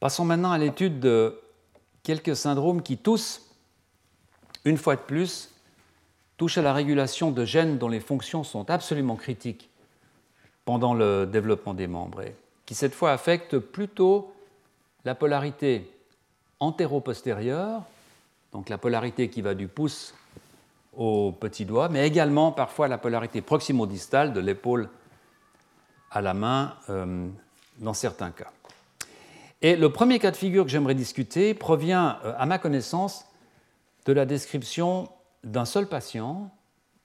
passons 0.00 0.24
maintenant 0.24 0.50
à 0.50 0.58
l'étude 0.58 0.98
de 0.98 1.38
quelques 2.02 2.34
syndromes 2.34 2.82
qui 2.82 2.96
tous, 2.96 3.42
une 4.64 4.78
fois 4.78 4.96
de 4.96 5.00
plus, 5.00 5.50
touchent 6.36 6.58
à 6.58 6.62
la 6.62 6.72
régulation 6.72 7.30
de 7.30 7.44
gènes 7.44 7.78
dont 7.78 7.88
les 7.88 8.00
fonctions 8.00 8.42
sont 8.42 8.70
absolument 8.70 9.16
critiques 9.16 9.68
pendant 10.64 10.94
le 10.94 11.26
développement 11.26 11.74
des 11.74 11.86
membres 11.86 12.22
et 12.22 12.34
qui 12.64 12.74
cette 12.74 12.94
fois 12.94 13.12
affectent 13.12 13.58
plutôt 13.58 14.32
la 15.04 15.14
polarité 15.14 15.90
antéro-postérieure, 16.60 17.82
donc 18.52 18.68
la 18.68 18.78
polarité 18.78 19.28
qui 19.28 19.42
va 19.42 19.54
du 19.54 19.68
pouce 19.68 20.14
au 20.96 21.32
petit 21.32 21.64
doigt, 21.64 21.88
mais 21.88 22.06
également 22.06 22.52
parfois 22.52 22.88
la 22.88 22.98
polarité 22.98 23.42
proximo-distale 23.42 24.32
de 24.32 24.40
l'épaule 24.40 24.88
à 26.10 26.20
la 26.20 26.34
main 26.34 26.74
euh, 26.88 27.28
dans 27.78 27.94
certains 27.94 28.30
cas. 28.30 28.50
Et 29.62 29.76
le 29.76 29.92
premier 29.92 30.18
cas 30.18 30.30
de 30.30 30.36
figure 30.36 30.64
que 30.64 30.70
j'aimerais 30.70 30.94
discuter 30.94 31.52
provient, 31.54 32.18
euh, 32.24 32.32
à 32.38 32.46
ma 32.46 32.58
connaissance, 32.58 33.26
de 34.06 34.12
la 34.12 34.24
description 34.24 35.10
d'un 35.44 35.66
seul 35.66 35.86
patient, 35.86 36.50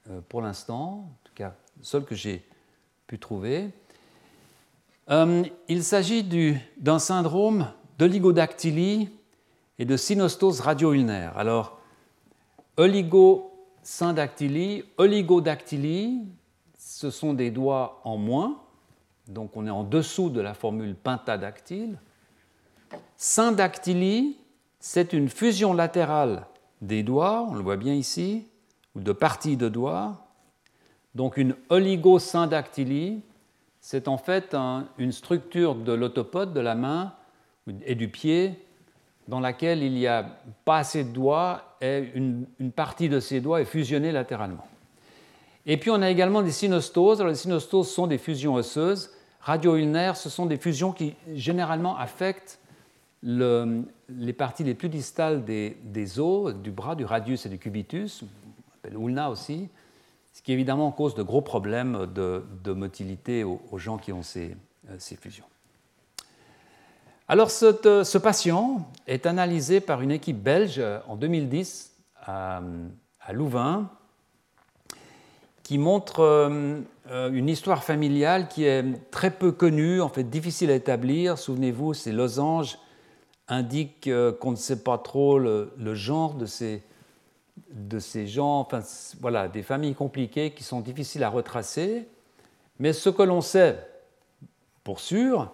euh, 0.10 0.22
pour 0.30 0.42
l'instant, 0.42 1.10
en 1.10 1.18
tout 1.24 1.34
cas, 1.36 1.54
seul 1.82 2.06
que 2.06 2.16
j'ai 2.16 2.46
pu 3.08 3.20
trouver. 3.20 3.70
il 5.68 5.84
s'agit 5.84 6.26
d'un 6.78 6.98
syndrome 6.98 7.68
d'oligodactylie 8.00 9.10
et 9.78 9.86
de 9.86 9.98
synostose 9.98 10.62
radio-ulnaire. 10.62 11.38
Alors, 11.38 11.78
oligosyndactylie, 12.78 14.86
oligodactylie, 14.98 16.24
ce 16.78 17.10
sont 17.10 17.34
des 17.34 17.52
doigts 17.52 18.00
en 18.04 18.18
moins, 18.18 18.62
donc 19.28 19.58
on 19.58 19.68
est 19.68 19.72
en 19.72 19.84
dessous 19.84 20.30
de 20.30 20.40
la 20.42 20.54
formule 20.54 20.96
pentadactyle. 20.96 22.00
Syndactylie, 23.18 24.38
c'est 24.80 25.14
une 25.14 25.30
fusion 25.30 25.74
latérale 25.74 26.46
des 26.82 27.04
doigts, 27.04 27.48
on 27.50 27.56
le 27.56 27.62
voit 27.62 27.78
bien 27.78 27.94
ici, 27.94 28.48
ou 28.96 29.02
de 29.02 29.12
parties 29.12 29.58
de 29.58 29.70
doigts. 29.70 30.28
Donc 31.16 31.38
une 31.38 31.56
oligosyndactylie, 31.70 33.22
c'est 33.80 34.08
en 34.08 34.18
fait 34.18 34.56
une 34.98 35.12
structure 35.12 35.76
de 35.76 35.94
l'autopode 35.94 36.54
de 36.54 36.60
la 36.60 36.76
main 36.76 37.14
et 37.86 37.96
du 37.96 38.10
pied 38.10 38.60
dans 39.28 39.40
laquelle 39.40 39.82
il 39.82 39.94
n'y 39.94 40.08
a 40.08 40.26
pas 40.66 40.78
assez 40.78 41.04
de 41.04 41.10
doigts 41.10 41.78
et 41.82 42.12
une, 42.14 42.46
partie 42.76 43.10
de 43.10 43.20
ces 43.20 43.42
doigts 43.42 43.62
est 43.62 43.66
fusionnée 43.66 44.12
latéralement. 44.12 44.68
Et 45.66 45.78
puis 45.78 45.90
on 45.90 46.02
a 46.02 46.10
également 46.10 46.42
des 46.42 46.52
synostoses. 46.52 47.22
Alors, 47.22 47.32
les 47.32 47.38
synostoses 47.38 47.90
sont 47.90 48.08
des 48.08 48.20
fusions 48.20 48.54
osseuses. 48.54 49.12
Radio-ulnaires, 49.42 50.16
ce 50.16 50.30
sont 50.30 50.46
des 50.46 50.58
fusions 50.58 50.92
qui 50.92 51.16
généralement 51.34 51.98
affectent 51.98 52.60
les 53.26 54.34
parties 54.34 54.64
les 54.64 54.76
plus 54.76 54.90
distales 54.90 55.44
des, 55.44 56.20
os, 56.20 56.54
du 56.54 56.72
bras, 56.72 56.96
du 56.96 57.06
radius 57.06 57.46
et 57.46 57.50
du 57.50 57.58
cubitus, 57.58 58.24
on 58.24 58.76
appelle 58.76 59.00
ulna 59.00 59.30
aussi, 59.30 59.70
ce 60.34 60.42
qui 60.42 60.54
évidemment 60.54 60.92
cause 60.92 61.16
de 61.16 61.24
gros 61.24 61.42
problèmes 61.42 62.08
de, 62.14 62.72
motilité 62.72 63.44
aux, 63.44 63.78
gens 63.78 63.98
qui 63.98 64.14
ont 64.14 64.24
ces 64.24 64.56
fusions. 65.20 65.46
Alors 67.28 67.50
ce, 67.50 68.18
patient 68.18 68.88
est 69.08 69.26
analysé 69.26 69.80
par 69.80 70.02
une 70.02 70.12
équipe 70.12 70.42
belge 70.42 70.82
en 71.08 71.16
2010 71.16 71.92
à, 72.22 72.62
Louvain 73.34 73.90
qui 75.64 75.80
montre 75.80 76.20
euh, 76.20 77.32
une 77.32 77.50
histoire 77.50 77.84
familiale 77.84 78.48
qui 78.48 78.66
est 78.66 79.10
très 79.10 79.32
peu 79.32 79.52
connue, 79.52 80.00
en 80.00 80.10
fait 80.10 80.24
difficile 80.24 80.70
à 80.70 80.76
établir. 80.76 81.40
Souvenez-vous, 81.40 81.96
ces 81.96 82.12
losanges 82.12 82.78
indiquent 83.48 84.08
euh, 84.08 84.32
qu'on 84.32 84.52
ne 84.52 84.56
sait 84.56 84.84
pas 84.84 84.98
trop 84.98 85.40
le, 85.40 85.70
genre 85.94 86.34
de 86.34 86.46
ces, 86.46 86.82
de 87.72 88.00
ces 88.00 88.28
gens, 88.28 88.60
enfin 88.60 88.82
voilà, 89.20 89.48
des 89.48 89.64
familles 89.64 89.96
compliquées 89.96 90.52
qui 90.52 90.64
sont 90.64 90.82
difficiles 90.82 91.24
à 91.24 91.30
retracer. 91.30 92.08
Mais 92.80 92.94
ce 92.94 93.10
que 93.10 93.24
l'on 93.24 93.42
sait, 93.42 93.80
pour 94.84 95.00
sûr, 95.00 95.52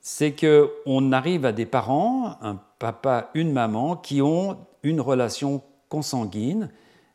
c'est 0.00 0.34
qu'on 0.34 1.12
arrive 1.12 1.44
à 1.44 1.52
des 1.52 1.66
parents, 1.66 2.36
un 2.42 2.60
papa, 2.78 3.30
une 3.34 3.52
maman, 3.52 3.96
qui 3.96 4.20
ont 4.20 4.58
une 4.82 5.00
relation 5.00 5.62
consanguine, 5.88 6.70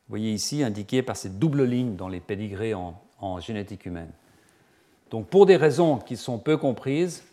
vous 0.10 0.14
voyez 0.14 0.34
ici 0.34 0.64
indiquée 0.64 1.04
par 1.04 1.16
cette 1.16 1.38
double 1.38 1.64
ligne 1.64 1.96
dans 1.96 2.08
les 2.08 2.20
pédigrés 2.20 2.74
en, 2.74 3.40
génétique 3.40 3.86
humaine. 3.86 4.12
Donc 5.12 5.28
pour 5.28 5.46
des 5.46 5.56
raisons 5.56 5.98
qui 5.98 6.18
sont 6.18 6.40
peu 6.40 6.58
comprises, 6.58 7.24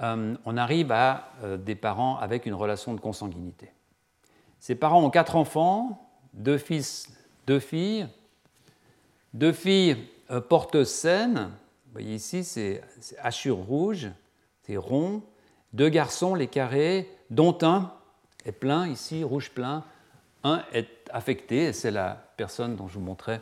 euh, 0.00 0.36
on 0.44 0.56
arrive 0.56 0.92
à 0.92 1.32
euh, 1.42 1.56
des 1.56 1.74
parents 1.74 2.18
avec 2.18 2.46
une 2.46 2.54
relation 2.54 2.94
de 2.94 3.00
consanguinité. 3.00 3.70
Ces 4.60 4.74
parents 4.74 5.02
ont 5.02 5.10
quatre 5.10 5.36
enfants, 5.36 6.10
deux 6.32 6.58
fils, 6.58 7.12
deux 7.46 7.60
filles, 7.60 8.06
deux 9.34 9.52
filles 9.52 9.96
euh, 10.30 10.40
porteuses 10.40 10.90
saines, 10.90 11.50
vous 11.86 11.92
voyez 11.92 12.14
ici 12.14 12.44
c'est 12.44 12.82
hachure 13.22 13.56
rouge, 13.56 14.08
c'est 14.62 14.76
rond, 14.76 15.22
deux 15.72 15.88
garçons, 15.88 16.34
les 16.34 16.48
carrés, 16.48 17.08
dont 17.30 17.56
un 17.62 17.92
est 18.44 18.52
plein, 18.52 18.86
ici, 18.88 19.24
rouge 19.24 19.50
plein, 19.50 19.84
un 20.44 20.64
est 20.72 20.88
affecté, 21.10 21.64
et 21.64 21.72
c'est 21.72 21.90
la 21.90 22.22
personne 22.36 22.76
dont 22.76 22.88
je 22.88 22.94
vous 22.94 23.04
montrais 23.04 23.40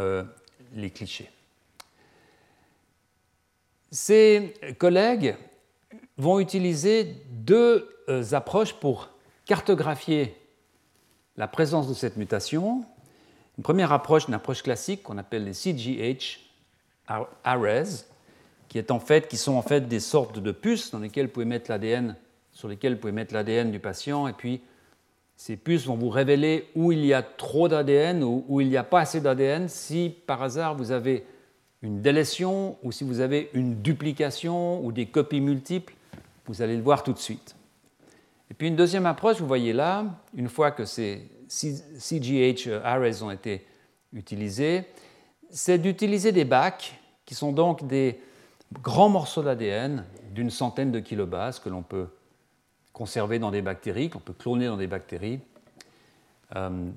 euh, 0.00 0.24
les 0.74 0.90
clichés. 0.90 1.30
Ces 3.90 4.54
collègues 4.78 5.36
vont 6.16 6.38
utiliser 6.38 7.16
deux 7.30 7.88
euh, 8.08 8.22
approches 8.32 8.74
pour 8.74 9.08
cartographier 9.46 10.36
la 11.36 11.48
présence 11.48 11.88
de 11.88 11.94
cette 11.94 12.16
mutation. 12.16 12.84
Une 13.58 13.64
première 13.64 13.92
approche, 13.92 14.28
une 14.28 14.34
approche 14.34 14.62
classique 14.62 15.02
qu'on 15.02 15.18
appelle 15.18 15.44
les 15.44 15.54
CGH 15.54 16.40
arrays, 17.42 18.04
qui, 18.68 18.80
qui 19.28 19.36
sont 19.36 19.54
en 19.54 19.62
fait 19.62 19.88
des 19.88 19.98
sortes 19.98 20.38
de 20.38 20.52
puces 20.52 20.92
dans 20.92 21.00
lesquelles 21.00 21.26
vous 21.26 21.32
pouvez 21.32 21.44
mettre 21.44 21.70
l'ADN, 21.70 22.14
sur 22.52 22.68
lesquelles 22.68 22.94
vous 22.94 23.00
pouvez 23.00 23.12
mettre 23.12 23.34
l'ADN 23.34 23.72
du 23.72 23.80
patient, 23.80 24.28
et 24.28 24.32
puis 24.32 24.60
ces 25.36 25.56
puces 25.56 25.86
vont 25.86 25.96
vous 25.96 26.10
révéler 26.10 26.68
où 26.76 26.92
il 26.92 27.04
y 27.04 27.14
a 27.14 27.22
trop 27.22 27.66
d'ADN 27.66 28.22
ou 28.22 28.44
où 28.46 28.60
il 28.60 28.68
n'y 28.68 28.76
a 28.76 28.84
pas 28.84 29.00
assez 29.00 29.20
d'ADN. 29.20 29.68
Si 29.68 30.14
par 30.26 30.42
hasard 30.42 30.76
vous 30.76 30.92
avez 30.92 31.24
une 31.82 32.02
délétion 32.02 32.76
ou 32.82 32.92
si 32.92 33.04
vous 33.04 33.20
avez 33.20 33.50
une 33.54 33.80
duplication 33.80 34.84
ou 34.84 34.92
des 34.92 35.06
copies 35.06 35.40
multiples, 35.40 35.94
vous 36.46 36.62
allez 36.62 36.76
le 36.76 36.82
voir 36.82 37.02
tout 37.02 37.12
de 37.12 37.18
suite. 37.18 37.56
Et 38.50 38.54
puis 38.54 38.68
une 38.68 38.76
deuxième 38.76 39.06
approche, 39.06 39.38
vous 39.38 39.46
voyez 39.46 39.72
là, 39.72 40.04
une 40.34 40.48
fois 40.48 40.70
que 40.72 40.84
ces 40.84 41.28
CGH 41.48 42.68
arrays 42.84 43.22
ont 43.22 43.30
été 43.30 43.66
utilisés, 44.12 44.84
c'est 45.50 45.78
d'utiliser 45.78 46.32
des 46.32 46.44
bacs 46.44 46.98
qui 47.24 47.34
sont 47.34 47.52
donc 47.52 47.86
des, 47.86 48.20
grands 48.82 49.08
morceaux 49.08 49.42
d'ADN 49.42 50.04
d'une 50.32 50.50
centaine 50.50 50.92
de 50.92 51.00
kilobases 51.00 51.58
que 51.58 51.68
l'on 51.68 51.82
peut 51.82 52.08
conserver 52.92 53.38
dans 53.38 53.50
des 53.50 53.62
bactéries, 53.62 54.10
qu'on 54.10 54.20
peut 54.20 54.32
cloner 54.32 54.66
dans 54.66 54.76
des 54.76 54.86
bactéries, 54.86 55.40
euh, 56.56 56.90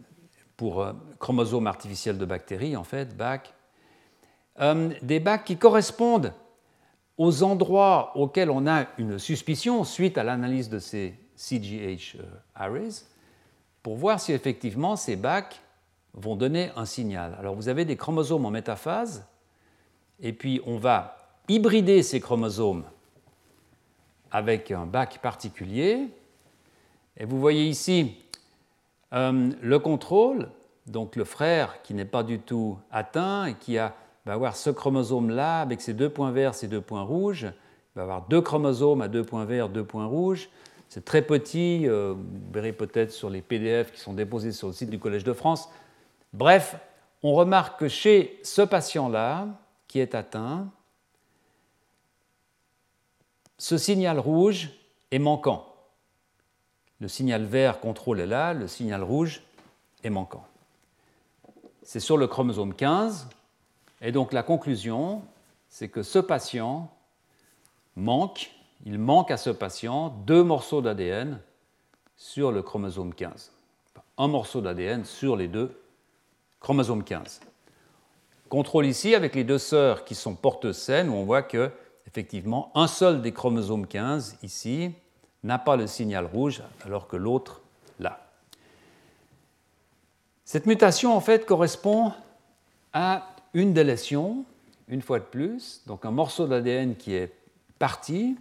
pour 0.58 0.82
euh, 0.82 0.94
chromosomes 1.20 1.68
artificiels 1.68 2.18
de 2.18 2.26
bactéries, 2.26 2.76
en 2.76 2.84
fait, 2.84 3.16
BAC. 3.16 3.54
Euh, 4.60 4.94
des 5.02 5.20
BAC 5.20 5.46
qui 5.46 5.58
correspondent 5.58 6.34
aux 7.18 7.44
endroits 7.44 8.12
auxquels 8.16 8.50
on 8.50 8.68
a 8.68 8.86
une 8.98 9.20
suspicion 9.20 9.84
suite 9.84 10.18
à 10.18 10.24
l'analyse 10.24 10.70
de 10.70 10.80
ces 10.80 11.16
CGH 11.36 12.18
arrays, 12.56 13.04
pour 13.82 13.96
voir 13.96 14.20
si 14.20 14.32
effectivement 14.32 14.96
ces 14.96 15.16
BAC 15.16 15.62
vont 16.14 16.36
donner 16.36 16.72
un 16.76 16.86
signal. 16.86 17.36
Alors 17.40 17.56
vous 17.56 17.70
avez 17.70 17.86
des 17.86 17.98
chromosomes 17.98 18.46
en 18.46 18.52
métaphase, 18.52 19.26
et 20.20 20.34
puis 20.34 20.62
on 20.66 20.78
va 20.78 21.18
hybrider 21.48 22.04
ces 22.04 22.20
chromosomes 22.20 22.86
avec 24.32 24.72
un 24.72 24.86
bac 24.86 25.20
particulier, 25.22 26.10
Et 27.18 27.26
vous 27.26 27.40
voyez 27.40 27.66
ici 27.66 28.16
euh, 29.14 29.52
le 29.62 29.80
contrôle, 29.80 30.50
donc 30.88 31.16
le 31.16 31.24
frère 31.24 31.84
qui 31.84 31.94
n'est 31.94 32.06
pas 32.06 32.24
du 32.24 32.40
tout 32.40 32.80
atteint 32.92 33.46
et 33.46 33.54
qui 33.54 33.78
a, 33.78 33.94
va 34.26 34.34
avoir 34.34 34.56
ce 34.56 34.70
chromosome-là 34.70 35.62
avec 35.62 35.82
ses 35.82 35.94
deux 35.94 36.10
points 36.10 36.32
verts, 36.32 36.56
ses 36.56 36.68
deux 36.68 36.82
points 36.82 37.02
rouges. 37.02 37.44
Il 37.44 37.98
va 37.98 38.04
avoir 38.04 38.28
deux 38.28 38.42
chromosomes 38.42 39.02
à 39.02 39.08
deux 39.08 39.24
points 39.24 39.46
verts, 39.46 39.70
deux 39.70 39.84
points 39.84 40.06
rouges. 40.06 40.50
C'est 40.90 41.06
très 41.06 41.22
petit, 41.22 41.88
euh, 41.88 42.14
vous 42.16 42.52
verrez 42.54 42.72
peut-être 42.72 43.12
sur 43.12 43.30
les 43.30 43.42
PDF 43.42 43.92
qui 43.92 44.00
sont 44.00 44.14
déposés 44.14 44.52
sur 44.52 44.68
le 44.68 44.74
site 44.74 44.90
du 44.90 45.00
Collège 45.00 45.24
de 45.24 45.34
France. 45.34 45.70
Bref, 46.34 46.76
on 47.24 47.34
remarque 47.34 47.80
que 47.80 47.88
chez 47.88 48.40
ce 48.44 48.62
patient-là, 48.62 49.48
qui 49.88 50.00
est 50.00 50.16
atteint, 50.16 50.68
ce 53.58 53.78
signal 53.78 54.20
rouge 54.20 54.72
est 55.12 55.20
manquant. 55.20 55.74
Le 57.00 57.08
signal 57.08 57.44
vert 57.44 57.80
contrôle 57.80 58.20
est 58.20 58.26
là, 58.26 58.54
le 58.54 58.68
signal 58.68 59.04
rouge 59.04 59.42
est 60.04 60.10
manquant. 60.10 60.46
C'est 61.84 62.00
sur 62.00 62.18
le 62.18 62.28
chromosome 62.28 62.74
15, 62.74 63.28
et 64.04 64.12
donc 64.12 64.34
la 64.34 64.44
conclusion, 64.44 65.24
c'est 65.70 65.88
que 65.88 66.04
ce 66.04 66.20
patient 66.20 66.92
manque, 67.96 68.52
il 68.86 69.00
manque 69.00 69.32
à 69.32 69.38
ce 69.38 69.50
patient 69.50 70.10
deux 70.10 70.44
morceaux 70.44 70.82
d'ADN 70.82 71.40
sur 72.18 72.52
le 72.52 72.62
chromosome 72.62 73.14
15. 73.14 73.52
Un 74.18 74.28
morceau 74.28 74.62
d'ADN 74.62 75.06
sur 75.06 75.36
les 75.38 75.48
deux 75.48 75.76
chromosomes 76.60 77.04
15. 77.04 77.42
Contrôle 78.50 78.86
ici 78.86 79.16
avec 79.16 79.36
les 79.36 79.44
deux 79.44 79.58
sœurs 79.58 80.06
qui 80.06 80.16
sont 80.16 80.36
porteuses 80.36 80.78
saines, 80.78 81.10
où 81.10 81.14
on 81.14 81.24
voit 81.24 81.42
que 81.42 81.72
effectivement 82.06 82.72
un 82.76 82.88
seul 82.88 83.22
des 83.22 83.32
chromosomes 83.32 83.88
15 83.88 84.38
ici 84.44 84.92
n'a 85.44 85.58
pas 85.58 85.76
le 85.76 85.88
signal 85.88 86.26
rouge 86.26 86.62
alors 86.86 87.08
que 87.08 87.16
l'autre 87.16 87.62
l'a. 88.00 88.20
Cette 90.46 90.66
mutation 90.66 91.16
en 91.16 91.22
fait 91.22 91.46
correspond 91.46 92.14
à 92.94 93.33
une 93.54 93.74
délétion, 93.74 94.46
une 94.88 95.02
fois 95.02 95.20
de 95.20 95.26
plus, 95.26 95.82
donc 95.88 96.06
un 96.06 96.12
morceau 96.12 96.48
d'ADN 96.48 96.96
qui 96.96 97.14
est 97.14 97.32
parti 97.80 98.36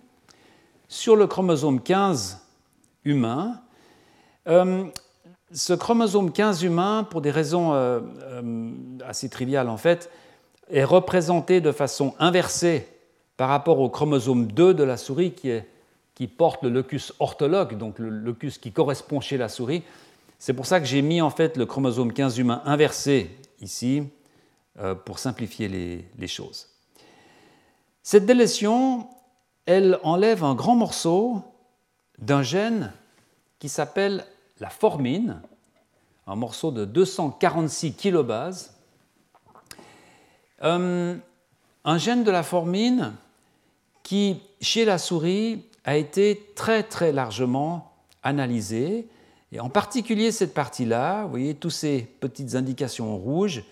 sur 0.88 1.16
le 1.16 1.26
chromosome 1.26 1.80
15 1.80 2.40
humain. 3.04 3.60
Euh, 4.48 4.84
ce 5.52 5.72
chromosome 5.74 6.32
15 6.32 6.62
humain, 6.62 7.06
pour 7.08 7.20
des 7.20 7.30
raisons 7.30 7.74
euh, 7.74 8.00
euh, 8.22 8.72
assez 9.06 9.28
triviales 9.28 9.68
en 9.68 9.76
fait, 9.76 10.10
est 10.70 10.84
représenté 10.84 11.60
de 11.60 11.72
façon 11.72 12.14
inversée 12.18 12.88
par 13.36 13.48
rapport 13.48 13.80
au 13.80 13.90
chromosome 13.90 14.46
2 14.46 14.74
de 14.74 14.84
la 14.84 14.96
souris 14.96 15.32
qui, 15.32 16.26
porte 16.28 16.62
le 16.62 16.70
locus 16.70 17.12
orthologue, 17.18 17.76
donc 17.76 17.98
le 17.98 18.08
locus 18.08 18.58
qui 18.58 18.70
correspond 18.70 19.20
chez 19.20 19.36
la 19.36 19.48
souris. 19.48 19.82
C'est 20.38 20.52
pour 20.52 20.66
ça 20.66 20.78
que 20.78 20.86
j'ai 20.86 21.02
mis 21.02 21.20
en 21.20 21.30
fait 21.30 21.56
le 21.56 21.66
chromosome 21.66 22.12
15 22.12 22.38
humain 22.38 22.62
inversé 22.64 23.30
ici 23.60 24.04
euh, 24.78 24.94
pour 24.94 25.18
simplifier 25.18 25.68
les, 25.68 26.26
choses. 26.26 26.68
Cette 28.02 28.24
délétion, 28.24 29.06
elle 29.66 29.98
enlève 30.02 30.44
un 30.44 30.54
grand 30.54 30.74
morceau 30.74 31.42
d'un 32.18 32.42
gène 32.42 32.92
qui 33.58 33.68
s'appelle 33.68 34.24
la 34.60 34.70
formine, 34.70 35.42
un 36.26 36.36
morceau 36.36 36.70
de 36.70 36.84
246 36.84 37.94
kilobases. 37.94 38.74
Euh, 40.62 41.16
un 41.84 41.98
gène 41.98 42.24
de 42.24 42.30
la 42.30 42.42
formine 42.42 43.12
qui, 44.02 44.40
chez 44.60 44.84
la 44.84 44.96
souris, 44.98 45.66
a 45.84 45.96
été 45.96 46.52
très 46.54 46.82
très 46.82 47.12
largement 47.12 47.92
analysé, 48.22 49.06
et 49.52 49.60
en 49.60 49.68
particulier 49.68 50.32
cette 50.32 50.54
partie-là, 50.54 51.24
vous 51.24 51.30
voyez, 51.30 51.54
toutes 51.54 51.72
ces 51.72 52.02
petites 52.20 52.54
indications 52.54 53.18
rouges 53.18 53.64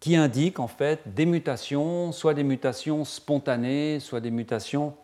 qui 0.00 0.16
indiquent 0.16 0.58
en 0.58 0.66
fait 0.66 1.02
des 1.14 1.26
mutations, 1.26 2.10
soit 2.12 2.34
des 2.34 2.42
mutations 2.42 3.04
spontanées, 3.04 4.00
soit 4.00 4.20
des 4.20 4.30
mutations 4.30 4.94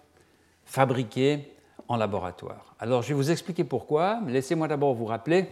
fabriquées 0.65 1.53
en 1.89 1.97
laboratoire. 1.97 2.75
Alors 2.81 3.03
je 3.03 3.09
vais 3.09 3.15
vous 3.15 3.31
expliquer 3.31 3.63
pourquoi, 3.63 4.21
laissez-moi 4.27 4.67
d'abord 4.69 4.95
vous 4.95 5.05
rappeler 5.05 5.49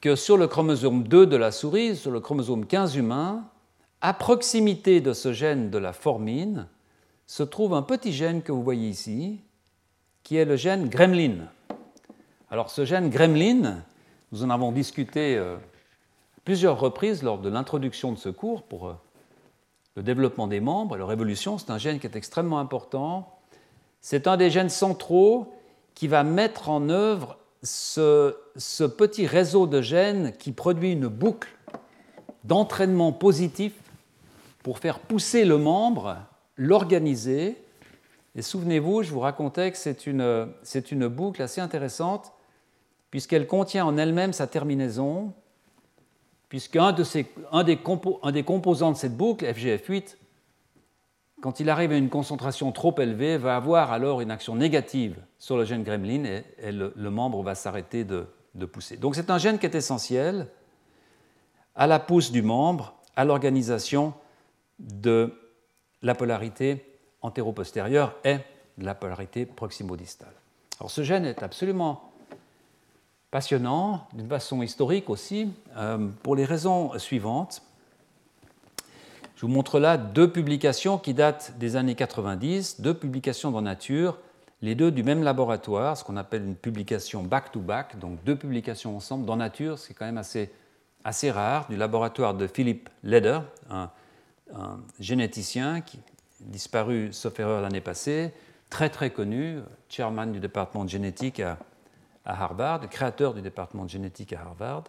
que 0.00 0.16
sur 0.16 0.36
le 0.36 0.46
chromosome 0.46 1.04
2 1.04 1.26
de 1.26 1.36
la 1.36 1.50
souris, 1.50 1.96
sur 1.96 2.10
le 2.10 2.20
chromosome 2.20 2.66
15 2.66 2.96
humain, 2.96 3.44
à 4.00 4.12
proximité 4.12 5.00
de 5.00 5.12
ce 5.12 5.32
gène 5.32 5.70
de 5.70 5.78
la 5.78 5.92
formine, 5.92 6.66
se 7.26 7.42
trouve 7.42 7.74
un 7.74 7.82
petit 7.82 8.12
gène 8.12 8.42
que 8.42 8.52
vous 8.52 8.62
voyez 8.62 8.88
ici, 8.88 9.40
qui 10.22 10.36
est 10.36 10.44
le 10.44 10.56
gène 10.56 10.88
gremlin. 10.88 11.48
Alors 12.50 12.70
ce 12.70 12.84
gène 12.84 13.10
gremlin, 13.10 13.82
nous 14.32 14.42
en 14.44 14.50
avons 14.50 14.72
discuté 14.72 15.36
euh, 15.36 15.56
plusieurs 16.48 16.80
reprises 16.80 17.22
lors 17.22 17.36
de 17.36 17.50
l'introduction 17.50 18.10
de 18.10 18.16
ce 18.16 18.30
cours 18.30 18.62
pour 18.62 18.88
euh, 18.88 18.94
le 19.96 20.02
développement 20.02 20.46
des 20.46 20.60
membres 20.60 20.96
leur 20.96 21.12
évolution. 21.12 21.58
C'est 21.58 21.70
un 21.70 21.76
gène 21.76 21.98
qui 22.00 22.06
est 22.06 22.16
extrêmement 22.16 22.58
important 22.58 23.38
c'est 24.00 24.26
un 24.26 24.38
des 24.38 24.48
gènes 24.48 24.70
centraux 24.70 25.52
qui 25.94 26.08
va 26.08 26.24
mettre 26.24 26.70
en 26.70 26.88
œuvre 26.88 27.36
ce, 27.62 28.32
petit 28.86 29.26
réseau 29.26 29.66
de 29.66 29.82
gènes 29.82 30.32
qui 30.38 30.52
produit 30.52 30.92
une 30.92 31.08
boucle 31.08 31.50
d'entraînement 32.44 33.12
positif 33.12 33.74
pour 34.62 34.78
faire 34.78 35.00
pousser 35.00 35.44
le 35.44 35.58
membre, 35.58 36.16
l'organiser. 36.56 37.56
Et 38.36 38.40
souvenez-vous, 38.40 39.02
je 39.02 39.10
vous 39.10 39.20
racontais 39.20 39.70
que 39.70 39.76
c'est 39.76 40.06
une 40.06 41.08
boucle 41.08 41.42
assez 41.42 41.60
intéressante 41.60 42.32
puisqu'elle 43.10 43.46
contient 43.46 43.84
en 43.84 43.98
elle-même 43.98 44.32
sa 44.32 44.46
terminaison, 44.46 45.34
puisqu'un 46.48 46.92
de 46.92 47.04
un 47.52 47.64
des, 47.64 47.78
un 48.22 48.32
des 48.32 48.42
composants 48.42 48.92
de 48.92 48.96
cette 48.96 49.16
boucle, 49.16 49.44
FGF8, 49.44 50.16
quand 51.40 51.60
il 51.60 51.70
arrive 51.70 51.92
à 51.92 51.96
une 51.96 52.08
concentration 52.08 52.72
trop 52.72 52.94
élevée, 52.98 53.38
va 53.38 53.56
avoir 53.56 53.92
alors 53.92 54.20
une 54.20 54.30
action 54.30 54.56
négative 54.56 55.16
sur 55.38 55.56
le 55.56 55.64
gène 55.64 55.84
gremlin 55.84 56.42
et, 56.58 56.72
le, 56.72 57.10
membre 57.10 57.42
va 57.42 57.54
s'arrêter 57.54 58.04
de, 58.04 58.26
pousser. 58.72 58.96
Donc 58.96 59.14
c'est 59.14 59.30
un 59.30 59.38
gène 59.38 59.58
qui 59.58 59.66
est 59.66 59.74
essentiel 59.74 60.48
à 61.76 61.86
la 61.86 62.00
pousse 62.00 62.32
du 62.32 62.42
membre, 62.42 62.94
à 63.14 63.24
l'organisation 63.24 64.14
de 64.80 65.32
la 66.02 66.16
polarité 66.16 66.84
antéro-postérieure 67.22 68.16
et 68.24 68.38
de 68.78 68.84
la 68.84 68.96
polarité 68.96 69.46
proximo-distale. 69.46 70.34
Alors 70.80 70.90
ce 70.90 71.02
gène 71.02 71.24
est 71.24 71.42
absolument 71.42 72.07
passionnant, 73.30 74.06
d'une 74.14 74.28
façon 74.28 74.62
historique 74.62 75.10
aussi, 75.10 75.50
euh, 75.76 76.08
pour 76.22 76.36
les 76.36 76.44
raisons 76.44 76.98
suivantes. 76.98 77.62
Je 79.36 79.42
vous 79.42 79.52
montre 79.52 79.78
là 79.78 79.96
deux 79.96 80.30
publications 80.30 80.98
qui 80.98 81.14
datent 81.14 81.54
des 81.58 81.76
années 81.76 81.94
90, 81.94 82.80
deux 82.80 82.94
publications 82.94 83.50
dans 83.50 83.62
Nature, 83.62 84.18
les 84.62 84.74
deux 84.74 84.90
du 84.90 85.04
même 85.04 85.22
laboratoire, 85.22 85.96
ce 85.96 86.02
qu'on 86.02 86.16
appelle 86.16 86.42
une 86.42 86.56
publication 86.56 87.22
back-to-back, 87.22 87.98
donc 87.98 88.22
deux 88.24 88.34
publications 88.34 88.96
ensemble 88.96 89.24
dans 89.24 89.36
Nature, 89.36 89.78
c'est 89.78 89.94
quand 89.94 90.06
même 90.06 90.18
assez, 90.18 91.30
rare, 91.30 91.68
du 91.68 91.76
laboratoire 91.76 92.34
de 92.34 92.46
Philip 92.48 92.88
Leder, 93.04 93.40
un, 93.70 93.90
généticien 94.98 95.82
qui 95.82 95.98
est 95.98 96.46
disparu, 96.46 97.12
sauf 97.12 97.38
erreur, 97.38 97.60
l'année 97.60 97.82
passée, 97.82 98.32
très 98.70 98.88
très 98.88 99.10
connu, 99.10 99.58
chairman 99.88 100.32
du 100.32 100.40
département 100.40 100.84
de 100.84 100.90
génétique 100.90 101.38
à, 101.38 101.58
à 102.28 102.44
Harvard, 102.44 102.88
créateur 102.88 103.34
du 103.34 103.42
département 103.42 103.84
de 103.84 103.90
génétique 103.90 104.32
à 104.32 104.40
Harvard. 104.42 104.84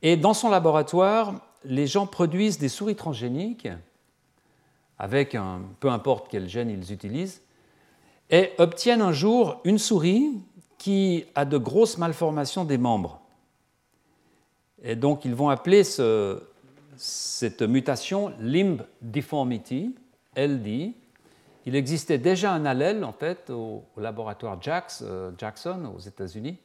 Et 0.00 0.16
dans 0.16 0.34
son 0.34 0.50
laboratoire, 0.50 1.34
les 1.64 1.86
gens 1.86 2.08
produisent 2.08 2.58
des 2.58 2.68
souris 2.68 2.96
transgéniques 2.96 3.68
avec 4.98 5.36
peu 5.80 5.90
importe 5.90 6.26
quel 6.30 6.48
gène 6.48 6.70
ils 6.70 6.92
utilisent, 6.92 7.42
et 8.30 8.52
obtiennent 8.58 9.02
un 9.02 9.12
jour 9.12 9.60
une 9.64 9.78
souris 9.78 10.30
qui 10.78 11.24
a 11.34 11.44
de 11.44 11.58
grosses 11.58 11.98
malformations 11.98 12.64
des 12.64 12.78
membres. 12.78 13.20
Et 14.82 14.96
donc 14.96 15.24
ils 15.24 15.34
vont 15.34 15.48
appeler 15.48 15.82
cette 16.96 17.62
mutation 17.62 18.32
limb 18.40 18.82
deformity, 19.00 19.94
LD. 20.36 20.94
Il 21.66 21.76
existait 21.76 22.18
déjà 22.18 22.52
un 22.52 22.64
allèle 22.64 23.04
en 23.04 23.12
fait 23.12 23.50
au, 23.50 23.84
laboratoire 23.96 24.58
euh, 25.02 25.30
Jackson 25.38 25.92
aux 25.94 26.00
États-Unis, 26.00 26.58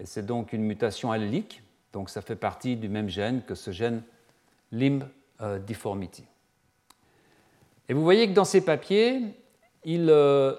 et 0.00 0.06
c'est 0.06 0.26
donc 0.26 0.52
une 0.52 0.62
mutation 0.62 1.12
allélique 1.12 1.64
donc 1.94 2.10
ça 2.10 2.20
fait 2.20 2.36
partie 2.36 2.76
du 2.76 2.88
même 2.88 3.08
gène 3.08 3.42
que 3.42 3.54
ce 3.54 3.70
gène 3.70 4.02
limb 4.72 5.04
euh, 5.40 5.60
deformity. 5.60 6.24
Et 7.88 7.94
vous 7.94 8.02
voyez 8.02 8.28
que 8.28 8.32
dans 8.32 8.44
ces 8.44 8.62
papiers, 8.62 9.22
ils, 9.84 10.10
euh, 10.10 10.56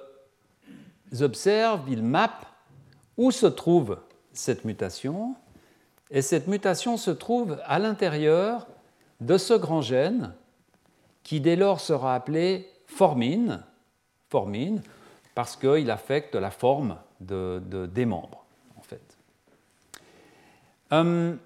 observent, 1.19 1.83
ils 1.89 2.01
mappent 2.01 2.45
où 3.17 3.31
se 3.31 3.47
trouve 3.47 3.99
cette 4.31 4.63
mutation. 4.63 5.35
Et 6.09 6.21
cette 6.21 6.47
mutation 6.47 6.95
se 6.95 7.11
trouve 7.11 7.59
à 7.65 7.79
l'intérieur 7.79 8.65
de 9.19 9.37
ce 9.37 9.55
grand 9.55 9.81
gène 9.81 10.33
qui 11.23 11.41
dès 11.41 11.57
lors 11.57 11.81
sera 11.81 12.15
appelé 12.15 12.69
formine, 12.87 13.63
formine 14.29 14.81
parce 15.33 15.55
qu'il 15.55 15.91
affecte 15.91 16.35
la 16.35 16.51
forme 16.51 16.97
des 17.19 18.05
membres, 18.05 18.45
en 18.77 18.81
fait. 18.81 19.17
Hum, 20.91 21.39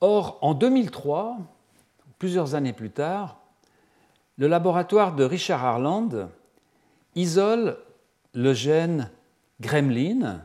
or, 0.00 0.38
en 0.42 0.54
2003, 0.54 1.38
plusieurs 2.18 2.54
années 2.54 2.72
plus 2.72 2.90
tard, 2.90 3.38
le 4.36 4.48
laboratoire 4.48 5.14
de 5.14 5.24
Richard 5.24 5.64
Harland 5.64 6.28
isole 7.14 7.78
le 8.34 8.52
gène 8.52 9.10
gremlin 9.60 10.42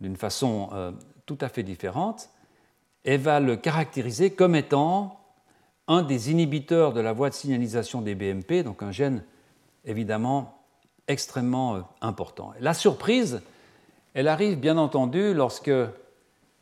d'une 0.00 0.16
façon 0.16 0.70
euh, 0.72 0.92
tout 1.26 1.38
à 1.40 1.48
fait 1.48 1.62
différente 1.62 2.30
et 3.04 3.16
va 3.16 3.40
le 3.40 3.56
caractériser 3.56 4.32
comme 4.34 4.54
étant 4.54 5.19
un 5.90 6.02
des 6.02 6.30
inhibiteurs 6.30 6.92
de 6.92 7.00
la 7.00 7.12
voie 7.12 7.30
de 7.30 7.34
signalisation 7.34 8.00
des 8.00 8.14
BMP, 8.14 8.62
donc 8.62 8.80
un 8.80 8.92
gène 8.92 9.24
évidemment 9.84 10.62
extrêmement 11.08 11.74
euh, 11.74 11.80
important. 12.00 12.52
La 12.60 12.74
surprise, 12.74 13.42
elle 14.14 14.28
arrive 14.28 14.60
bien 14.60 14.78
entendu 14.78 15.34
lorsque 15.34 15.72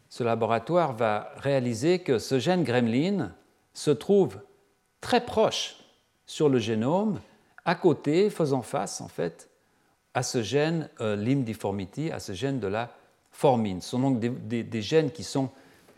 ce 0.09 0.24
laboratoire 0.24 0.95
va 0.95 1.31
réaliser 1.37 1.99
que 1.99 2.18
ce 2.18 2.39
gène 2.39 2.64
gremlin 2.64 3.35
se 3.74 3.91
trouve 3.91 4.41
très 5.03 5.20
proche 5.26 5.76
sur 6.24 6.49
le 6.49 6.59
génome, 6.59 7.20
à 7.66 7.74
côté, 7.74 8.31
faisant 8.31 8.62
face 8.62 9.03
en 9.03 9.09
fait 9.09 9.51
à 10.14 10.22
ce 10.22 10.43
gène 10.43 10.89
euh, 11.03 11.16
à 12.12 12.18
ce 12.18 12.33
gène 12.33 12.61
de 12.61 12.66
la 12.66 12.91
formine. 13.31 13.83
Ce 13.83 13.91
sont 13.91 13.99
donc 13.99 14.20
des, 14.20 14.83
gènes 14.83 15.11
qui 15.11 15.22
sont 15.22 15.51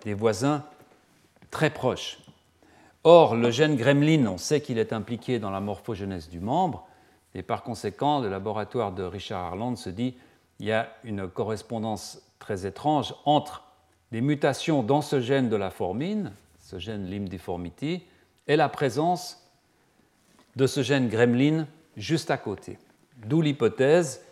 des 0.04 0.14
voisins 0.14 0.64
très 1.52 1.70
proches. 1.70 2.18
Or, 3.02 3.34
le 3.34 3.50
gène 3.50 3.76
gremlin, 3.76 4.26
on 4.26 4.36
sait 4.36 4.60
qu'il 4.60 4.78
est 4.78 4.92
impliqué 4.92 5.38
dans 5.38 5.50
la 5.50 5.60
morphogenèse 5.60 6.28
du 6.28 6.38
membre, 6.38 6.86
et 7.34 7.42
par 7.42 7.62
conséquent, 7.62 8.20
le 8.20 8.28
laboratoire 8.28 8.92
de 8.92 9.02
Richard 9.02 9.46
Harland 9.46 9.76
se 9.76 9.88
dit 9.88 10.14
il 10.58 10.66
y 10.66 10.72
a 10.72 10.92
une 11.04 11.26
correspondance 11.26 12.20
très 12.38 12.66
étrange 12.66 13.14
entre 13.24 13.64
les 14.12 14.20
mutations 14.20 14.82
dans 14.82 15.00
ce 15.00 15.20
gène 15.20 15.48
de 15.48 15.56
la 15.56 15.70
formine, 15.70 16.32
ce 16.58 16.78
gène 16.78 17.08
limb 17.08 17.28
deformity, 17.28 18.02
et 18.46 18.56
la 18.56 18.68
présence 18.68 19.48
de 20.56 20.66
ce 20.66 20.82
gène 20.82 21.08
gremlin 21.08 21.66
juste 21.96 22.30
à 22.30 22.36
côté. 22.36 22.78
D'où 23.24 23.40
l'hypothèse 23.40 24.22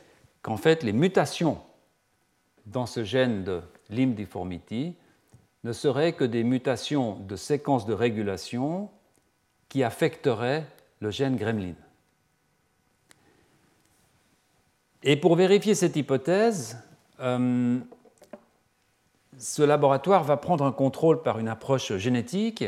qu'en 0.43 0.57
fait 0.57 0.83
les 0.83 0.93
mutations 0.93 1.59
dans 2.67 2.87
ce 2.87 3.05
gène 3.05 3.45
de 3.45 3.63
limb 3.89 4.15
deformity 4.15 4.95
ne 5.65 5.73
seraient 5.73 6.13
que 6.13 6.25
des 6.25 6.45
mutations 6.45 7.17
de 7.21 7.37
séquences 7.37 7.87
de 7.87 7.93
régulation 7.93 8.91
qui 9.69 9.83
affecteraient 9.83 10.67
le 11.01 11.11
gène 11.11 11.37
gremlin. 11.37 11.75
Et 15.03 15.17
pour 15.17 15.37
vérifier 15.37 15.75
cette 15.75 15.97
hypothèse, 15.97 16.79
euh, 17.21 17.79
ce 19.39 19.63
laboratoire 19.63 20.25
va 20.25 20.37
prendre 20.37 20.65
un 20.65 20.73
contrôle 20.73 21.23
par 21.23 21.39
une 21.39 21.49
approche 21.49 21.97
génétique 21.97 22.65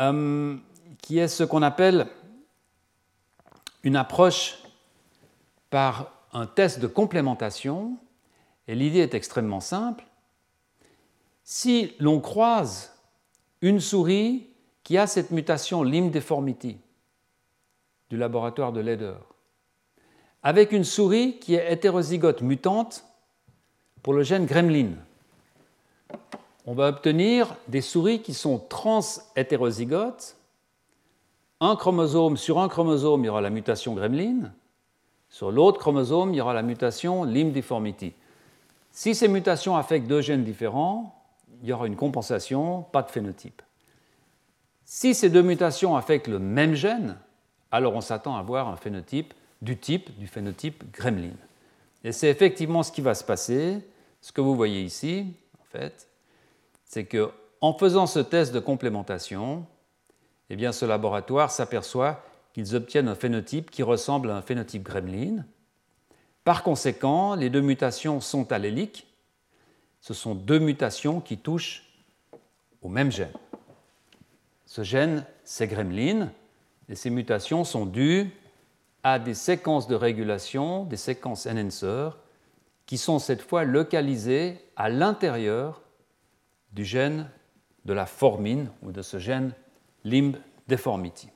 euh, 0.00 0.56
qui 1.00 1.18
est 1.18 1.28
ce 1.28 1.44
qu'on 1.44 1.62
appelle 1.62 2.08
une 3.82 3.96
approche 3.96 4.58
par 5.70 6.12
un 6.32 6.46
test 6.46 6.80
de 6.80 6.86
complémentation. 6.86 7.96
Et 8.66 8.74
l'idée 8.74 8.98
est 8.98 9.14
extrêmement 9.14 9.60
simple. 9.60 10.04
Si 11.48 11.94
l'on 12.00 12.18
croise 12.18 12.92
une 13.60 13.78
souris 13.78 14.48
qui 14.82 14.98
a 14.98 15.06
cette 15.06 15.30
mutation 15.30 15.84
limb 15.84 16.10
deformity 16.10 16.76
du 18.10 18.16
laboratoire 18.16 18.72
de 18.72 18.80
Leder 18.80 19.14
avec 20.42 20.72
une 20.72 20.82
souris 20.82 21.38
qui 21.38 21.54
est 21.54 21.72
hétérozygote 21.72 22.42
mutante 22.42 23.04
pour 24.02 24.12
le 24.12 24.24
gène 24.24 24.44
gremlin, 24.44 24.94
on 26.66 26.74
va 26.74 26.88
obtenir 26.88 27.54
des 27.68 27.80
souris 27.80 28.22
qui 28.22 28.34
sont 28.34 28.58
trans-hétérozygotes. 28.58 30.36
Un 31.60 31.76
chromosome, 31.76 32.36
sur 32.36 32.58
un 32.58 32.68
chromosome, 32.68 33.22
il 33.22 33.26
y 33.26 33.30
aura 33.30 33.40
la 33.40 33.50
mutation 33.50 33.94
gremlin. 33.94 34.52
Sur 35.30 35.52
l'autre 35.52 35.78
chromosome, 35.78 36.34
il 36.34 36.38
y 36.38 36.40
aura 36.40 36.54
la 36.54 36.62
mutation 36.62 37.22
limb 37.22 37.52
deformity. 37.52 38.14
Si 38.90 39.14
ces 39.14 39.28
mutations 39.28 39.76
affectent 39.76 40.08
deux 40.08 40.22
gènes 40.22 40.42
différents, 40.42 41.15
il 41.66 41.70
y 41.70 41.72
aura 41.72 41.88
une 41.88 41.96
compensation, 41.96 42.82
pas 42.92 43.02
de 43.02 43.10
phénotype. 43.10 43.60
Si 44.84 45.16
ces 45.16 45.30
deux 45.30 45.42
mutations 45.42 45.96
affectent 45.96 46.28
le 46.28 46.38
même 46.38 46.74
gène, 46.74 47.16
alors 47.72 47.96
on 47.96 48.00
s'attend 48.00 48.36
à 48.36 48.38
avoir 48.38 48.68
un 48.68 48.76
phénotype 48.76 49.34
du 49.62 49.76
type 49.76 50.16
du 50.16 50.28
phénotype 50.28 50.84
gremlin. 50.92 51.34
Et 52.04 52.12
c'est 52.12 52.28
effectivement 52.30 52.84
ce 52.84 52.92
qui 52.92 53.00
va 53.00 53.16
se 53.16 53.24
passer. 53.24 53.84
Ce 54.20 54.30
que 54.30 54.40
vous 54.40 54.54
voyez 54.54 54.80
ici, 54.80 55.34
en 55.60 55.64
fait, 55.64 56.06
c'est 56.84 57.04
que 57.04 57.32
en 57.60 57.76
faisant 57.76 58.06
ce 58.06 58.20
test 58.20 58.54
de 58.54 58.60
complémentation, 58.60 59.66
eh 60.50 60.54
bien, 60.54 60.70
ce 60.70 60.84
laboratoire 60.84 61.50
s'aperçoit 61.50 62.22
qu'ils 62.52 62.76
obtiennent 62.76 63.08
un 63.08 63.16
phénotype 63.16 63.72
qui 63.72 63.82
ressemble 63.82 64.30
à 64.30 64.36
un 64.36 64.42
phénotype 64.42 64.84
gremlin. 64.84 65.44
Par 66.44 66.62
conséquent, 66.62 67.34
les 67.34 67.50
deux 67.50 67.60
mutations 67.60 68.20
sont 68.20 68.52
alléliques. 68.52 69.08
Ce 70.06 70.14
sont 70.14 70.36
deux 70.36 70.60
mutations 70.60 71.20
qui 71.20 71.36
touchent 71.36 71.82
au 72.80 72.88
même 72.88 73.10
gène. 73.10 73.32
Ce 74.64 74.84
gène, 74.84 75.24
c'est 75.42 75.66
gremlin, 75.66 76.30
et 76.88 76.94
ces 76.94 77.10
mutations 77.10 77.64
sont 77.64 77.86
dues 77.86 78.30
à 79.02 79.18
des 79.18 79.34
séquences 79.34 79.88
de 79.88 79.96
régulation, 79.96 80.84
des 80.84 80.96
séquences 80.96 81.46
enhancer, 81.46 82.10
qui 82.86 82.98
sont 82.98 83.18
cette 83.18 83.42
fois 83.42 83.64
localisées 83.64 84.60
à 84.76 84.90
l'intérieur 84.90 85.82
du 86.70 86.84
gène 86.84 87.28
de 87.84 87.92
la 87.92 88.06
formine 88.06 88.70
ou 88.82 88.92
de 88.92 89.02
ce 89.02 89.18
gène 89.18 89.54
limb 90.04 90.36
deformity. 90.68 91.30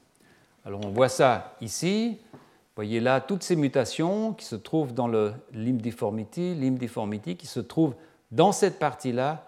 Alors 0.65 0.87
on 0.87 0.91
voit 0.91 1.09
ça 1.09 1.57
ici. 1.61 2.19
Voyez 2.77 3.01
là 3.01 3.21
toutes 3.21 3.43
ces 3.43 3.57
mutations 3.57 4.33
qui 4.33 4.45
se 4.45 4.55
trouvent 4.55 4.95
dans 4.95 5.09
le 5.09 5.33
limb 5.53 5.83
deformity, 5.83 6.55
limb 6.55 6.79
deformity 6.79 7.37
qui 7.37 7.49
se 7.49 7.59
trouvent 7.59 7.97
dans 8.31 8.53
cette 8.53 8.79
partie-là 8.79 9.47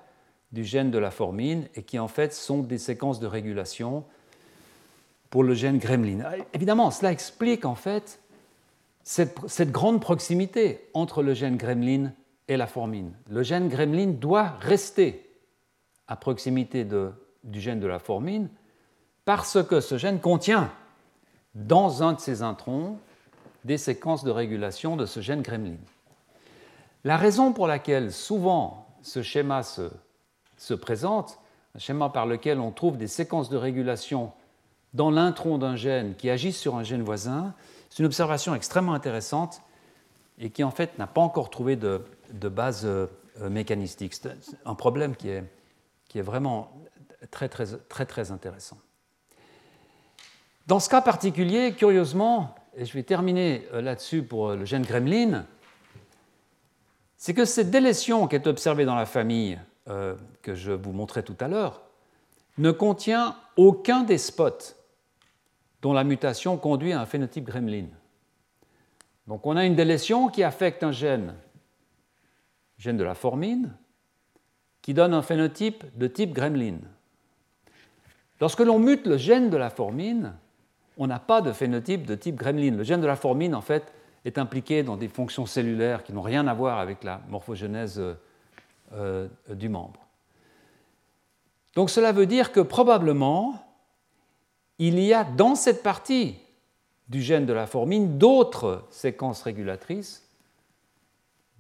du 0.53 0.65
gène 0.65 0.91
de 0.91 0.99
la 0.99 1.11
formine 1.11 1.69
et 1.75 1.83
qui 1.83 1.99
en 1.99 2.09
fait 2.09 2.35
sont 2.35 2.59
des 2.59 2.79
séquences 2.79 3.21
de 3.21 3.27
régulation 3.27 4.05
pour 5.31 5.45
le 5.45 5.55
gène 5.55 5.79
gremlin. 5.79 6.19
Évidemment, 6.53 6.91
cela 6.91 7.11
explique 7.11 7.65
en 7.65 7.75
fait 7.75 8.21
cette, 9.03 9.39
cette 9.47 9.73
grande 9.73 10.01
proximité 10.01 10.89
entre 10.93 11.23
le 11.23 11.33
gène 11.33 11.57
gremlin 11.57 12.13
et 12.49 12.57
la 12.57 12.67
formine. 12.67 13.13
Le 13.31 13.43
gène 13.43 13.69
gremlin 13.69 14.09
doit 14.09 14.57
rester 14.61 15.31
à 16.07 16.17
proximité 16.17 16.85
du 16.85 17.61
gène 17.61 17.81
de 17.81 17.87
la 17.87 17.99
formine 17.99 18.49
parce 19.25 19.63
que 19.63 19.81
ce 19.81 19.97
gène 19.97 20.21
contient 20.21 20.71
dans 21.55 22.03
un 22.03 22.13
de 22.13 22.21
ses 22.21 22.43
introns 22.43 22.99
des 23.65 23.79
séquences 23.79 24.25
de 24.25 24.31
régulation 24.31 24.97
de 24.97 25.07
ce 25.07 25.21
gène 25.21 25.43
gremlin. 25.43 25.77
La 27.05 27.17
raison 27.17 27.53
pour 27.53 27.67
laquelle 27.67 28.13
souvent 28.13 28.87
ce 29.03 29.23
schéma 29.23 29.63
se, 29.63 29.91
se 30.57 30.75
présente, 30.75 31.39
un 31.75 31.79
schéma 31.79 32.09
par 32.11 32.27
lequel 32.27 32.61
on 32.61 32.71
trouve 32.71 32.97
des 32.97 33.09
séquences 33.09 33.49
de 33.49 33.57
régulation 33.57 34.33
dans 34.95 35.11
l'intron 35.11 35.59
d'un 35.59 35.75
gène 35.75 36.15
qui 36.15 36.31
agissent 36.31 36.59
sur 36.59 36.77
un 36.77 36.83
gène 36.83 37.03
voisin, 37.03 37.55
c'est 37.91 37.99
une 38.01 38.07
observation 38.07 38.55
extrêmement 38.55 38.95
intéressante 38.95 39.63
et 40.39 40.51
qui 40.51 40.65
en 40.65 40.71
fait 40.71 40.99
n'a 40.99 41.07
pas 41.07 41.21
encore 41.21 41.51
trouvé 41.51 41.77
de, 41.77 42.03
base 42.31 42.85
euh, 42.85 43.09
mécanistique. 43.51 44.15
C'est 44.15 44.37
un 44.65 44.75
problème 44.75 45.17
qui 45.17 45.29
est 45.29 45.45
qui 46.13 46.19
est 46.19 46.23
vraiment 46.23 46.71
très, 47.31 47.49
très, 47.49 47.65
très, 47.89 48.05
très 48.05 48.31
intéressant. 48.33 48.77
Dans 50.67 50.79
ce 50.79 50.91
cas 50.91 51.01
particulier, 51.01 51.73
curieusement, 51.73 52.55
et 52.77 52.85
je 52.85 52.93
vais 52.93 53.03
terminer 53.03 53.67
euh, 53.73 53.81
là-dessus 53.81 54.23
pour 54.23 54.51
euh, 54.51 54.57
le 54.57 54.67
gène 54.67 54.83
gremlin, 54.83 55.47
c'est 57.23 57.35
que 57.35 57.45
cette 57.45 57.71
délétion 57.71 58.27
qui 58.27 58.35
est 58.35 58.49
observée 58.49 58.85
dans 58.85 58.97
la 58.97 59.07
famille 59.07 59.57
euh, 59.89 60.17
que 60.43 60.57
je 60.57 60.73
vous 60.73 60.91
montrais 60.91 61.23
tout 61.23 61.37
à 61.39 61.47
l'heure 61.47 61.83
ne 62.59 62.73
contient 62.73 63.37
aucun 63.57 64.03
des 64.03 64.19
spots 64.19 64.75
dont 65.83 65.93
la 65.93 66.03
mutation 66.03 66.57
conduit 66.57 66.93
à 66.93 67.01
un 67.01 67.07
phénotype 67.07 67.45
gremlin. 67.45 67.85
Donc 69.29 69.47
on 69.47 69.57
a 69.57 69.65
une 69.65 69.77
délétion 69.77 70.31
qui 70.31 70.43
affecte 70.43 70.83
un 70.83 70.91
gène, 70.91 71.37
gène 72.77 72.97
de 72.97 73.05
la 73.05 73.15
formine, 73.15 73.73
qui 74.81 74.93
donne 74.93 75.15
un 75.15 75.23
phénotype 75.23 75.97
de 75.97 76.09
type 76.09 76.33
gremlin. 76.33 76.79
Lorsque 78.41 78.63
l'on 78.63 78.81
mute 78.81 79.07
le 79.07 79.17
gène 79.17 79.49
de 79.49 79.57
la 79.57 79.71
formine, 79.71 80.33
on 80.99 81.07
n'a 81.07 81.21
pas 81.21 81.41
de 81.41 81.53
phénotype 81.53 82.05
de 82.05 82.17
type 82.17 82.35
gremlin. 82.35 82.73
Le 82.73 82.83
gène 82.83 83.01
de 83.01 83.07
la 83.07 83.15
formine, 83.15 83.55
en 83.55 83.61
fait, 83.61 83.93
est 84.25 84.39
impliqué 84.39 84.83
dans 84.83 84.97
des 84.97 85.09
fonctions 85.09 85.47
cellulaires 85.47 86.05
qui 86.05 86.13
n'ont 86.13 86.23
rien 86.23 86.47
à 86.47 86.55
voir 86.55 86.79
avec 86.79 87.05
la 87.05 87.21
morphogenèse 87.29 87.99
euh, 87.99 88.15
euh, 88.93 89.29
du 89.51 89.69
membre. 89.69 90.01
Donc 91.75 91.91
cela 91.91 92.13
veut 92.13 92.27
dire 92.27 92.53
que 92.53 92.61
probablement, 92.61 93.55
il 94.79 94.99
y 95.01 95.13
a 95.15 95.25
dans 95.25 95.55
cette 95.55 95.83
partie 95.83 96.37
du 97.09 97.23
gène 97.23 97.47
de 97.47 97.53
la 97.53 97.67
formine 97.67 98.19
d'autres 98.19 98.87
séquences 98.91 99.43
régulatrices 99.43 100.29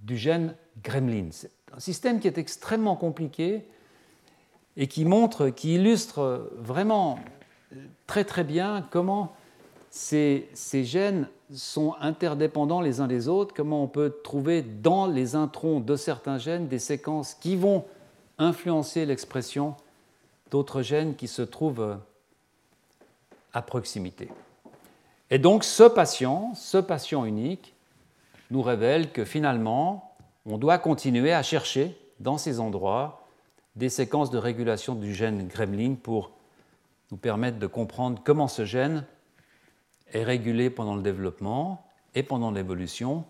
du 0.02 0.16
gène 0.16 0.54
gremlin. 0.82 1.28
C'est 1.30 1.50
un 1.74 1.80
système 1.80 2.20
qui 2.20 2.26
est 2.26 2.38
extrêmement 2.38 2.96
compliqué 2.96 3.66
et 4.76 4.86
qui 4.86 5.04
montre, 5.04 5.48
qui 5.48 5.74
illustre 5.74 6.50
vraiment 6.56 7.18
très 8.06 8.24
très 8.24 8.44
bien 8.44 8.86
comment 8.90 9.34
ces, 9.90 10.48
ces, 10.54 10.84
gènes 10.84 11.28
sont 11.54 11.94
interdépendants 12.00 12.80
les 12.80 13.00
uns 13.00 13.06
des 13.06 13.28
autres, 13.28 13.54
comment 13.54 13.82
on 13.82 13.88
peut 13.88 14.14
trouver 14.24 14.62
dans 14.62 15.06
les 15.06 15.34
introns 15.34 15.80
de 15.80 15.96
certains 15.96 16.38
gènes 16.38 16.68
des 16.68 16.78
séquences 16.78 17.34
qui 17.34 17.56
vont 17.56 17.84
influencer 18.38 19.06
l'expression 19.06 19.74
d'autres 20.50 20.82
gènes 20.82 21.14
qui 21.14 21.28
se 21.28 21.42
trouvent 21.42 21.98
à 23.52 23.62
proximité. 23.62 24.28
Et 25.30 25.38
donc 25.38 25.64
ce 25.64 25.84
patient, 25.84 26.52
ce 26.54 26.78
patient 26.78 27.24
unique, 27.24 27.74
nous 28.50 28.62
révèle 28.62 29.12
que 29.12 29.24
finalement, 29.24 30.14
on 30.44 30.58
doit 30.58 30.78
continuer 30.78 31.32
à 31.32 31.42
chercher 31.42 31.96
dans 32.20 32.38
ces 32.38 32.60
endroits 32.60 33.26
des 33.76 33.88
séquences 33.88 34.30
de 34.30 34.38
régulation 34.38 34.94
du 34.94 35.14
gène 35.14 35.48
gremlin 35.48 35.94
pour 35.94 36.32
nous 37.10 37.16
permettre 37.16 37.58
de 37.58 37.66
comprendre 37.66 38.20
comment 38.22 38.48
ce 38.48 38.64
gène 38.64 39.06
est 40.12 40.24
régulé 40.24 40.70
pendant 40.70 40.94
le 40.94 41.02
développement 41.02 41.86
et 42.14 42.22
pendant 42.22 42.50
l'évolution. 42.50 43.24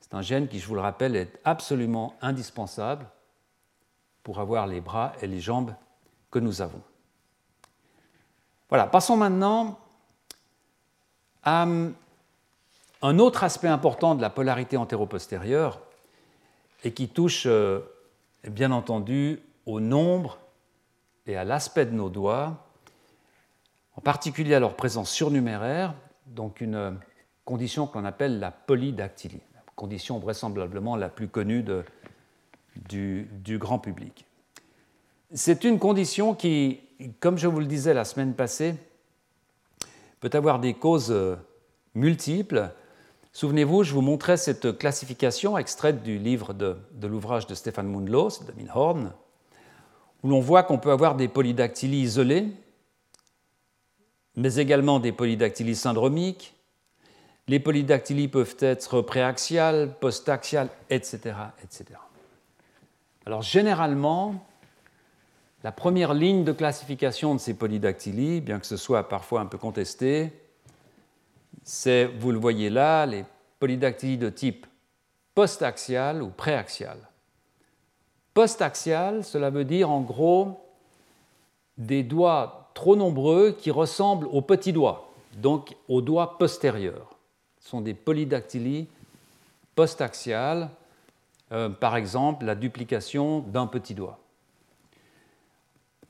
C'est 0.00 0.14
un 0.14 0.22
gène 0.22 0.48
qui, 0.48 0.58
je 0.58 0.66
vous 0.66 0.74
le 0.74 0.80
rappelle, 0.80 1.16
est 1.16 1.38
absolument 1.44 2.14
indispensable 2.20 3.06
pour 4.22 4.40
avoir 4.40 4.66
les 4.66 4.80
bras 4.80 5.12
et 5.22 5.26
les 5.26 5.40
jambes 5.40 5.74
que 6.30 6.38
nous 6.38 6.60
avons. 6.60 6.82
Voilà, 8.68 8.86
passons 8.86 9.16
maintenant 9.16 9.78
à 11.42 11.66
un 13.02 13.18
autre 13.18 13.44
aspect 13.44 13.68
important 13.68 14.14
de 14.14 14.20
la 14.20 14.28
polarité 14.28 14.76
antéro-postérieure 14.76 15.80
et 16.84 16.92
qui 16.92 17.08
touche 17.08 17.44
euh, 17.46 17.80
bien 18.44 18.70
entendu 18.70 19.40
au 19.66 19.80
nombre 19.80 20.38
et 21.26 21.36
à 21.36 21.44
l'aspect 21.44 21.86
de 21.86 21.92
nos 21.92 22.08
doigts, 22.08 22.66
en 23.96 24.00
particulier 24.00 24.54
à 24.54 24.60
leur 24.60 24.74
présence 24.76 25.10
surnuméraire, 25.10 25.94
donc 26.34 26.60
une 26.60 26.98
condition 27.44 27.86
qu'on 27.86 28.04
appelle 28.04 28.38
la 28.38 28.50
polydactylie, 28.50 29.40
condition 29.74 30.18
vraisemblablement 30.18 30.96
la 30.96 31.08
plus 31.08 31.28
connue 31.28 31.64
du, 32.88 33.58
grand 33.58 33.78
public. 33.78 34.26
C'est 35.32 35.64
une 35.64 35.78
condition 35.78 36.34
qui, 36.34 36.80
comme 37.20 37.38
je 37.38 37.46
vous 37.46 37.60
le 37.60 37.66
disais 37.66 37.94
la 37.94 38.04
semaine 38.04 38.34
passée, 38.34 38.74
peut 40.20 40.30
avoir 40.32 40.58
des 40.58 40.74
causes 40.74 41.12
euh, 41.12 41.36
multiples. 41.94 42.70
Souvenez-vous, 43.32 43.84
je 43.84 43.94
vous 43.94 44.00
montrais 44.00 44.36
cette 44.36 44.76
classification 44.76 45.56
extraite 45.56 46.02
du 46.02 46.18
livre 46.18 46.54
de, 46.54 46.76
l'ouvrage 47.02 47.46
de 47.46 47.54
Stéphane 47.54 47.88
Mundlos, 47.88 48.42
de 48.46 48.52
Minhorn, 48.56 49.12
où 50.24 50.28
l'on 50.28 50.40
voit 50.40 50.64
qu'on 50.64 50.78
peut 50.78 50.90
avoir 50.90 51.14
des 51.14 51.28
polydactylies 51.28 52.02
isolées, 52.02 52.48
mais 54.38 54.54
également 54.54 55.00
des 55.00 55.10
polydactylies 55.10 55.74
syndromiques. 55.74 56.54
Les 57.48 57.58
polydactylies 57.58 58.28
peuvent 58.28 58.56
être 58.60 59.02
préaxiales, 59.02 59.96
postaxiales, 60.00 60.68
etc., 60.90 61.34
etc. 61.62 61.86
Alors 63.26 63.42
généralement, 63.42 64.46
la 65.64 65.72
première 65.72 66.14
ligne 66.14 66.44
de 66.44 66.52
classification 66.52 67.34
de 67.34 67.40
ces 67.40 67.54
polydactylies, 67.54 68.40
bien 68.40 68.60
que 68.60 68.66
ce 68.66 68.76
soit 68.76 69.08
parfois 69.08 69.40
un 69.40 69.46
peu 69.46 69.58
contesté, 69.58 70.30
c'est, 71.64 72.06
vous 72.06 72.30
le 72.30 72.38
voyez 72.38 72.70
là, 72.70 73.06
les 73.06 73.24
polydactylies 73.58 74.18
de 74.18 74.30
type 74.30 74.66
postaxial 75.34 76.22
ou 76.22 76.28
préaxial. 76.28 76.98
Postaxial, 78.34 79.24
cela 79.24 79.50
veut 79.50 79.64
dire 79.64 79.90
en 79.90 80.00
gros 80.00 80.64
des 81.76 82.04
doigts 82.04 82.57
trop 82.78 82.94
nombreux 82.94 83.50
qui 83.50 83.72
ressemblent 83.72 84.28
aux 84.30 84.40
petits 84.40 84.72
doigts, 84.72 85.10
donc 85.38 85.74
aux 85.88 86.00
doigts 86.00 86.38
postérieurs. 86.38 87.16
Ce 87.58 87.70
sont 87.70 87.80
des 87.80 87.92
polydactylies 87.92 88.86
postaxiales, 89.74 90.70
euh, 91.50 91.68
par 91.68 91.96
exemple 91.96 92.44
la 92.44 92.54
duplication 92.54 93.40
d'un 93.40 93.66
petit 93.66 93.94
doigt. 93.94 94.20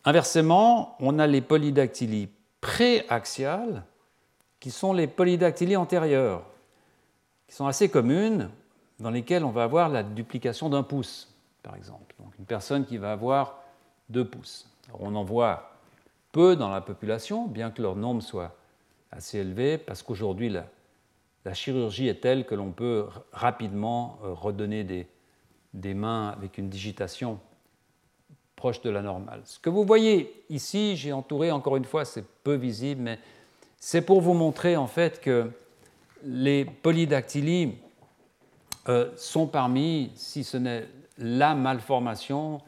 Inversement, 0.04 0.94
on 1.00 1.18
a 1.18 1.26
les 1.26 1.40
polydactylies 1.40 2.28
préaxiales, 2.60 3.82
qui 4.60 4.70
sont 4.70 4.92
les 4.92 5.06
polydactylies 5.06 5.76
antérieures, 5.76 6.42
qui 7.46 7.54
sont 7.54 7.66
assez 7.66 7.88
communes, 7.88 8.50
dans 9.00 9.10
lesquelles 9.10 9.46
on 9.46 9.52
va 9.52 9.62
avoir 9.62 9.88
la 9.88 10.02
duplication 10.02 10.68
d'un 10.68 10.82
pouce, 10.82 11.32
par 11.62 11.76
exemple. 11.76 12.14
Donc 12.20 12.38
une 12.38 12.44
personne 12.44 12.84
qui 12.84 12.98
va 12.98 13.12
avoir 13.12 13.62
deux 14.10 14.26
pouces. 14.26 14.68
on 15.00 15.14
en 15.14 15.24
voit 15.24 15.77
peu 16.32 16.56
dans 16.56 16.68
la 16.68 16.80
population, 16.80 17.46
bien 17.46 17.70
que 17.70 17.82
leur 17.82 17.96
nombre 17.96 18.22
soit 18.22 18.56
assez 19.10 19.38
élevé, 19.38 19.78
parce 19.78 20.02
qu'aujourd'hui, 20.02 20.48
la, 20.50 20.64
chirurgie 21.54 22.08
est 22.08 22.20
telle 22.20 22.44
que 22.44 22.54
l'on 22.54 22.72
peut 22.72 23.06
rapidement 23.32 24.18
euh, 24.22 24.34
redonner 24.34 24.84
des, 24.84 25.94
mains 25.94 26.28
avec 26.28 26.58
une 26.58 26.68
digitation 26.68 27.40
proche 28.54 28.82
de 28.82 28.90
la 28.90 29.00
normale. 29.00 29.40
Ce 29.44 29.58
que 29.58 29.70
vous 29.70 29.84
voyez 29.84 30.44
ici, 30.50 30.96
j'ai 30.96 31.12
entouré 31.12 31.50
encore 31.50 31.76
une 31.76 31.86
fois, 31.86 32.04
c'est 32.04 32.24
peu 32.44 32.54
visible, 32.54 33.00
mais 33.00 33.18
c'est 33.78 34.02
pour 34.02 34.20
vous 34.20 34.34
montrer 34.34 34.76
en 34.76 34.86
fait 34.86 35.20
que 35.22 35.50
les 36.22 36.66
polydactylies 36.66 37.76
euh, 38.88 39.10
sont 39.16 39.46
parmi, 39.46 40.10
si 40.16 40.44
ce 40.44 40.58
n'est 40.58 40.86
la 41.16 41.54
malformation 41.54 42.60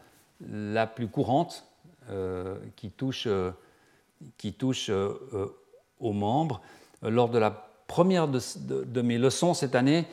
la 0.49 0.87
plus 0.87 1.09
courante 1.09 1.70
qui 2.77 2.91
touche, 2.91 3.25
euh, 3.27 3.51
qui 4.37 4.53
touche 4.53 4.91
aux 6.01 6.13
membres. 6.13 6.61
Lors 7.03 7.29
de 7.29 7.39
la 7.39 7.51
première 7.87 8.29
de, 8.29 9.03
mes 9.03 9.19
leçons 9.19 9.55
cette 9.55 9.75
année, 9.75 10.07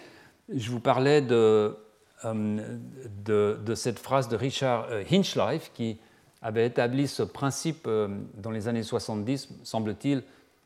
je 0.53 0.71
vous 0.71 0.79
parlais 0.79 1.21
de, 1.21 1.75
de, 2.23 3.75
cette 3.75 3.99
phrase 3.99 4.29
de 4.29 4.35
Richard 4.35 4.87
Hinchlife 5.11 5.71
qui 5.73 5.97
avait 6.41 6.65
établi 6.65 7.07
ce 7.07 7.23
principe 7.23 7.89
dans 8.35 8.51
les 8.51 8.67
années 8.67 8.83
70, 8.83 9.49
semble-t-il, 9.63 10.23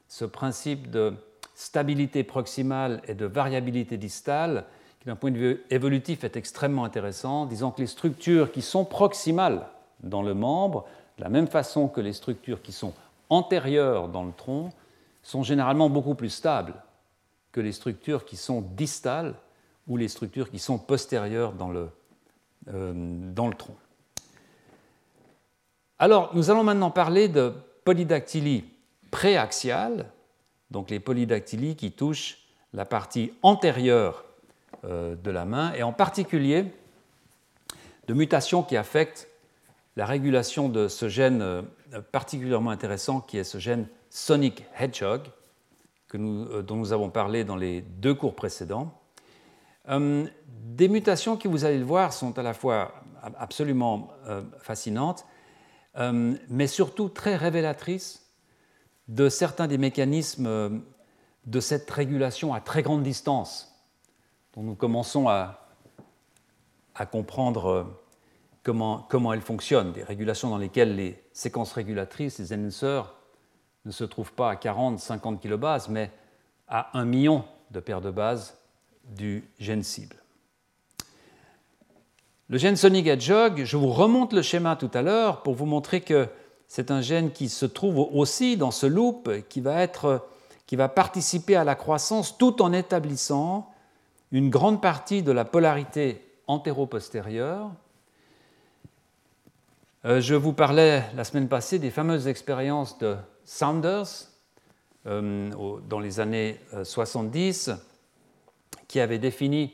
ce 0.08 0.26
principe 0.26 0.92
de 0.92 1.14
stabilité 1.56 2.24
proximale 2.24 3.02
et 3.08 3.14
de 3.14 3.26
variabilité 3.26 3.98
distale, 3.98 4.66
qui 5.00 5.08
d'un 5.08 5.16
point 5.16 5.32
de 5.32 5.38
vue 5.38 5.64
évolutif 5.70 6.24
est 6.24 6.36
extrêmement 6.36 6.84
intéressant, 6.84 7.46
disant 7.46 7.72
que 7.72 7.82
les 7.82 7.88
structures 7.88 8.52
qui 8.52 8.62
sont 8.62 8.86
proximales 8.86 9.68
dans 10.04 10.22
le 10.22 10.34
membre, 10.34 10.86
de 11.18 11.24
la 11.24 11.30
même 11.30 11.48
façon 11.48 11.88
que 11.88 12.02
les 12.02 12.14
structures 12.14 12.62
qui 12.62 12.72
sont 12.72 12.94
antérieures 13.30 14.10
dans 14.10 14.24
le 14.24 14.34
tronc, 14.34 14.72
sont 15.24 15.44
généralement 15.44 15.90
beaucoup 15.90 16.16
plus 16.16 16.30
stables 16.30 16.74
que 17.52 17.62
les 17.62 17.72
structures 17.72 18.26
qui 18.26 18.38
sont 18.38 18.62
distales 18.62 19.36
ou 19.88 19.98
les 19.98 20.08
structures 20.08 20.50
qui 20.50 20.60
sont 20.60 20.78
postérieures 20.78 21.54
dans 21.54 21.70
le, 21.70 21.90
euh, 22.74 23.52
tronc. 23.58 23.76
Alors, 26.00 26.32
nous 26.34 26.50
allons 26.50 26.64
maintenant 26.64 26.92
parler 26.92 27.28
de 27.28 27.54
polydactylie 27.84 28.66
préaxiales, 29.12 30.10
donc 30.70 30.90
les 30.90 31.00
polydactylies 31.00 31.76
qui 31.76 31.92
touchent 31.92 32.40
la 32.74 32.86
partie 32.86 33.34
antérieure 33.44 34.26
euh, 34.86 35.16
de 35.16 35.32
la 35.32 35.46
main, 35.46 35.74
et 35.74 35.84
en 35.84 35.94
particulier 35.94 36.66
de 38.08 38.14
mutations 38.14 38.64
qui 38.64 38.78
affectent 38.78 39.28
la 39.96 40.06
régulation 40.06 40.70
de 40.70 40.88
ce 40.88 41.10
gène 41.10 41.42
euh, 41.42 41.62
particulièrement 42.12 42.72
intéressant 42.72 43.22
qui 43.22 43.38
est 43.38 43.44
ce 43.44 43.58
gène 43.58 43.88
Sonic 44.10 44.66
Hedgehog, 44.80 45.22
euh, 46.16 46.62
dont 46.62 46.76
nous 46.76 46.94
avons 46.94 47.10
parlé 47.10 47.44
dans 47.44 47.56
les 47.56 47.82
deux 47.82 48.14
cours 48.14 48.36
précédents. 48.36 48.94
des 49.88 50.88
mutations 50.88 51.38
qui, 51.38 51.48
vous 51.48 51.66
allez 51.66 51.80
le 51.80 51.86
voir, 51.86 52.14
sont 52.14 52.38
à 52.38 52.44
la 52.44 52.54
fois 52.54 52.94
absolument 53.38 54.10
fascinantes, 54.60 55.26
mais 55.96 56.68
surtout 56.68 57.10
très 57.10 57.36
révélatrices 57.36 58.22
de 59.12 59.28
certains 59.28 59.68
des 59.68 59.78
mécanismes 59.78 60.48
euh, 60.48 60.70
de 61.46 61.60
cette 61.60 61.90
régulation 61.90 62.54
à 62.54 62.62
très 62.62 62.82
grande 62.82 63.04
distance, 63.04 63.76
dont 64.54 64.64
nous 64.64 64.76
commençons 64.76 65.28
à, 65.28 65.58
comprendre 67.12 67.66
euh, 67.66 67.84
comment, 68.64 69.06
comment 69.10 69.34
elles 69.34 69.42
fonctionnent, 69.42 69.92
des 69.92 70.04
régulations 70.04 70.50
dans 70.50 70.58
lesquelles 70.58 70.96
les 70.96 71.22
séquences 71.34 71.74
régulatrices, 71.74 72.40
les 72.40 72.54
enhancers, 72.54 73.14
ne 73.86 73.92
se 73.92 74.04
trouvent 74.04 74.34
pas 74.34 74.52
à 74.52 74.56
40, 74.56 75.00
50 75.00 75.42
kilobases, 75.42 75.90
mais 75.90 76.12
à 76.68 76.98
un 76.98 77.06
million 77.06 77.44
de 77.72 77.80
paires 77.80 78.02
de 78.02 78.12
bases 78.12 78.58
du 79.04 79.44
gène 79.60 79.84
cible. 79.84 80.16
Le 82.50 82.58
gène 82.58 82.76
Sonic 82.76 83.08
Hedgehog, 83.08 83.64
je 83.64 83.78
vous 83.78 83.92
remonte 83.92 84.34
le 84.34 84.42
schéma 84.42 84.76
tout 84.76 84.92
à 84.94 85.02
l'heure 85.02 85.42
pour 85.42 85.56
vous 85.56 85.66
montrer 85.66 86.02
que 86.02 86.28
c'est 86.68 86.92
un 86.92 87.02
gène 87.02 87.32
qui 87.32 87.50
se 87.50 87.66
trouve 87.66 88.00
aussi 88.00 88.58
dans 88.58 88.72
ce 88.72 88.86
loop, 88.86 89.30
qui 89.50 89.62
va, 89.62 89.88
qui 90.68 90.76
va 90.76 90.90
participer 90.90 91.56
à 91.56 91.64
la 91.64 91.76
croissance 91.76 92.38
tout 92.38 92.62
en 92.62 92.74
établissant 92.74 93.72
une 94.32 94.50
grande 94.50 94.82
partie 94.82 95.24
de 95.24 95.32
la 95.32 95.46
polarité 95.46 96.26
antéro-postérieure. 96.48 97.72
Euh, 100.04 100.20
je 100.20 100.34
vous 100.34 100.54
parlais 100.54 101.04
la 101.16 101.24
semaine 101.24 101.48
passée 101.48 101.78
des 101.78 101.92
fameuses 101.92 102.28
expériences 102.28 102.98
de 102.98 103.18
Sanders 103.44 104.30
euh, 105.06 105.80
dans 105.88 106.00
les 106.00 106.20
années 106.20 106.60
euh, 106.74 106.84
70, 106.84 107.72
qui 108.88 109.00
avait 109.00 109.20
défini 109.20 109.74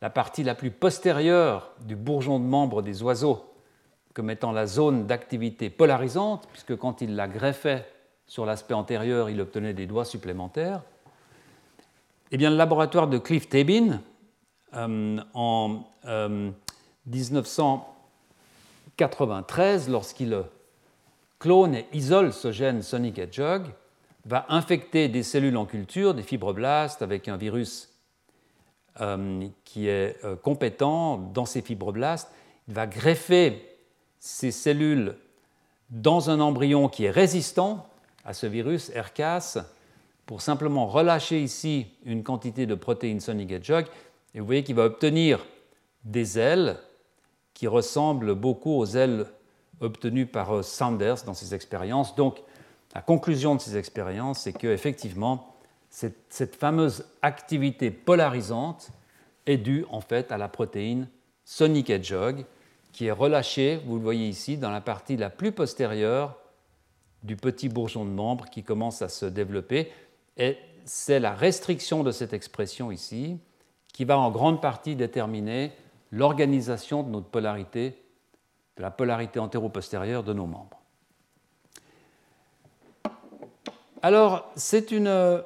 la 0.00 0.10
partie 0.10 0.44
la 0.44 0.54
plus 0.54 0.70
postérieure 0.70 1.72
du 1.84 1.96
bourgeon 1.96 2.38
de 2.38 2.44
membre 2.44 2.82
des 2.82 3.02
oiseaux 3.02 3.44
comme 4.14 4.30
étant 4.30 4.52
la 4.52 4.66
zone 4.66 5.06
d'activité 5.06 5.68
polarisante, 5.68 6.46
puisque 6.52 6.76
quand 6.76 7.00
il 7.00 7.16
la 7.16 7.26
greffait 7.26 7.84
sur 8.26 8.46
l'aspect 8.46 8.74
antérieur, 8.74 9.28
il 9.28 9.40
obtenait 9.40 9.74
des 9.74 9.86
doigts 9.86 10.04
supplémentaires. 10.04 10.82
Eh 12.30 12.36
bien, 12.36 12.50
le 12.50 12.56
laboratoire 12.56 13.08
de 13.08 13.18
Cliff 13.18 13.48
Tabin, 13.48 14.00
euh, 14.74 15.20
en 15.34 15.82
euh, 16.06 16.50
1900, 17.06 17.93
93, 18.96 19.88
lorsqu'il 19.88 20.42
clone 21.38 21.74
et 21.74 21.86
isole 21.92 22.32
ce 22.32 22.52
gène 22.52 22.82
Sonic 22.82 23.18
Hedgehog, 23.18 23.64
va 24.26 24.46
infecter 24.48 25.08
des 25.08 25.22
cellules 25.22 25.56
en 25.56 25.66
culture, 25.66 26.14
des 26.14 26.22
fibroblastes, 26.22 27.02
avec 27.02 27.28
un 27.28 27.36
virus 27.36 27.90
euh, 29.00 29.46
qui 29.64 29.88
est 29.88 30.16
euh, 30.24 30.36
compétent 30.36 31.18
dans 31.18 31.44
ces 31.44 31.60
fibroblastes. 31.60 32.30
Il 32.68 32.74
va 32.74 32.86
greffer 32.86 33.76
ces 34.18 34.50
cellules 34.50 35.16
dans 35.90 36.30
un 36.30 36.40
embryon 36.40 36.88
qui 36.88 37.04
est 37.04 37.10
résistant 37.10 37.86
à 38.24 38.32
ce 38.32 38.46
virus, 38.46 38.90
RCAS, 38.94 39.64
pour 40.24 40.40
simplement 40.40 40.86
relâcher 40.86 41.42
ici 41.42 41.86
une 42.06 42.22
quantité 42.22 42.64
de 42.64 42.74
protéines 42.74 43.20
Sonic 43.20 43.52
Hedgehog. 43.52 43.86
Et 44.34 44.40
vous 44.40 44.46
voyez 44.46 44.64
qu'il 44.64 44.76
va 44.76 44.84
obtenir 44.84 45.44
des 46.04 46.38
ailes 46.38 46.78
qui 47.54 47.66
ressemblent 47.66 48.34
beaucoup 48.34 48.76
aux 48.76 48.86
ailes 48.86 49.26
obtenues 49.80 50.26
par 50.26 50.56
euh, 50.56 50.62
Sanders 50.62 51.24
dans 51.24 51.34
ses 51.34 51.54
expériences. 51.54 52.14
Donc, 52.14 52.42
la 52.94 53.00
conclusion 53.00 53.54
de 53.54 53.60
ces 53.60 53.76
expériences, 53.76 54.40
c'est 54.40 54.52
qu'effectivement, 54.52 55.56
cette, 55.90 56.26
cette 56.28 56.56
fameuse 56.56 57.06
activité 57.22 57.90
polarisante 57.90 58.90
est 59.46 59.58
due 59.58 59.84
en 59.90 60.00
fait 60.00 60.32
à 60.32 60.38
la 60.38 60.48
protéine 60.48 61.08
Sonic 61.44 61.90
Hedgehog 61.90 62.44
qui 62.94 63.06
est 63.06 63.12
relâchée, 63.12 63.80
vous 63.86 63.96
le 63.96 64.02
voyez 64.02 64.28
ici, 64.28 64.56
dans 64.56 64.70
la 64.70 64.80
partie 64.80 65.16
la 65.16 65.28
plus 65.28 65.50
postérieure 65.50 66.38
du 67.24 67.34
petit 67.36 67.68
bourgeon 67.68 68.04
de 68.04 68.10
membre 68.10 68.48
qui 68.50 68.62
commence 68.62 69.02
à 69.02 69.08
se 69.08 69.26
développer. 69.26 69.90
Et 70.36 70.56
c'est 70.84 71.18
la 71.18 71.34
restriction 71.34 72.04
de 72.04 72.12
cette 72.12 72.32
expression 72.32 72.92
ici 72.92 73.38
qui 73.92 74.04
va 74.04 74.16
en 74.16 74.30
grande 74.30 74.62
partie 74.62 74.94
déterminer 74.94 75.72
l'organisation 76.14 77.02
de 77.02 77.10
notre 77.10 77.26
polarité, 77.26 78.00
de 78.76 78.82
la 78.82 78.92
polarité 78.92 79.40
antéro-postérieure 79.40 80.22
de 80.22 80.32
nos 80.32 80.46
membres. 80.46 80.80
Alors, 84.00 84.48
c'est 84.54 84.92
une, 84.92 85.42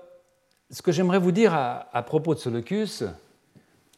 ce 0.71 0.83
que 0.83 0.93
j'aimerais 0.93 1.19
vous 1.19 1.33
dire 1.33 1.55
à, 1.55 1.89
à, 1.97 2.03
propos 2.03 2.35
de 2.35 2.41
ce 2.41 2.51
locus, 2.51 3.03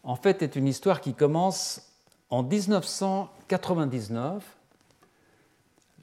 en 0.04 0.14
fait, 0.14 0.42
est 0.42 0.54
une 0.54 0.68
histoire 0.68 1.00
qui 1.00 1.14
commence 1.14 1.90
en 2.28 2.44
1999 2.44 4.44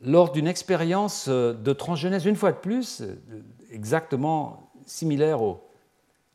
lors 0.02 0.32
d'une 0.32 0.48
expérience 0.48 1.30
de 1.30 1.74
transgenèse, 1.74 2.26
une 2.26 2.36
fois 2.36 2.52
de 2.52 2.58
plus, 2.58 3.04
exactement 3.72 4.70
similaire 4.86 5.42
à 5.42 5.62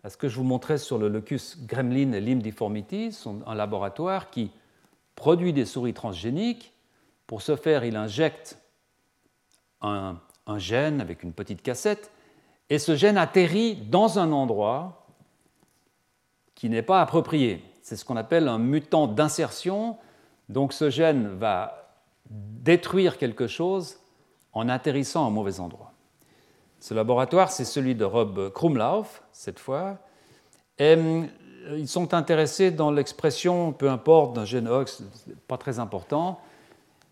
ce 0.08 0.16
que 0.16 0.28
je 0.28 0.36
vous 0.36 0.44
montrais 0.44 0.78
sur 0.78 0.98
le 0.98 1.08
locus 1.08 1.58
gremlin 1.64 2.12
et 2.12 2.20
deformity, 2.20 3.16
un 3.46 3.54
laboratoire 3.54 4.30
qui 4.30 4.50
produit 5.14 5.52
des 5.52 5.64
souris 5.64 5.94
transgéniques. 5.94 6.72
Pour 7.26 7.42
ce 7.42 7.54
faire, 7.54 7.84
il 7.84 7.96
injecte 7.96 8.58
un, 9.80 10.18
gène 10.56 11.00
avec 11.00 11.22
une 11.22 11.32
petite 11.32 11.62
cassette, 11.62 12.10
et 12.68 12.78
ce 12.78 12.96
gène 12.96 13.16
atterrit 13.16 13.76
dans 13.76 14.18
un 14.18 14.32
endroit 14.32 15.06
qui 16.54 16.68
n'est 16.68 16.82
pas 16.82 17.00
approprié. 17.00 17.64
C'est 17.82 17.96
ce 17.96 18.04
qu'on 18.04 18.16
appelle 18.16 18.48
un 18.48 18.58
mutant 18.58 19.06
d'insertion. 19.06 19.96
Donc 20.48 20.72
ce 20.72 20.90
gène 20.90 21.28
va 21.28 21.96
détruire 22.28 23.18
quelque 23.18 23.46
chose 23.46 23.98
en 24.52 24.68
atterrissant 24.68 25.26
un 25.26 25.30
mauvais 25.30 25.60
endroit. 25.60 25.91
Ce 26.82 26.94
laboratoire, 26.94 27.52
c'est 27.52 27.64
celui 27.64 27.94
de 27.94 28.04
Rob 28.04 28.50
Krumlauf, 28.52 29.22
cette 29.30 29.60
fois. 29.60 29.98
Et 30.80 30.96
euh, 30.96 31.26
ils 31.78 31.86
sont 31.86 32.12
intéressés 32.12 32.72
dans 32.72 32.90
l'expression, 32.90 33.70
peu 33.70 33.88
importe, 33.88 34.34
d'un 34.34 34.44
gène 34.44 34.66
OX, 34.66 35.04
pas 35.46 35.56
très 35.56 35.78
important. 35.78 36.40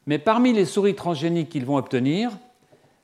Mais 0.06 0.18
parmi 0.18 0.52
les 0.52 0.64
souris 0.64 0.96
transgéniques 0.96 1.50
qu'ils 1.50 1.66
vont 1.66 1.76
obtenir, 1.76 2.32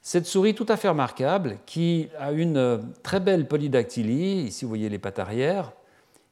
cette 0.02 0.26
souris 0.26 0.56
tout 0.56 0.66
à 0.68 0.76
fait 0.76 0.88
remarquable, 0.88 1.58
qui 1.66 2.08
a 2.18 2.32
une 2.32 2.82
très 3.04 3.20
belle 3.20 3.46
polydactylie, 3.46 4.46
ici 4.46 4.64
vous 4.64 4.68
voyez 4.68 4.88
les 4.88 4.98
pattes 4.98 5.20
arrière, 5.20 5.70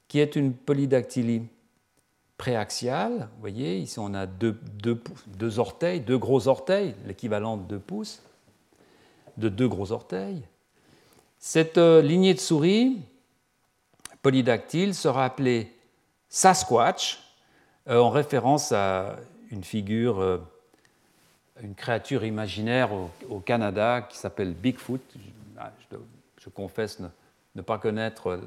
qui 0.09 0.19
est 0.19 0.35
une 0.35 0.53
polydactylie 0.53 1.43
préaxiale. 2.39 3.29
Vous 3.35 3.41
voyez, 3.41 3.79
ici 3.79 4.01
on 4.01 4.13
a 4.15 4.27
deux, 4.27 4.59
deux, 5.39 5.61
orteils, 5.61 6.01
deux 6.01 6.19
gros 6.19 6.49
orteils, 6.49 6.97
l'équivalent 7.07 7.57
de 7.57 7.63
deux 7.63 7.79
pouces, 7.79 8.21
de 9.37 9.49
deux 9.49 9.69
gros 9.69 9.93
orteils. 9.93 10.43
Cette 11.39 11.79
euh, 11.79 12.01
lignée 12.01 12.35
de 12.35 12.41
souris 12.41 13.03
polydactyle 14.23 14.95
sera 14.95 15.27
appelée 15.27 15.71
Sasquatch, 16.31 17.23
euh, 17.89 17.99
en 17.99 18.11
référence 18.11 18.73
à 18.73 19.17
une 19.51 19.63
figure, 19.63 20.21
euh, 20.21 20.39
une 21.63 21.75
créature 21.75 22.25
imaginaire 22.25 22.91
au, 23.29 23.41
Canada 23.41 24.07
qui 24.09 24.17
s'appelle 24.17 24.55
Bigfoot. 24.55 25.03
Ah, 25.59 25.71
je, 26.41 26.49
confesse 26.49 27.01
ne, 27.55 27.63
pas 27.63 27.79
connaître 27.79 28.41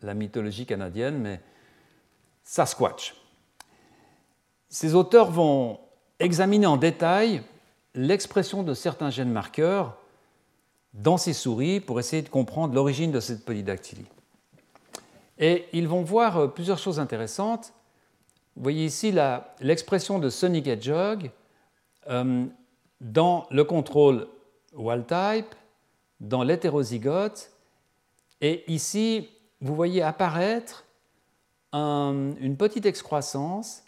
la 0.00 0.14
mythologie 0.14 0.66
canadienne, 0.66 1.18
mais 1.18 1.40
Sasquatch. 2.44 3.14
Ces 4.68 4.94
auteurs 4.94 5.30
vont 5.30 5.78
examiner 6.18 6.66
en 6.66 6.78
détail 6.78 7.42
l'expression 7.94 8.62
de 8.62 8.74
certains 8.74 9.10
gènes 9.10 9.30
marqueurs 9.30 9.98
dans 10.94 11.16
ces 11.16 11.32
souris 11.32 11.80
pour 11.80 11.98
essayer 11.98 12.22
de 12.22 12.28
comprendre 12.28 12.74
l'origine 12.74 13.12
de 13.12 13.20
cette 13.20 13.44
polydactylie. 13.44 14.06
Et 15.38 15.66
ils 15.72 15.88
vont 15.88 16.02
voir 16.02 16.36
euh, 16.36 16.48
plusieurs 16.48 16.78
choses 16.78 17.00
intéressantes. 17.00 17.72
Vous 18.56 18.62
voyez 18.62 18.84
ici 18.84 19.14
l'expression 19.60 20.18
de 20.18 20.28
Sonic 20.28 20.66
Hedgehog 20.66 21.30
euh, 22.10 22.44
dans 23.00 23.46
le 23.50 23.64
contrôle 23.64 24.28
wild 24.74 25.06
type, 25.06 25.54
dans 26.20 26.42
l'hétérozygote, 26.42 27.50
et 28.40 28.64
ici, 28.70 29.28
vous 29.60 29.74
voyez 29.74 30.02
apparaître 30.02 30.84
une 31.72 32.56
petite 32.58 32.84
excroissance 32.84 33.82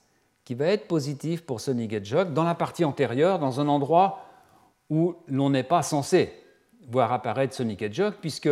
qui 0.44 0.54
va 0.54 0.66
être 0.66 0.86
positive 0.86 1.44
pour 1.44 1.60
Sonic 1.60 1.92
Hedgehog 1.92 2.32
dans 2.32 2.44
la 2.44 2.54
partie 2.54 2.84
antérieure, 2.84 3.38
dans 3.38 3.60
un 3.60 3.68
endroit 3.68 4.24
où 4.88 5.16
l'on 5.26 5.50
n'est 5.50 5.64
pas 5.64 5.82
censé 5.82 6.32
voir 6.88 7.12
apparaître 7.12 7.54
Sonic 7.54 7.82
Hedgehog, 7.82 8.14
puisque 8.20 8.50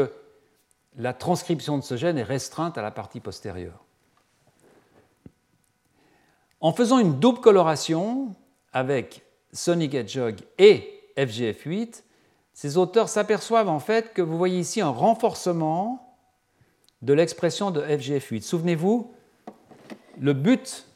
la 0.97 1.13
transcription 1.13 1.79
de 1.79 1.83
ce 1.83 1.97
gène 1.97 2.19
est 2.19 2.23
restreinte 2.23 2.77
à 2.79 2.83
la 2.83 2.91
partie 2.91 3.21
postérieure. 3.21 3.85
En 6.61 6.73
faisant 6.73 6.99
une 6.99 7.19
double 7.19 7.41
coloration 7.41 8.35
avec 8.73 9.23
Sonic 9.53 9.95
Hedgehog 9.95 10.37
et 10.59 11.01
FGF8, 11.17 12.03
ces 12.55 12.77
auteurs 12.77 13.09
s'aperçoivent 13.09 13.69
en 13.69 13.81
fait 13.81 14.13
que 14.13 14.23
vous 14.23 14.37
voyez 14.37 14.61
ici 14.61 14.81
un 14.81 14.91
renforcement 14.91 16.17
de 17.01 17.13
l'expression 17.13 17.71
de 17.71 17.81
FGF8. 17.83 18.43
Souvenez-vous, 18.43 19.11
le 20.21 20.33
but 20.35 20.87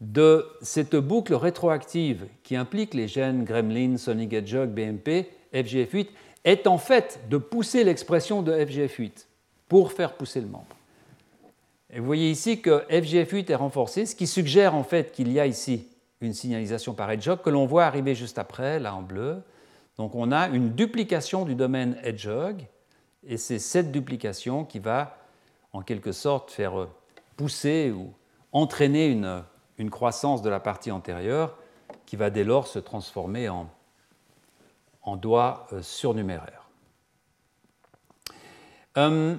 de 0.00 0.46
cette 0.60 0.96
boucle 0.96 1.34
rétroactive 1.34 2.26
qui 2.42 2.56
implique 2.56 2.94
les 2.94 3.08
gènes 3.08 3.44
Gremlin, 3.44 3.96
Sonic 3.96 4.32
Hedgehog, 4.32 4.70
BMP, 4.70 5.30
FGF8 5.52 6.08
est 6.44 6.66
en 6.66 6.78
fait 6.78 7.20
de 7.28 7.38
pousser 7.38 7.84
l'expression 7.84 8.42
de 8.42 8.52
FGF8 8.52 9.26
pour 9.68 9.92
faire 9.92 10.14
pousser 10.14 10.40
le 10.40 10.46
membre. 10.46 10.66
Et 11.90 12.00
vous 12.00 12.06
voyez 12.06 12.30
ici 12.30 12.60
que 12.60 12.84
FGF8 12.90 13.50
est 13.50 13.54
renforcé, 13.54 14.06
ce 14.06 14.14
qui 14.14 14.26
suggère 14.26 14.74
en 14.74 14.84
fait 14.84 15.12
qu'il 15.12 15.32
y 15.32 15.40
a 15.40 15.46
ici 15.46 15.88
une 16.20 16.34
signalisation 16.34 16.94
par 16.94 17.10
Hedgehog 17.10 17.40
que 17.42 17.50
l'on 17.50 17.66
voit 17.66 17.84
arriver 17.84 18.14
juste 18.14 18.38
après, 18.38 18.78
là 18.78 18.94
en 18.94 19.02
bleu. 19.02 19.42
Donc 19.96 20.14
on 20.14 20.32
a 20.32 20.48
une 20.48 20.70
duplication 20.70 21.44
du 21.44 21.54
domaine 21.54 21.96
Hedgehog, 22.02 22.66
et 23.26 23.36
c'est 23.36 23.58
cette 23.58 23.92
duplication 23.92 24.64
qui 24.64 24.78
va 24.78 25.18
en 25.72 25.82
quelque 25.82 26.12
sorte 26.12 26.50
faire 26.50 26.88
pousser 27.36 27.90
ou 27.90 28.12
entraîner 28.52 29.06
une, 29.06 29.42
une 29.78 29.90
croissance 29.90 30.42
de 30.42 30.50
la 30.50 30.60
partie 30.60 30.90
antérieure 30.90 31.56
qui 32.06 32.16
va 32.16 32.30
dès 32.30 32.44
lors 32.44 32.66
se 32.66 32.78
transformer 32.78 33.48
en, 33.48 33.68
en 35.04 35.16
doigts 35.16 35.66
euh, 35.72 35.82
surnuméraires. 35.82 36.68
Euh, 38.96 39.36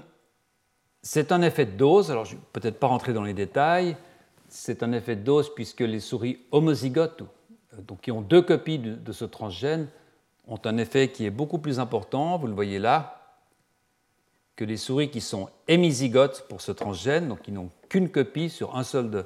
c'est 1.02 1.32
un 1.32 1.42
effet 1.42 1.66
de 1.66 1.72
dose, 1.72 2.12
alors 2.12 2.26
je 2.26 2.36
ne 2.36 2.40
vais 2.40 2.46
peut-être 2.54 2.80
pas 2.80 2.88
rentrer 2.88 3.14
dans 3.14 3.24
les 3.24 3.34
détails, 3.34 3.96
c'est 4.50 4.84
un 4.84 4.92
effet 4.92 5.16
de 5.16 5.24
dose 5.24 5.54
puisque 5.54 5.82
les 5.82 6.00
souris 6.00 6.40
homozygotes, 6.52 7.24
donc 7.88 8.02
qui 8.02 8.12
ont 8.12 8.22
deux 8.22 8.42
copies 8.42 8.80
de, 8.80 9.12
ce 9.12 9.26
transgène, 9.26 9.88
ont 10.48 10.60
un 10.66 10.78
effet 10.78 11.10
qui 11.10 11.26
est 11.26 11.32
beaucoup 11.32 11.58
plus 11.58 11.80
important, 11.80 12.38
vous 12.38 12.48
le 12.48 12.54
voyez 12.54 12.80
là, 12.80 13.22
que 14.56 14.64
les 14.64 14.78
souris 14.78 15.10
qui 15.10 15.22
sont 15.22 15.50
hémizygotes 15.68 16.46
pour 16.48 16.62
ce 16.62 16.72
transgène, 16.72 17.28
donc 17.28 17.42
qui 17.42 17.52
n'ont 17.52 17.70
qu'une 17.90 18.10
copie 18.10 18.50
sur 18.50 18.76
un 18.76 18.84
seul 18.84 19.26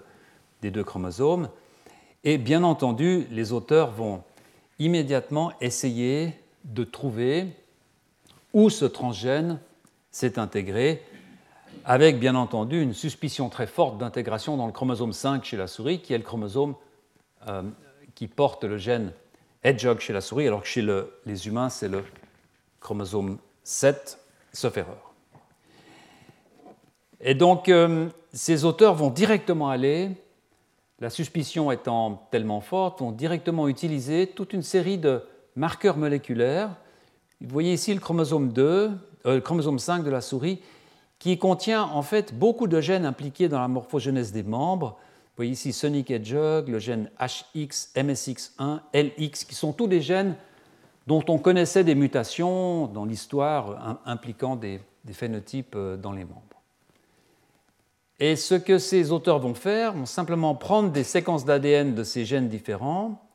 des 0.61 0.71
deux 0.71 0.83
chromosomes. 0.83 1.49
Et 2.23 2.37
bien 2.37 2.63
entendu, 2.63 3.27
les 3.29 3.53
auteurs 3.53 3.91
vont 3.91 4.23
immédiatement 4.79 5.51
essayer 5.61 6.33
de 6.63 6.83
trouver 6.83 7.47
où 8.53 8.69
ce 8.69 8.85
transgène 8.85 9.59
s'est 10.11 10.39
intégré, 10.39 11.03
avec 11.85 12.19
bien 12.19 12.35
entendu 12.35 12.81
une 12.81 12.93
suspicion 12.93 13.49
très 13.49 13.67
forte 13.67 13.97
d'intégration 13.97 14.57
dans 14.57 14.65
le 14.65 14.71
chromosome 14.71 15.13
5 15.13 15.43
chez 15.43 15.57
la 15.57 15.67
souris, 15.67 16.01
qui 16.01 16.13
est 16.13 16.17
le 16.17 16.23
chromosome 16.23 16.75
euh, 17.47 17.63
qui 18.15 18.27
porte 18.27 18.63
le 18.63 18.77
gène 18.77 19.13
Hedgehog 19.63 19.99
chez 19.99 20.13
la 20.13 20.21
souris, 20.21 20.47
alors 20.47 20.61
que 20.61 20.67
chez 20.67 20.85
les 21.25 21.47
humains, 21.47 21.69
c'est 21.69 21.87
le 21.87 22.03
chromosome 22.79 23.37
7, 23.63 24.19
sauf 24.53 24.77
erreur. 24.77 25.13
Et 27.21 27.35
donc, 27.35 27.69
euh, 27.69 28.09
ces 28.33 28.65
auteurs 28.65 28.95
vont 28.95 29.09
directement 29.09 29.69
aller, 29.69 30.11
la 31.01 31.09
suspicion 31.09 31.71
étant 31.71 32.27
tellement 32.31 32.61
forte, 32.61 32.99
vont 32.99 33.11
directement 33.11 33.67
utiliser 33.67 34.27
toute 34.27 34.53
une 34.53 34.63
série 34.63 34.97
de 34.97 35.21
marqueurs 35.55 35.97
moléculaires. 35.97 36.75
Vous 37.41 37.49
voyez 37.49 37.73
ici 37.73 37.93
le 37.93 37.99
chromosome 37.99 38.51
2, 38.51 38.63
euh, 39.25 39.35
le 39.35 39.41
chromosome 39.41 39.79
5 39.79 40.03
de 40.03 40.09
la 40.09 40.21
souris, 40.21 40.59
qui 41.19 41.37
contient 41.37 41.83
en 41.83 42.01
fait 42.01 42.37
beaucoup 42.37 42.67
de 42.67 42.81
gènes 42.81 43.05
impliqués 43.05 43.47
dans 43.47 43.59
la 43.59 43.67
morphogenèse 43.67 44.31
des 44.31 44.43
membres. 44.43 44.97
Vous 44.99 45.43
voyez 45.43 45.51
ici 45.51 45.71
Sonic 45.71 46.11
Hedgehog, 46.11 46.67
le 46.67 46.79
gène 46.79 47.09
HX, 47.19 47.93
MSX1, 47.95 48.79
LX, 48.93 49.45
qui 49.45 49.55
sont 49.55 49.71
tous 49.71 49.87
des 49.87 50.01
gènes 50.01 50.35
dont 51.07 51.23
on 51.29 51.37
connaissait 51.39 51.83
des 51.83 51.95
mutations 51.95 52.87
dans 52.87 53.05
l'histoire 53.05 53.99
impliquant 54.05 54.55
des 54.55 54.81
phénotypes 55.11 55.75
euh, 55.75 55.97
dans 55.97 56.11
les 56.11 56.25
membres. 56.25 56.48
Et 58.19 58.35
ce 58.35 58.55
que 58.55 58.77
ces 58.77 59.11
auteurs 59.11 59.39
vont 59.39 59.53
faire, 59.53 59.93
vont 59.93 60.05
simplement 60.05 60.53
prendre 60.53 60.91
des 60.91 61.05
séquences 61.05 61.45
d'ADN 61.45 61.95
de 61.95 62.03
ces 62.03 62.25
gènes 62.25 62.49
différents 62.49 63.25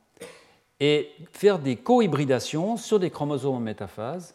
et 0.79 1.11
faire 1.33 1.59
des 1.59 1.77
cohybridations 1.77 2.77
sur 2.77 3.01
des 3.01 3.11
chromosomes 3.11 3.55
en 3.55 3.61
métaphase 3.61 4.35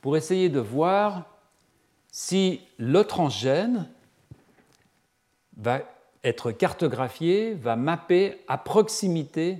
pour 0.00 0.16
essayer 0.16 0.48
de 0.48 0.60
voir 0.60 1.26
si 2.10 2.60
le 2.78 3.04
transgène 3.04 3.88
va 5.56 5.80
être 6.24 6.52
cartographié, 6.52 7.54
va 7.54 7.76
mapper 7.76 8.40
à 8.48 8.56
proximité 8.56 9.58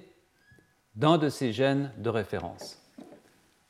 d'un 0.94 1.18
de 1.18 1.28
ces 1.28 1.52
gènes 1.52 1.92
de 1.98 2.08
référence. 2.08 2.78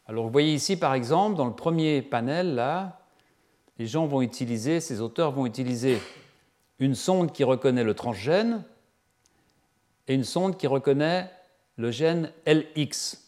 Alors 0.07 0.25
vous 0.25 0.31
voyez 0.31 0.55
ici 0.55 0.77
par 0.77 0.95
exemple 0.95 1.37
dans 1.37 1.47
le 1.47 1.55
premier 1.55 2.03
panel 2.03 2.55
là, 2.55 3.02
les 3.79 3.87
gens 3.87 4.07
vont 4.07 4.23
utiliser, 4.23 4.81
ces 4.81 5.01
auteurs 5.01 5.33
vont 5.33 5.47
utiliser 5.47 5.99
une 6.79 6.95
sonde 6.95 7.33
qui 7.33 7.45
reconnaît 7.45 7.85
le 7.85 7.95
transgène 7.95 8.65
et 10.09 10.15
une 10.15 10.25
sonde 10.25 10.57
qui 10.57 10.67
reconnaît 10.67 11.31
le 11.77 11.91
gène 11.91 12.31
LX. 12.47 13.19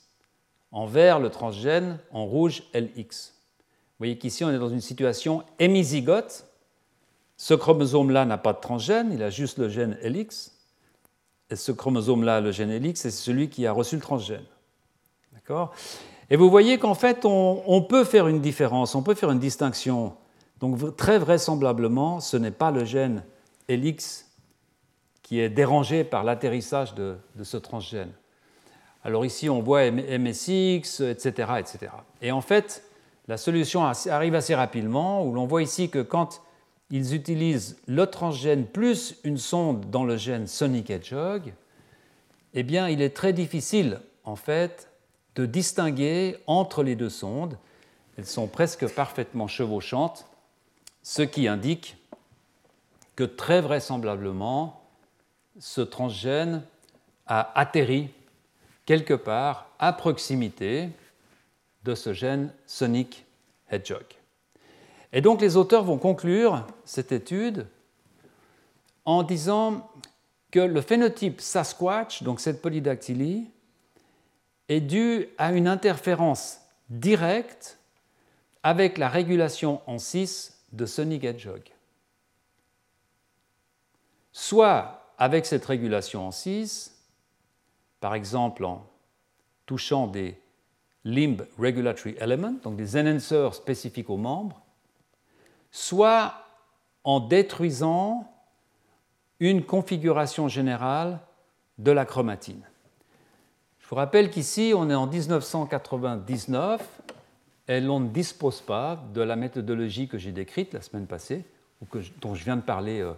En 0.73 0.87
vert, 0.87 1.21
le 1.21 1.31
transgène, 1.31 1.99
en 2.11 2.27
rouge, 2.27 2.65
LX. 2.75 3.33
Vous 3.95 3.99
voyez 3.99 4.19
qu'ici, 4.19 4.45
on 4.45 4.51
est 4.51 4.59
dans 4.59 4.69
une 4.69 4.81
situation 4.81 5.45
hémizygote. 5.59 6.47
Ce 7.37 7.55
chromosome-là 7.55 8.25
n'a 8.25 8.39
pas 8.39 8.53
de 8.53 8.61
transgène, 8.61 9.13
il 9.13 9.23
a 9.23 9.31
juste 9.31 9.59
le 9.59 9.69
gène 9.69 9.97
LX. 10.03 10.53
Et 11.51 11.57
ce 11.57 11.73
chromosome-là, 11.73 12.41
le 12.41 12.51
gène 12.51 12.77
LX, 12.77 13.03
c'est 13.03 13.11
celui 13.11 13.49
qui 13.49 13.67
a 13.67 13.73
reçu 13.73 13.95
le 13.95 14.03
transgène. 14.03 14.45
D'accord? 15.33 15.73
Et 16.31 16.37
vous 16.37 16.51
voyez 16.51 16.79
qu'en 16.79 16.95
fait, 16.95 17.25
on, 17.25 17.63
on, 17.67 17.83
peut 17.83 18.05
faire 18.05 18.27
une 18.27 18.41
différence, 18.41 18.95
on 18.95 19.03
peut 19.03 19.15
faire 19.15 19.31
une 19.31 19.39
distinction 19.39 20.17
donc 20.65 20.97
très 20.97 21.19
vraisemblablement, 21.19 22.21
ce 22.21 22.39
n'est 22.39 22.51
pas 22.51 22.71
le 22.71 22.87
gène 22.87 23.23
LX 23.69 24.31
qui 25.23 25.39
est 25.39 25.51
dérangé 25.51 26.05
par 26.05 26.25
l'atterrissage 26.25 26.95
de, 26.95 27.19
ce 27.43 27.59
transgène. 27.59 28.11
Alors 29.05 29.27
ici, 29.27 29.51
on 29.51 29.61
voit 29.61 29.91
MSX, 29.91 31.01
etc., 31.01 31.53
etc. 31.59 31.93
Et 32.23 32.33
en 32.33 32.41
fait, 32.41 32.83
la 33.29 33.37
solution 33.37 33.85
arrive 33.85 34.35
assez 34.35 34.55
rapidement, 34.55 35.23
où 35.27 35.35
l'on 35.35 35.45
voit 35.45 35.63
ici 35.63 35.91
que 35.91 35.99
quand 35.99 36.41
ils 36.91 37.15
utilisent 37.15 37.77
le 37.87 38.07
transgène 38.07 38.65
plus 38.65 39.19
une 39.23 39.37
sonde 39.37 39.91
dans 39.91 40.05
le 40.05 40.17
gène 40.17 40.47
Sonic 40.47 40.89
Hedgehog, 40.89 41.53
eh 42.55 42.63
bien, 42.63 42.89
il 42.89 43.03
est 43.03 43.15
très 43.15 43.35
difficile, 43.35 44.01
en 44.25 44.37
fait, 44.37 44.89
de 45.35 45.45
distinguer 45.45 46.39
entre 46.47 46.83
les 46.83 46.97
deux 46.97 47.11
sondes. 47.11 47.59
Elles 48.17 48.25
sont 48.25 48.47
presque 48.47 48.89
parfaitement 48.89 49.47
chevauchantes 49.47 50.27
ce 51.05 51.23
qui 51.23 51.47
indique 51.47 51.97
que 53.15 53.23
très 53.23 53.61
vraisemblablement, 53.61 54.83
ce 55.61 55.83
transgène 55.83 56.65
a 57.27 57.57
atterri 57.57 58.09
quelque 58.87 59.15
part 59.15 59.69
à 59.79 59.93
proximité 59.93 60.89
de 61.85 61.95
ce 61.95 62.13
gène 62.13 62.53
Sonic 62.67 63.25
Hedgehog. 63.71 64.07
Et 65.13 65.21
donc 65.21 65.41
les 65.41 65.57
auteurs 65.57 65.85
vont 65.85 65.99
conclure 65.99 66.67
cette 66.85 67.13
étude 67.13 67.67
en 69.05 69.23
disant 69.23 69.89
que 70.51 70.61
le 70.61 70.81
phénotype 70.81 71.41
Sasquatch, 71.41 72.23
donc 72.23 72.41
cette 72.41 72.63
polydactylie, 72.63 73.51
est 74.69 74.81
dû 74.81 75.29
à 75.37 75.53
une 75.53 75.69
interférence 75.69 76.61
directe 76.89 77.79
avec 78.63 78.97
la 78.97 79.11
régulation 79.11 79.83
en 79.87 79.99
6 79.99 80.54
de 80.75 80.87
Sonic 80.87 81.25
Hedgehog. 81.25 81.63
Soit 84.33 85.13
avec 85.19 85.47
cette 85.47 85.65
régulation 85.65 86.27
en 86.27 86.31
6, 86.31 86.95
par 88.01 88.15
exemple 88.15 88.65
en 88.65 88.87
touchant 89.67 90.09
des 90.09 90.39
limb 91.05 91.43
regulatory 91.59 92.17
elements, 92.19 92.57
donc 92.63 92.77
des 92.77 92.97
enhancers 92.97 93.55
spécifiques 93.55 94.11
aux 94.11 94.17
membres, 94.17 94.61
soit 95.71 96.35
en 97.05 97.21
détruisant 97.21 98.31
une 99.39 99.65
configuration 99.65 100.49
générale 100.49 101.21
de 101.79 101.93
la 101.93 102.05
chromatine. 102.05 102.63
Je 103.79 103.89
vous 103.89 103.97
rappelle 103.97 104.31
qu'ici, 104.31 104.73
on 104.75 104.89
est 104.89 104.95
en 104.95 105.07
1999 105.07 107.03
et 107.69 107.81
l'on 107.81 108.01
ne 108.01 108.09
dispose 108.09 108.61
pas 108.61 109.03
de 109.15 109.23
la 109.23 109.37
méthodologie 109.37 110.09
que 110.09 110.19
j'ai 110.19 110.33
décrite 110.33 110.75
la 110.75 110.83
semaine 110.83 111.07
passée, 111.07 111.45
ou 111.81 111.99
dont 112.21 112.35
je 112.35 112.45
viens 112.45 112.57
de 112.57 112.63
parler 112.63 113.01
euh, 113.01 113.13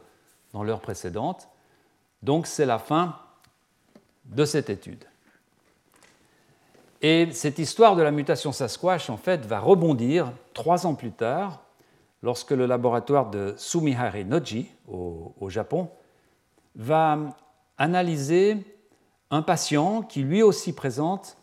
dans 0.53 0.63
l'heure 0.63 0.81
précédente. 0.81 1.49
Donc 2.23 2.47
c'est 2.47 2.67
la 2.67 2.79
fin 2.79 3.19
de 4.25 4.45
cette 4.45 4.71
étude. 4.71 5.05
Et 7.03 7.31
cette 7.33 7.59
histoire 7.59 7.95
de 7.95 8.03
la 8.03 8.11
mutation 8.11 8.53
Sasquatch, 8.53 9.11
en 9.11 9.17
fait, 9.17 9.45
va 9.45 9.61
rebondir 9.61 10.33
trois 10.55 10.87
ans 10.87 10.95
plus 10.95 11.13
tard, 11.13 11.63
lorsque 12.23 12.53
le 12.53 12.67
laboratoire 12.67 13.31
de 13.31 13.55
Sumihare 13.59 14.25
Noji, 14.25 14.71
au 14.89 15.51
Japon, 15.51 15.91
va 16.75 17.19
analyser 17.79 18.65
un 19.31 19.43
patient 19.43 20.03
qui 20.03 20.23
lui 20.23 20.43
aussi 20.43 20.73
présente 20.73 21.37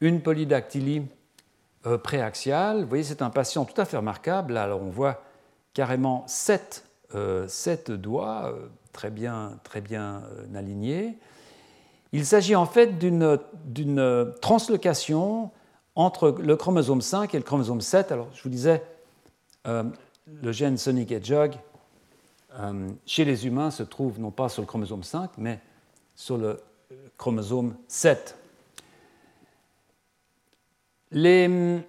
une 0.00 0.20
polydactylie 0.20 1.02
euh, 1.84 1.98
préaxial. 1.98 2.82
Vous 2.82 2.88
voyez, 2.88 3.02
c'est 3.02 3.22
un 3.22 3.30
patient 3.30 3.64
tout 3.64 3.80
à 3.80 3.84
fait 3.84 3.96
remarquable. 3.96 4.56
Alors 4.56 4.82
on 4.82 4.90
voit 4.90 5.22
carrément 5.74 6.22
sept, 6.28 6.84
euh, 7.16 7.48
doigts 7.88 8.52
euh, 8.54 8.68
très 8.92 9.10
bien, 9.10 9.58
très 9.64 9.80
bien 9.80 10.22
alignés. 10.54 11.18
Il 12.12 12.24
s'agit 12.24 12.54
en 12.54 12.66
fait 12.66 12.98
d'une 12.98 13.38
translocation 14.40 15.50
entre 15.96 16.36
le 16.38 16.54
chromosome 16.56 17.00
5 17.00 17.34
et 17.34 17.38
le 17.38 17.42
chromosome 17.42 17.80
7. 17.80 18.12
Alors 18.12 18.28
je 18.34 18.42
vous 18.44 18.50
disais, 18.50 18.82
le 19.64 20.52
gène 20.52 20.76
Sonic 20.76 21.10
Hedgehog 21.10 21.54
chez 23.06 23.24
les 23.24 23.46
humains 23.46 23.70
se 23.70 23.82
trouve 23.82 24.20
non 24.20 24.30
pas 24.30 24.50
sur 24.50 24.60
le 24.60 24.66
chromosome 24.66 25.02
5, 25.02 25.30
mais 25.38 25.58
sur 26.14 26.36
le 26.36 26.60
chromosome 27.16 27.74
7. 27.88 28.36
Les, 31.12 31.84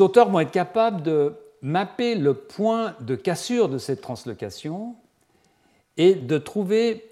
auteurs 0.00 0.30
vont 0.30 0.40
être 0.40 0.52
capables 0.52 1.02
de 1.02 1.34
mapper 1.60 2.14
le 2.14 2.34
point 2.34 2.94
de 3.00 3.16
cassure 3.16 3.68
de 3.68 3.78
cette 3.78 4.00
translocation 4.00 4.94
et 5.96 6.14
de 6.14 6.38
trouver 6.38 7.04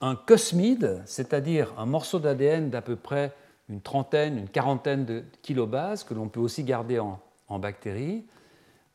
un 0.00 0.14
cosmide, 0.14 1.02
c'est-à-dire 1.04 1.74
un 1.78 1.86
morceau 1.86 2.18
d'ADN 2.18 2.70
d'à 2.70 2.82
peu 2.82 2.96
près 2.96 3.32
une 3.68 3.80
trentaine, 3.80 4.38
une 4.38 4.48
quarantaine 4.48 5.04
de 5.04 5.24
kilobases, 5.42 6.04
que 6.04 6.14
l'on 6.14 6.28
peut 6.28 6.40
aussi 6.40 6.64
garder 6.64 6.98
en, 6.98 7.20
en 7.48 7.58
bactérie, 7.58 8.24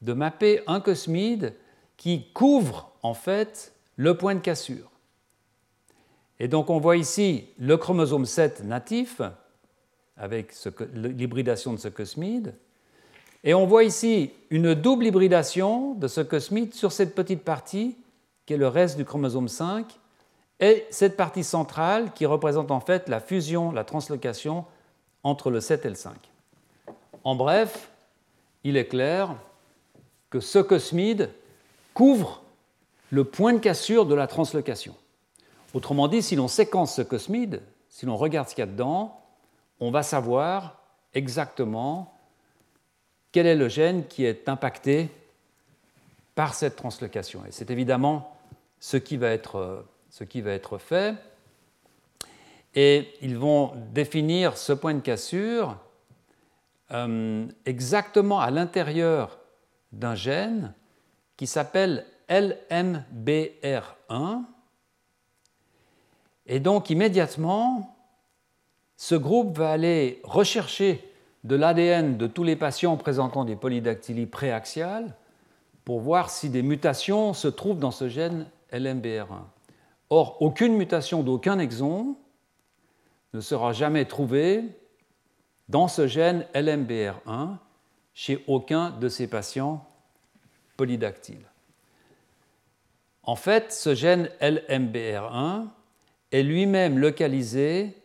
de 0.01 0.13
mapper 0.13 0.61
un 0.67 0.79
cosmide 0.79 1.53
qui 1.97 2.27
couvre 2.33 2.91
en 3.01 3.13
fait 3.13 3.73
le 3.95 4.17
point 4.17 4.35
de 4.35 4.39
cassure. 4.39 4.91
Et 6.39 6.47
donc 6.47 6.69
on 6.69 6.79
voit 6.79 6.97
ici 6.97 7.47
le 7.57 7.77
chromosome 7.77 8.25
7 8.25 8.63
natif, 8.65 9.21
avec 10.17 10.53
l'hybridation 10.93 11.73
de 11.73 11.77
ce 11.77 11.87
cosmide, 11.87 12.53
et 13.43 13.53
on 13.53 13.67
voit 13.67 13.83
ici 13.83 14.31
une 14.49 14.73
double 14.73 15.05
hybridation 15.05 15.93
de 15.93 16.07
ce 16.07 16.21
cosmide 16.21 16.73
sur 16.73 16.91
cette 16.91 17.13
petite 17.13 17.43
partie 17.43 17.95
qui 18.45 18.53
est 18.53 18.57
le 18.57 18.67
reste 18.67 18.97
du 18.97 19.05
chromosome 19.05 19.47
5, 19.47 19.85
et 20.59 20.85
cette 20.89 21.17
partie 21.17 21.43
centrale 21.43 22.11
qui 22.13 22.25
représente 22.25 22.71
en 22.71 22.79
fait 22.79 23.09
la 23.09 23.19
fusion, 23.19 23.71
la 23.71 23.83
translocation 23.83 24.65
entre 25.23 25.51
le 25.51 25.59
7 25.59 25.85
et 25.85 25.89
le 25.89 25.95
5. 25.95 26.15
En 27.23 27.35
bref, 27.35 27.89
il 28.63 28.77
est 28.77 28.87
clair 28.87 29.35
que 30.29 30.39
ce 30.39 30.59
cosmide 30.59 31.29
couvre 31.93 32.41
le 33.11 33.23
point 33.23 33.53
de 33.53 33.59
cassure 33.59 34.05
de 34.05 34.15
la 34.15 34.27
translocation. 34.27 34.95
Autrement 35.73 36.07
dit, 36.07 36.21
si 36.21 36.35
l'on 36.35 36.47
séquence 36.47 36.95
ce 36.95 37.01
cosmide, 37.01 37.61
si 37.89 38.05
l'on 38.05 38.17
regarde 38.17 38.47
ce 38.47 38.55
qu'il 38.55 38.61
y 38.61 38.67
a 38.67 38.71
dedans, 38.71 39.19
on 39.79 39.91
va 39.91 40.03
savoir 40.03 40.81
exactement 41.13 42.17
quel 43.31 43.47
est 43.47 43.55
le 43.55 43.67
gène 43.67 44.07
qui 44.07 44.25
est 44.25 44.47
impacté 44.47 45.09
par 46.35 46.53
cette 46.53 46.75
translocation. 46.75 47.43
Et 47.45 47.51
c'est 47.51 47.71
évidemment 47.71 48.37
ce 48.79 48.97
qui, 48.97 49.17
va 49.17 49.31
être, 49.31 49.85
fait. 50.77 51.15
Et 52.75 53.13
ils 53.21 53.37
vont 53.37 53.73
définir 53.93 54.57
ce 54.57 54.73
point 54.73 54.93
de 54.93 54.99
cassure 54.99 55.77
euh, 56.91 57.47
exactement 57.65 58.39
à 58.39 58.51
l'intérieur 58.51 59.39
d'un 59.91 60.15
gène 60.15 60.73
qui 61.37 61.47
s'appelle 61.47 62.05
LMBR1. 62.29 64.43
Et 66.47 66.59
donc 66.59 66.89
immédiatement, 66.89 67.94
ce 68.97 69.15
groupe 69.15 69.57
va 69.57 69.71
aller 69.71 70.21
rechercher 70.23 71.03
de 71.43 71.55
l'ADN 71.55 72.17
de 72.17 72.27
tous 72.27 72.43
les 72.43 72.55
patients 72.55 72.97
présentant 72.97 73.45
des 73.45 73.55
polydactylies 73.55 74.25
préaxiales 74.25 75.15
pour 75.83 75.99
voir 75.99 76.29
si 76.29 76.49
des 76.49 76.63
mutations 76.63 77.33
se 77.33 77.47
trouvent 77.47 77.79
dans 77.79 77.91
ce 77.91 78.09
gène 78.09 78.47
LMBR1. 78.71 79.43
Or, 80.09 80.41
aucune 80.41 80.75
mutation 80.75 81.23
d'aucun 81.23 81.59
exon 81.59 82.15
ne 83.33 83.41
sera 83.41 83.73
jamais 83.73 84.05
trouvée 84.05 84.63
dans 85.69 85.87
ce 85.87 86.07
gène 86.07 86.45
LMBR1 86.53 87.57
chez 88.13 88.43
aucun 88.47 88.91
de 88.91 89.09
ces 89.09 89.27
patients 89.27 89.85
polydactyles. 90.77 91.45
En 93.23 93.35
fait, 93.35 93.71
ce 93.71 93.93
gène 93.93 94.29
LMBR1 94.41 95.65
est 96.31 96.43
lui-même 96.43 96.97
localisé 96.97 97.95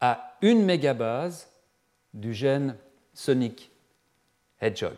à 0.00 0.36
une 0.42 0.64
mégabase 0.64 1.48
du 2.14 2.32
gène 2.32 2.76
Sonic 3.12 3.70
Hedgehog. 4.60 4.96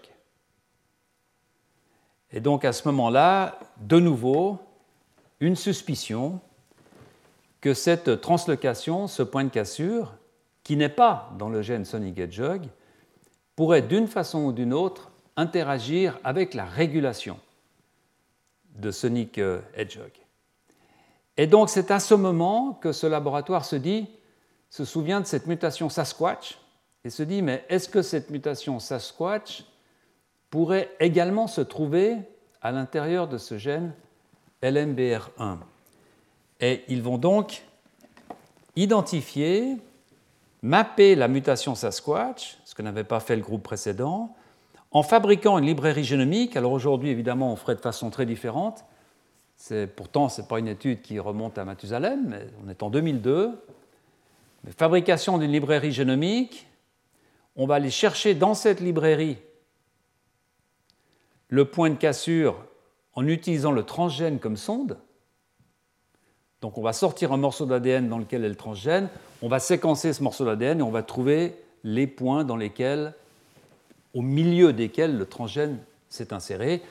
Et 2.33 2.41
donc 2.41 2.65
à 2.65 2.73
ce 2.73 2.87
moment-là, 2.89 3.59
de 3.79 3.99
nouveau, 3.99 4.59
une 5.41 5.57
suspicion 5.57 6.41
que 7.61 7.75
cette 7.75 8.21
translocation, 8.21 9.07
ce 9.07 9.23
point 9.23 9.45
de 9.45 9.51
cassure, 9.51 10.15
qui 10.63 10.77
n'est 10.77 10.89
pas 10.89 11.31
dans 11.39 11.49
le 11.49 11.63
gène 11.63 11.85
Sonic 11.85 12.19
Hedgehog, 12.19 12.63
pourrait 13.57 13.83
d'une 13.83 14.07
façon 14.07 14.45
ou 14.45 14.53
d'une 14.53 14.73
autre 14.73 15.11
interagir 15.37 16.19
avec 16.25 16.55
la 16.55 16.65
régulation 16.65 17.39
de 18.77 18.91
Sonic 18.91 19.39
Hedgehog. 19.75 20.13
Et 21.37 21.47
donc 21.47 21.71
c'est 21.71 21.91
à 21.91 22.01
ce 22.01 22.15
moment 22.15 22.75
que 22.75 22.93
ce 22.93 23.07
laboratoire 23.07 23.65
se 23.65 23.77
dit, 23.77 24.09
se 24.71 24.85
souvient 24.85 25.21
de 25.21 25.27
cette 25.27 25.47
mutation 25.47 25.89
Sasquatch 25.89 26.59
et 27.05 27.11
se 27.11 27.23
dit, 27.23 27.43
mais 27.43 27.65
est-ce 27.69 27.89
que 27.89 28.03
cette 28.03 28.31
mutation 28.31 28.79
Sasquatch 28.79 29.65
pourrait 30.49 30.91
également 31.01 31.47
se 31.47 31.61
trouver 31.61 32.17
à 32.63 32.73
l'intérieur 32.73 33.29
de 33.29 33.39
ce 33.39 33.59
gène 33.59 33.93
LMBR1 34.63 35.59
Et 36.61 36.85
ils 36.89 37.03
vont 37.03 37.19
donc 37.19 37.65
identifier, 38.77 39.77
mapper 40.63 41.15
la 41.15 41.29
mutation 41.29 41.75
Sasquatch, 41.75 42.59
ce 42.65 42.75
que 42.75 42.83
n'avait 42.83 43.05
pas 43.05 43.21
fait 43.21 43.37
le 43.37 43.43
groupe 43.43 43.63
précédent, 43.63 44.35
en 44.93 45.03
fabriquant 45.03 45.59
une 45.59 45.67
librairie 45.67 46.05
génomique. 46.05 46.57
Alors 46.57 46.73
aujourd'hui, 46.73 47.11
évidemment, 47.11 47.53
on 47.53 47.57
ferait 47.57 47.77
de 47.77 47.81
façon 47.81 48.11
très 48.11 48.27
différente. 48.27 48.85
Pourtant, 49.97 50.29
ce 50.29 50.41
n'est 50.41 50.47
pas 50.47 50.59
une 50.59 50.69
étude 50.69 51.03
qui 51.03 51.19
remonte 51.19 51.59
à 51.59 51.65
Mathusalem, 51.65 52.27
mais 52.29 52.47
on 52.65 52.69
est 52.69 52.83
en 52.83 52.91
2002. 52.91 53.59
Fabrication 54.77 55.39
d'une 55.39 55.53
librairie 55.53 55.93
génomique, 55.93 56.67
on 57.57 57.67
va 57.67 57.77
aller 57.77 57.91
chercher 57.91 58.35
dans 58.35 58.55
cette 58.55 58.81
librairie 58.81 59.39
le 61.49 61.65
point 61.65 61.91
de 61.91 61.97
cassure 61.97 62.65
en 63.15 63.27
utilisant 63.27 63.73
le 63.73 63.83
transgène 63.83 64.39
comme 64.39 64.57
sonde. 64.57 64.99
Donc 66.61 66.77
on 66.77 66.83
va 66.83 66.93
sortir 66.93 67.33
un 67.33 67.39
morceau 67.39 67.65
d'ADN 67.65 68.09
dans 68.09 68.19
lequel 68.19 68.45
est 68.45 68.49
le 68.49 68.55
transgène, 68.55 69.09
on 69.43 69.49
va 69.49 69.59
séquencer 69.59 70.13
ce 70.13 70.23
morceau 70.23 70.45
d'ADN 70.45 70.81
et 70.81 70.83
on 70.83 70.91
va 70.91 71.03
trouver 71.03 71.57
les 71.83 72.07
points 72.07 72.45
dans 72.45 72.57
lesquels, 72.57 73.15
au 74.13 74.21
milieu 74.21 74.73
desquels 74.73 75.17
le 75.17 75.25
transgène 75.25 75.79
s'est 76.11 76.35
inséré. 76.35 76.83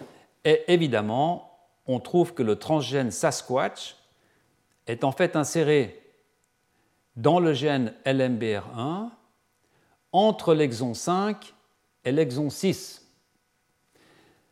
Et 0.44 0.64
évidemment, 0.68 1.52
on 1.86 2.00
trouve 2.00 2.34
que 2.34 2.41
le 2.41 2.56
transgène 2.56 3.12
Sasquatch 3.12 3.96
est 4.88 5.04
en 5.04 5.12
fait 5.12 5.36
inséré 5.36 6.00
dans 7.20 7.40
le 7.40 7.54
gène 7.54 7.94
LMBR1 8.06 9.10
entre 10.12 10.54
l'exon 10.54 10.94
5 10.94 11.54
et 12.06 12.12
l'exon 12.12 12.50
6. 12.50 13.06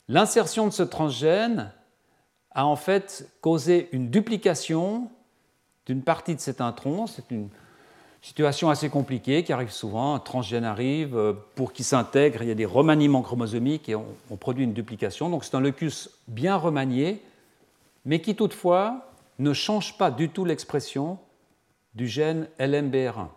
L'insertion 0.10 0.68
de 0.68 0.73
ce 0.73 0.84
transgène 0.84 1.72
a 2.52 2.65
en 2.65 2.76
fait 2.76 3.30
causé 3.41 3.89
une 3.94 4.10
duplication 4.10 5.10
d'une 5.85 6.02
partie 6.02 6.35
de 6.35 6.41
cet 6.41 6.60
intron. 6.60 7.07
C'est 7.07 7.31
une 7.31 7.48
situation 8.22 8.69
assez 8.69 8.89
compliquée 8.89 9.44
qui 9.44 9.53
arrive 9.53 9.72
souvent. 9.72 10.15
Un 10.15 10.19
transgène 10.19 10.65
arrive, 10.65 11.15
euh, 11.15 11.34
pour 11.56 11.72
qu'il 11.72 11.85
s'intègre, 11.85 12.41
il 12.41 12.49
y 12.49 12.52
a 12.52 12.56
des 12.56 12.65
remaniements 12.65 13.22
chromosomiques 13.22 13.88
et 13.88 13.95
on, 13.95 14.06
on 14.30 14.35
produit 14.35 14.65
une 14.65 14.73
duplication. 14.73 15.30
Donc 15.30 15.45
c'est 15.45 15.56
un 15.56 15.61
locus 15.61 16.10
bien 16.27 16.57
remanié, 16.57 17.22
mais 18.03 18.19
qui 18.19 18.35
toutefois 18.35 19.10
ne 19.39 19.53
change 19.53 19.98
pas 19.98 20.11
du 20.11 20.30
tout 20.30 20.44
l'expression 20.44 21.18
du 21.98 22.07
gène 22.07 22.48
LMBR1. 22.60 23.28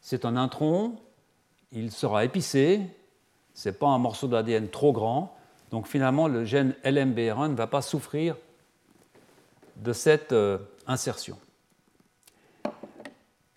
C'est 0.00 0.24
un 0.24 0.36
intron 0.36 0.96
il 1.74 1.90
sera 1.90 2.24
épicé, 2.24 2.80
ce 3.52 3.68
n'est 3.68 3.74
pas 3.74 3.88
un 3.88 3.98
morceau 3.98 4.28
d'ADN 4.28 4.68
trop 4.68 4.92
grand, 4.92 5.36
donc 5.70 5.88
finalement 5.88 6.28
le 6.28 6.44
gène 6.44 6.74
LMBR1 6.84 7.50
ne 7.50 7.56
va 7.56 7.66
pas 7.66 7.82
souffrir 7.82 8.36
de 9.76 9.92
cette 9.92 10.32
euh, 10.32 10.58
insertion. 10.86 11.36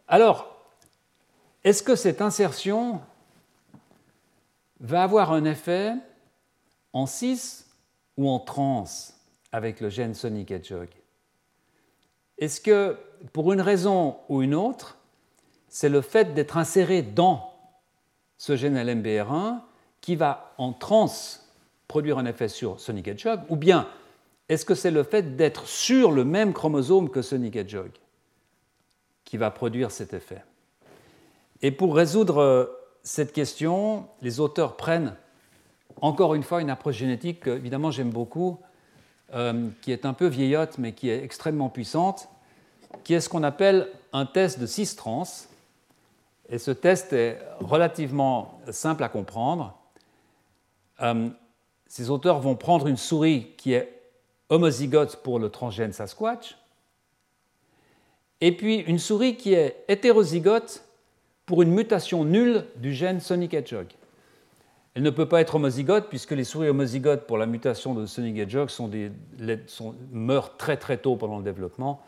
Alors, 0.08 0.66
est-ce 1.64 1.84
que 1.84 1.96
cette 1.96 2.22
insertion 2.22 3.02
va 4.80 5.04
avoir 5.04 5.32
un 5.32 5.46
effet 5.46 5.94
en 6.92 7.06
cis 7.06 7.66
ou 8.16 8.28
en 8.30 8.40
trans 8.40 8.86
avec 9.52 9.80
le 9.80 9.90
gène 9.90 10.16
Sonic 10.16 10.50
Hedgehog? 10.50 10.90
Est-ce 12.40 12.62
que, 12.62 12.98
pour 13.34 13.53
une 13.53 13.61
raison 13.61 14.18
ou 14.30 14.41
une 14.41 14.56
autre, 14.56 14.98
c'est 15.69 15.89
le 15.89 16.02
fait 16.02 16.34
d'être 16.34 16.57
inséré 16.57 17.02
dans 17.02 17.53
ce 18.38 18.56
gène 18.56 18.77
LMBR1 18.77 19.60
qui 20.02 20.15
va 20.15 20.53
en 20.57 20.73
trans 20.73 21.11
produire 21.88 22.18
un 22.18 22.26
effet 22.26 22.48
sur 22.48 22.80
Sonic 22.80 23.07
Hedgehog 23.07 23.41
Ou 23.49 23.56
bien 23.56 23.88
est-ce 24.49 24.65
que 24.65 24.76
c'est 24.76 24.91
le 24.91 25.03
fait 25.03 25.35
d'être 25.35 25.68
sur 25.68 26.11
le 26.11 26.23
même 26.23 26.53
chromosome 26.53 27.10
que 27.10 27.22
Sonic 27.22 27.56
Hedgehog 27.56 27.91
qui 29.26 29.38
va 29.38 29.52
produire 29.52 29.91
cet 29.91 30.14
effet? 30.14 30.41
Et 31.61 31.72
pour 31.72 31.95
résoudre 31.95 32.38
euh, 32.38 32.65
cette 33.03 33.34
question, 33.34 34.07
les 34.22 34.39
auteurs 34.39 34.77
prennent 34.77 35.15
encore 36.02 36.35
une 36.35 36.44
fois 36.44 36.61
une 36.61 36.69
approche 36.69 36.95
génétique 36.95 37.41
que 37.41 37.49
évidemment 37.49 37.91
j'aime 37.91 38.11
beaucoup, 38.11 38.60
euh, 39.34 39.68
qui 39.81 39.91
est 39.91 40.06
un 40.06 40.14
peu 40.14 40.27
vieillotte 40.27 40.77
mais 40.77 40.94
qui 40.94 41.10
est 41.10 41.23
extrêmement 41.23 41.69
puissante, 41.69 42.30
qui 43.04 43.14
est 43.14 43.20
ce 43.20 43.30
qu'on 43.30 43.44
appelle 43.44 43.90
un 44.14 44.26
test 44.26 44.60
de 44.60 44.66
cis-trans 44.66 45.28
et 46.50 46.58
ce 46.58 46.72
test 46.72 47.14
est 47.14 47.40
relativement 47.60 48.60
simple 48.70 49.04
à 49.04 49.10
comprendre. 49.10 49.78
Euh, 51.02 51.30
ces 51.88 52.10
auteurs 52.10 52.40
vont 52.40 52.56
prendre 52.56 52.88
une 52.88 52.98
souris 52.98 53.54
qui 53.58 53.74
est 53.74 54.02
homozygote 54.50 55.18
pour 55.24 55.40
le 55.40 55.50
transgène 55.50 55.92
Sasquatch, 55.92 56.58
et 58.40 58.56
puis 58.56 58.78
une 58.78 59.00
souris 59.00 59.36
qui 59.36 59.54
est 59.54 59.84
hétérozygote 59.88 60.84
pour 61.46 61.62
une 61.62 61.72
mutation 61.72 62.24
nulle 62.24 62.66
du 62.76 62.94
gène 62.94 63.20
Sonic 63.20 63.54
Hedgehog. 63.54 63.88
Elle 64.94 65.04
ne 65.04 65.10
peut 65.10 65.28
pas 65.28 65.42
être 65.42 65.56
homozygote 65.56 66.10
puisque 66.10 66.32
les 66.32 66.44
souris 66.44 66.70
homozygotes 66.70 67.28
pour 67.28 67.38
la 67.38 67.46
mutation 67.46 67.94
de 67.94 68.06
Sonic 68.06 68.38
Hedgehog 68.38 68.70
sont, 68.70 68.90
meurent 70.12 70.58
très 70.58 70.78
très 70.78 70.98
tôt 70.98 71.16
pendant 71.16 71.38
le 71.38 71.44
développement, 71.44 72.02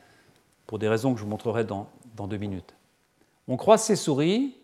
pour 0.69 0.77
des 0.77 0.87
raisons 0.87 1.13
que 1.13 1.19
je 1.19 1.23
vous 1.23 1.29
montrerai 1.31 1.63
dans, 1.63 1.89
dans 2.15 2.27
deux 2.27 2.37
minutes. 2.37 2.75
On 3.47 3.57
croise 3.57 3.81
ces 3.81 3.95
souris 3.95 4.55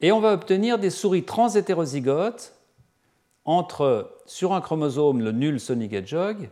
et 0.00 0.12
on 0.12 0.20
va 0.20 0.32
obtenir 0.32 0.78
des 0.78 0.90
souris 0.90 1.24
transhétérozygotes 1.24 2.54
entre, 3.44 4.16
sur 4.26 4.52
un 4.52 4.60
chromosome, 4.60 5.20
le 5.20 5.32
nul 5.32 5.58
Sonic 5.58 5.92
Hedgehog, 5.92 6.50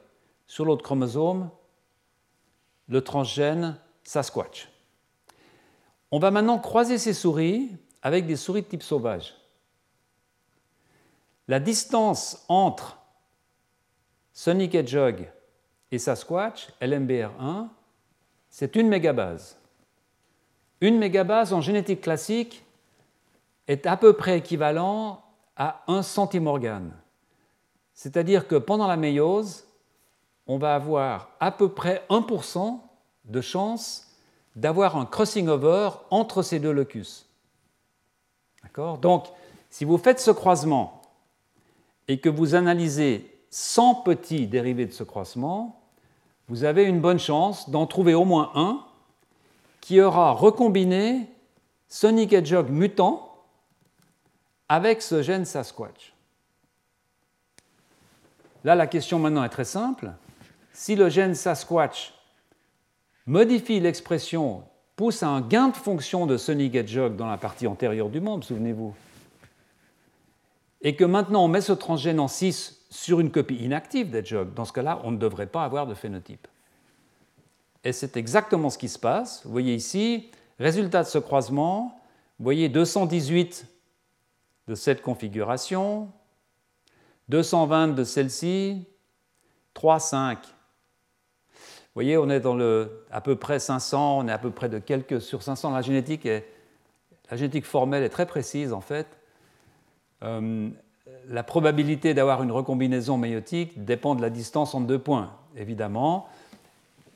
sur 0.49 0.65
l'autre 0.65 0.83
chromosome, 0.83 1.49
le 2.89 3.01
transgène 3.01 3.79
Sasquatch. 4.03 4.69
On 6.11 6.19
va 6.19 6.33
maintenant 6.33 6.59
croiser 6.59 6.99
ces 6.99 7.13
souris 7.13 7.71
avec 8.03 8.27
des 8.27 8.35
souris 8.35 8.63
de 8.63 8.67
type 8.67 8.83
sauvage. 8.83 9.37
La 11.47 11.61
distance 11.61 12.45
entre 12.49 12.99
Sonic 14.33 14.75
Hedgehog 14.75 15.31
et 15.93 16.01
Sasquatch, 16.01 16.71
LMBR1, 16.83 17.69
c'est 18.59 18.75
une 18.75 18.89
mégabase. 18.89 19.57
Une 20.81 20.99
mégabase 20.99 21.53
en 21.53 21.61
génétique 21.61 22.01
classique 22.01 22.65
est 23.69 23.87
à 23.87 23.97
peu 23.97 24.15
près 24.15 24.39
équivalent 24.39 25.23
à 25.57 25.85
un 25.87 26.03
centimorgane. 26.03 26.91
C'est-à-dire 27.95 28.49
que 28.49 28.57
pendant 28.57 28.89
la 28.89 28.97
méiose, 28.97 29.65
on 30.49 30.59
va 30.59 30.75
avoir 30.75 31.31
à 31.39 31.53
peu 31.53 31.69
près 31.69 32.05
1% 32.11 32.81
de 33.27 33.41
chance 33.41 34.13
d'avoir 34.57 34.97
un 34.97 35.07
crossing 35.07 35.47
over 35.47 35.91
entre 36.11 36.43
ces 36.43 36.59
deux 36.59 36.73
locus. 36.73 37.29
Donc, 39.01 39.27
si 39.71 39.85
vous 39.85 39.99
faites 39.99 40.19
ce 40.19 40.33
croisement 40.33 41.03
et 42.09 42.19
que 42.19 42.29
vous 42.29 42.57
analysez 42.57 43.41
100 43.51 44.03
petits 44.03 44.49
dérivés 44.49 44.87
de 44.87 44.93
ce 44.93 45.05
croisement, 45.05 45.79
vous 46.49 46.65
avez 46.65 46.85
une 46.85 47.01
bonne 47.01 47.19
chance 47.19 47.71
d'en 47.71 47.87
trouver 47.87 48.15
au 48.15 48.25
moins 48.25 48.51
un 48.55 48.85
qui 49.81 50.01
aura 50.01 50.33
recombiné 50.33 51.29
Sonic 51.89 52.33
Hedgehog 52.33 52.71
mutant 52.71 53.45
avec 54.69 55.03
ce 55.03 55.23
gène 55.23 55.45
Sasquatch. 55.45 56.15
Là, 58.65 58.75
la 58.75 58.87
question 58.87 59.19
maintenant 59.19 59.45
est 59.45 59.51
très 59.51 59.65
simple. 59.65 60.13
Si 60.73 60.97
le 60.97 61.09
gène 61.09 61.35
Sasquatch 61.35 62.13
modifie 63.27 63.81
l'expression, 63.81 64.63
pousse 64.97 65.23
à 65.23 65.29
un 65.29 65.41
gain 65.41 65.69
de 65.69 65.77
fonction 65.77 66.27
de 66.27 66.37
Sonic 66.37 66.75
Hedgehog 66.75 67.17
dans 67.17 67.29
la 67.29 67.39
partie 67.39 67.67
antérieure 67.67 68.09
du 68.09 68.21
membre, 68.21 68.45
souvenez-vous, 68.45 68.95
et 70.83 70.97
que 70.97 71.05
maintenant 71.05 71.45
on 71.45 71.49
met 71.49 71.61
ce 71.61 71.73
transgène 71.73 72.21
en 72.21 72.29
6 72.29 72.78
sur 72.91 73.21
une 73.21 73.31
copie 73.31 73.57
inactive 73.57 74.11
d'Edgehog, 74.11 74.55
dans 74.55 74.65
ce 74.65 74.73
cas-là, 74.73 75.01
on 75.05 75.11
ne 75.11 75.19
devrait 75.19 75.47
pas 75.47 75.65
avoir 75.65 75.87
de 75.87 75.95
phénotype. 75.95 76.49
Et 77.85 77.93
c'est 77.93 78.17
exactement 78.17 78.71
ce 78.71 78.79
qui 78.79 78.89
se 78.89 78.99
passe. 78.99 79.43
Vous 79.45 79.53
voyez 79.53 79.75
ici, 79.75 80.31
résultat 80.59 81.03
de 81.03 81.09
ce 81.09 81.19
croisement, 81.19 82.01
vous 82.39 82.45
voyez 82.45 82.69
218 82.69 83.67
de 84.69 84.75
cette 84.75 85.03
configuration, 85.03 86.11
220 87.29 87.89
de 87.89 88.05
celle-ci, 88.05 88.85
3, 89.75 90.01
5. 90.01 90.39
Vous 90.39 90.53
voyez, 91.95 92.17
on 92.17 92.29
est 92.31 92.41
dans 92.41 92.55
le 92.55 93.05
à 93.11 93.21
peu 93.21 93.37
près 93.37 93.59
500, 93.59 94.19
on 94.19 94.29
est 94.29 94.33
à 94.33 94.39
peu 94.39 94.51
près 94.51 94.69
de 94.69 94.79
quelques 94.79 95.21
sur 95.21 95.43
500. 95.43 95.73
La 95.73 95.83
génétique, 95.83 96.27
est, 96.27 96.49
la 97.31 97.37
génétique 97.37 97.65
formelle 97.65 98.03
est 98.03 98.09
très 98.09 98.27
précise 98.27 98.73
en 98.73 98.81
fait. 98.81 99.07
Euh, 100.23 100.69
la 101.29 101.43
probabilité 101.43 102.15
d'avoir 102.15 102.43
une 102.43 102.53
recombinaison 102.53 103.19
méiotique 103.19 103.85
dépend 103.85 104.15
de 104.15 104.23
la 104.23 104.31
distance 104.31 104.75
entre 104.75 104.87
deux 104.87 104.99
points, 104.99 105.33
évidemment. 105.57 106.29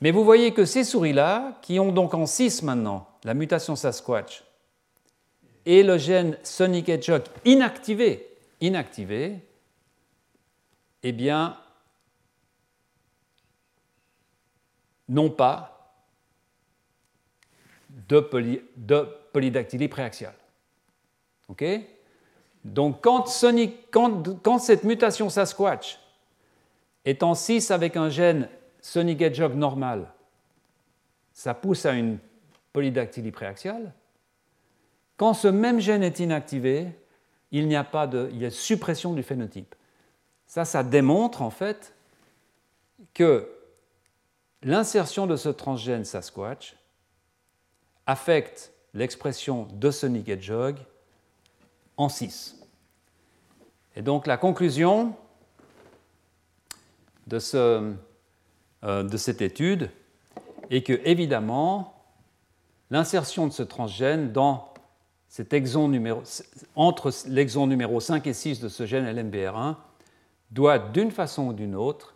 Mais 0.01 0.11
vous 0.11 0.23
voyez 0.23 0.53
que 0.53 0.65
ces 0.65 0.83
souris-là, 0.83 1.57
qui 1.61 1.79
ont 1.79 1.91
donc 1.91 2.13
en 2.13 2.25
6 2.25 2.63
maintenant 2.63 3.07
la 3.23 3.33
mutation 3.33 3.75
Sasquatch 3.75 4.43
et 5.65 5.81
le 5.81 5.97
gène 5.97 6.37
Sonic 6.43 6.89
Hedgehog 6.89 7.23
inactivé, 7.45 8.27
inactivé, 8.59 9.39
eh 11.03 11.11
bien, 11.11 11.57
n'ont 15.07 15.29
pas 15.29 15.73
de, 17.89 18.19
polydactylie 19.31 19.87
préaxiale. 19.87 20.35
OK? 21.47 21.63
Donc 22.63 23.01
quand, 23.01 23.27
cette 23.27 24.83
mutation 24.83 25.29
Sasquatch 25.29 25.99
est 27.05 27.23
en 27.23 27.35
6 27.35 27.71
avec 27.71 27.97
un 27.97 28.09
gène 28.09 28.47
Sonic 28.81 29.21
Hedgehog 29.21 29.55
normal, 29.55 30.11
ça 31.33 31.53
pousse 31.53 31.85
à 31.85 31.93
une 31.93 32.19
polydactylie 32.71 33.31
préaxiale. 33.31 33.93
Quand 35.17 35.33
ce 35.33 35.47
même 35.47 35.79
gène 35.79 36.03
est 36.03 36.19
inactivé, 36.19 36.87
il 37.51 37.67
n'y 37.67 37.75
a 37.75 37.83
pas 37.83 38.07
de 38.07 38.29
y 38.33 38.45
a 38.45 38.49
suppression 38.49 39.13
du 39.13 39.23
phénotype. 39.23 39.75
Ça, 40.45 40.65
ça 40.65 40.83
démontre 40.83 41.41
en 41.41 41.49
fait 41.49 41.93
que 43.13 43.49
l'insertion 44.63 45.27
de 45.27 45.35
ce 45.35 45.49
transgène 45.49 46.05
Sasquatch 46.05 46.75
affecte 48.05 48.73
l'expression 48.93 49.67
de 49.73 49.91
Sonic 49.91 50.29
Hedgehog 50.29 50.77
en 51.97 52.09
6. 52.09 52.59
Et 53.95 54.01
donc 54.01 54.27
la 54.27 54.37
conclusion 54.37 55.15
euh, 57.31 57.93
de 58.81 59.17
cette 59.17 59.41
étude 59.41 59.89
est 60.69 60.83
que, 60.83 60.99
évidemment, 61.05 61.93
l'insertion 62.89 63.47
de 63.47 63.53
ce 63.53 63.63
transgène 63.63 64.33
entre 66.75 67.11
l'exon 67.27 67.67
numéro 67.67 67.99
5 67.99 68.27
et 68.27 68.33
6 68.33 68.59
de 68.59 68.69
ce 68.69 68.85
gène 68.85 69.05
LMBR1 69.05 69.75
doit, 70.51 70.79
d'une 70.79 71.11
façon 71.11 71.47
ou 71.47 71.53
d'une 71.53 71.75
autre, 71.75 72.15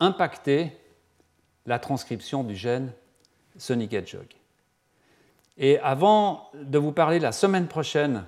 impacter 0.00 0.72
la 1.64 1.78
transcription 1.78 2.44
du 2.44 2.54
gène 2.54 2.92
Sonic 3.56 3.92
Hedgehog. 3.92 4.26
Et 5.56 5.78
avant 5.78 6.50
de 6.54 6.78
vous 6.78 6.92
parler 6.92 7.18
la 7.18 7.32
semaine 7.32 7.66
prochaine 7.66 8.26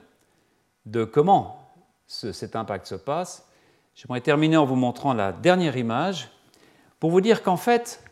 de 0.87 1.05
comment 1.05 1.73
cet 2.07 2.57
impact 2.57 2.87
se 2.87 2.95
passe, 2.95 3.47
j'aimerais 3.95 4.21
terminer 4.21 4.57
en 4.57 4.65
vous 4.65 4.77
montrant 4.77 5.13
la 5.13 5.33
dernière 5.33 5.77
image 5.77 6.31
pour 7.01 7.11
vous 7.11 7.21
dire 7.21 7.43
qu'en 7.43 7.57
fait, 7.57 8.03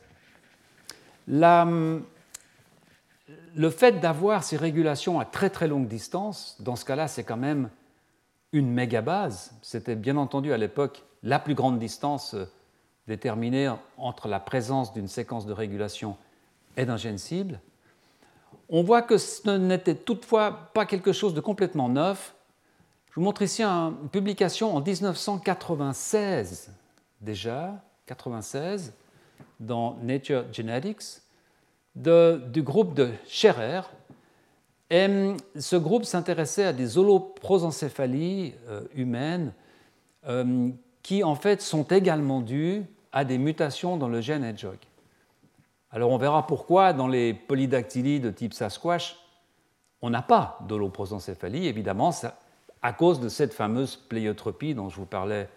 le 1.29 2.05
fait 3.71 4.01
d'avoir 4.01 4.45
ces 4.45 4.57
régulations 4.57 5.19
à 5.19 5.25
très 5.25 5.51
très 5.51 5.67
longue 5.67 5.89
distance, 5.89 6.57
dans 6.61 6.77
ce 6.77 6.85
cas-là, 6.85 7.09
c'est 7.09 7.25
quand 7.25 7.37
même 7.37 7.71
une 8.53 8.71
mégabase. 8.71 9.53
C'était 9.63 9.97
bien 9.97 10.17
entendu 10.17 10.53
à 10.53 10.57
l'époque 10.57 11.03
la 11.23 11.39
plus 11.39 11.55
grande 11.55 11.79
distance 11.79 12.35
euh, 12.35 12.45
déterminée 13.09 13.73
entre 13.97 14.29
la 14.29 14.41
présence 14.41 14.93
d'une 14.93 15.09
séquence 15.09 15.47
de 15.47 15.53
régulation 15.53 16.17
et 16.77 16.85
d'un 16.85 16.97
gène 16.97 17.19
cible. 17.19 17.61
On 18.69 18.83
voit 18.83 19.03
que 19.03 19.19
ce 19.19 19.51
n'était 19.51 19.95
toutefois 19.95 20.71
pas 20.75 20.87
quelque 20.87 21.13
chose 21.13 21.35
de 21.35 21.41
complètement 21.41 21.89
neuf, 21.89 22.35
je 23.17 23.21
vous 23.23 23.25
montre 23.25 23.41
ici 23.41 23.63
une 23.63 24.11
publication 24.13 24.77
en 24.77 24.83
1996 24.83 26.71
déjà, 27.23 27.83
96, 28.05 28.93
dans 29.59 29.97
Nature 30.03 30.45
Genetics, 30.53 31.23
du 31.95 32.63
groupe 32.63 32.93
de 32.93 33.09
Scherer. 33.27 33.81
Et 34.91 35.09
ce 35.59 35.77
groupe 35.77 36.05
s'intéressait 36.05 36.67
à 36.67 36.75
des 36.75 36.99
holoprosencéphalies 36.99 38.53
euh, 38.69 38.83
humaines 38.95 39.55
euh, 40.29 40.69
qui 41.03 41.25
en 41.25 41.37
fait 41.37 41.63
sont 41.63 41.85
également 41.85 42.43
dues 42.43 42.85
à 43.13 43.25
des 43.25 43.39
mutations 43.39 43.97
dans 43.97 44.09
le 44.09 44.21
gène 44.21 44.45
Hedgehog. 44.45 44.77
Alors 45.91 46.11
on 46.11 46.19
verra 46.19 46.47
pourquoi 46.47 46.93
dans 46.93 47.09
les 47.09 47.33
polydactylies 47.33 48.21
de 48.21 48.31
type 48.31 48.53
Sasquatch, 48.53 49.17
on 50.03 50.11
n'a 50.11 50.21
pas 50.21 50.59
d'holoprosencéphalie. 50.69 51.67
Évidemment, 51.67 52.13
ça, 52.13 52.39
à 52.83 52.93
cause 52.93 53.21
de 53.21 53.29
cette 53.29 53.53
fameuse 53.53 53.97
pléiotropie 53.97 54.75
dont 54.75 54.89
je 54.89 54.97
vous 54.97 55.07
parlais 55.07 55.49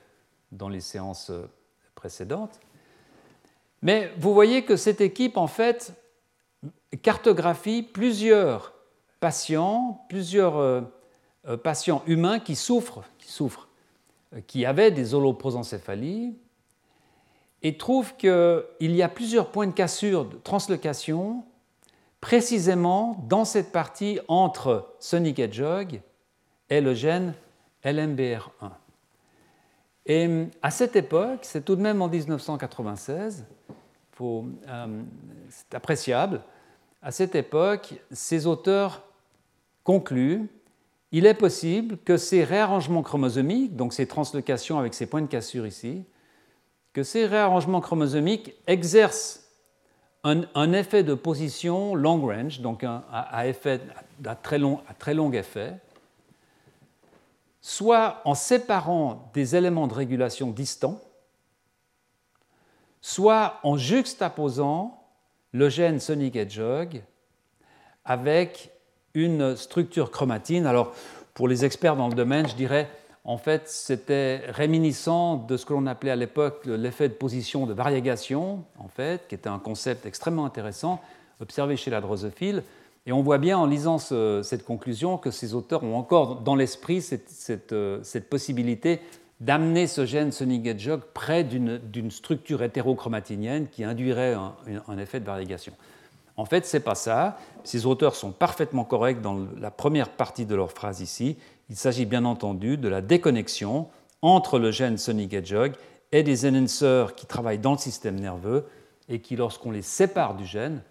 dans 0.52 0.70
les 0.70 0.82
séances 0.82 1.30
euh, 1.30 1.46
précédentes. 1.96 2.60
Mais 3.82 4.12
vous 4.18 4.34
voyez 4.34 4.64
que 4.64 4.76
cette 4.76 5.02
équipe, 5.02 5.38
en 5.38 5.48
fait, 5.48 5.94
cartographie 7.02 7.84
plusieurs 7.84 8.74
patients, 9.20 10.06
plusieurs 10.10 10.58
euh, 10.58 10.82
euh, 11.48 11.58
patients 11.58 12.04
humains 12.08 12.40
qui 12.40 12.56
souffrent, 12.56 13.04
qui 13.18 13.32
souffrent, 13.32 13.70
qui 14.48 14.66
avaient 14.66 14.91
des 14.91 15.14
holoprosencéphalies, 15.14 16.36
et 17.62 17.78
trouve 17.78 18.16
qu'il 18.16 18.64
y 18.80 19.02
a 19.02 19.10
plusieurs 19.10 19.52
points 19.52 19.68
de 19.68 19.74
cassure, 19.74 20.26
de 20.26 20.38
translocation, 20.38 21.44
précisément 22.22 23.26
dans 23.28 23.46
cette 23.46 23.72
partie 23.72 24.20
entre 24.28 24.94
Sonic 25.00 25.40
Hedgehog 25.40 26.02
est 26.70 26.82
le 26.82 26.94
gène 26.94 27.34
LMBR1. 27.84 28.72
Et 30.06 30.48
à 30.62 30.72
cette 30.72 30.96
époque, 30.96 31.40
c'est 31.44 31.64
tout 31.64 31.76
de 31.76 31.82
même 31.82 32.02
en 32.02 32.08
1996, 32.08 33.46
euh, 34.22 34.41
c'est 35.50 35.76
appréciable, 35.76 36.41
à 37.02 37.12
cette 37.12 37.36
époque, 37.36 37.94
ces 38.12 38.48
auteurs 38.48 39.04
concluent 39.84 40.50
il 41.12 41.26
est 41.26 41.34
possible 41.34 41.98
que 41.98 42.18
ces 42.18 42.44
réarrangements 42.44 43.02
chromosomiques, 43.02 43.76
donc 43.76 43.94
ces 43.94 44.08
translocations 44.08 44.78
avec 44.78 44.94
ces 44.94 45.08
points 45.08 45.22
de 45.22 45.28
cassure 45.28 45.66
ici, 45.66 46.04
que 46.94 47.04
ces 47.04 47.26
réarrangements 47.26 47.82
chromosomiques 47.82 48.54
exercent 48.68 49.46
un, 50.24 50.74
effet 50.74 51.04
de 51.04 51.14
position 51.14 51.96
long 51.96 52.22
range, 52.22 52.60
donc 52.60 52.84
un, 52.84 53.04
à, 53.12 53.48
effet, 53.48 53.80
à, 54.26 54.36
très 54.36 54.60
long, 54.60 54.82
à 54.88 54.94
très 54.94 55.14
long 55.14 55.32
effet, 55.32 55.76
soit 57.61 58.22
en 58.26 58.36
séparant 58.36 59.30
des 59.34 59.56
éléments 59.56 59.88
de 59.88 59.94
régulation 59.94 60.52
distants, 60.52 61.02
soit 63.02 63.60
en 63.64 63.77
juxtaposant 63.77 65.03
le 65.52 65.69
gène 65.69 65.99
Sonic 65.99 66.36
Hedgehog 66.36 67.02
avec 68.06 68.72
une 69.14 69.56
structure 69.56 70.11
chromatine. 70.11 70.65
Alors, 70.65 70.94
pour 71.34 71.48
les 71.48 71.65
experts 71.65 71.95
dans 71.95 72.07
le 72.07 72.15
domaine, 72.15 72.48
je 72.48 72.56
dirais, 72.56 72.90
en 73.23 73.38
fait, 73.38 73.68
c'était 73.68 74.41
réminiscent 74.49 75.38
de 75.38 75.57
ce 75.57 75.65
que 75.65 75.73
l'on 75.73 75.86
appelait 75.86 76.11
à 76.11 76.15
l'époque 76.15 76.65
l'effet 76.65 77.10
de 77.10 77.14
position 77.14 77.65
de 77.65 77.73
variegation, 77.73 78.64
en 78.77 78.88
fait, 78.88 79.27
qui 79.27 79.36
était 79.36 79.49
un 79.49 79.60
concept 79.60 80.06
extrêmement 80.06 80.45
intéressant 80.45 81.02
observé 81.40 81.77
chez 81.77 81.91
la 81.91 82.02
drosophile. 82.02 82.64
Et 83.06 83.12
on 83.12 83.22
voit 83.22 83.38
bien 83.38 83.58
en 83.58 83.66
lisant 83.66 83.98
cette 83.98 84.64
conclusion 84.66 85.18
que 85.18 85.32
ces 85.32 85.54
auteurs 85.54 85.84
ont 85.84 85.96
encore 85.96 86.42
dans 86.42 86.56
l'esprit 86.56 87.02
cette, 87.02 87.72
euh, 87.72 88.02
possibilité 88.30 89.00
d'amener 89.40 89.88
ce 89.88 90.06
gène 90.06 90.32
Sonic 90.32 90.68
Hedgehog 90.68 91.02
près 91.14 91.44
d'une 91.44 92.12
structure 92.12 92.62
hétérochromatinienne 92.62 93.68
qui 93.68 93.86
induirait 93.86 94.36
un 94.36 94.98
effet 94.98 95.22
de 95.22 95.26
variegation. 95.26 95.72
En 96.40 96.46
fait, 96.46 96.66
ce 96.66 96.78
n'est 96.78 96.84
pas 96.84 96.96
ça. 96.96 97.38
Ces 97.66 97.86
auteurs 97.86 98.16
sont 98.16 98.32
parfaitement 98.32 98.86
corrects 98.86 99.22
dans 99.22 99.46
la 99.60 99.72
première 99.72 100.08
partie 100.08 100.46
de 100.46 100.56
leur 100.56 100.72
phrase 100.72 101.02
ici. 101.02 101.36
Il 101.70 101.76
s'agit 101.76 102.06
bien 102.06 102.24
entendu 102.24 102.78
de 102.78 102.88
la 102.88 103.02
déconnexion 103.02 103.88
entre 104.22 104.58
le 104.58 104.72
gène 104.72 104.98
Sonic 104.98 105.34
Hedgehog 105.34 105.74
et 106.14 106.24
des 106.24 106.48
enhancers 106.48 107.16
qui 107.16 107.26
travaillent 107.26 107.60
dans 107.60 107.74
le 107.74 107.78
système 107.78 108.18
nerveux 108.18 108.66
et 109.10 109.20
qui, 109.20 109.36
lorsqu'on 109.36 109.72
les 109.72 109.82
sépare 109.82 110.36
du 110.36 110.46
gène, 110.46 110.82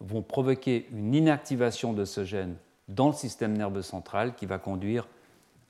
vont 0.00 0.22
provoquer 0.22 0.88
une 0.92 1.14
inactivation 1.14 1.92
de 1.92 2.04
ce 2.04 2.24
gène 2.24 2.56
dans 2.88 3.08
le 3.08 3.14
système 3.14 3.56
nerveux 3.56 3.82
central 3.82 4.34
qui 4.34 4.46
va 4.46 4.58
conduire 4.58 5.06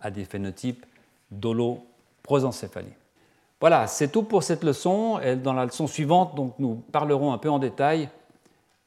à 0.00 0.10
des 0.10 0.24
phénotypes 0.24 0.84
d'holoprosencéphalie. 1.30 2.92
Voilà, 3.60 3.86
c'est 3.86 4.08
tout 4.08 4.22
pour 4.22 4.42
cette 4.42 4.64
leçon. 4.64 5.18
Dans 5.42 5.54
la 5.54 5.64
leçon 5.64 5.86
suivante, 5.86 6.34
donc, 6.34 6.54
nous 6.58 6.74
parlerons 6.92 7.32
un 7.32 7.38
peu 7.38 7.48
en 7.48 7.58
détail 7.58 8.10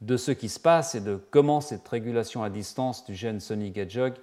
de 0.01 0.15
ce 0.15 0.31
qui 0.31 0.47
se 0.49 0.59
passe 0.59 0.93
et 0.95 1.01
de 1.01 1.19
comment 1.31 1.61
cette 1.61 1.87
régulation 1.87 2.43
à 2.43 2.49
distance 2.49 3.05
du 3.05 3.15
gène 3.15 3.39
Sonic 3.39 3.77
Hedgehog 3.77 4.13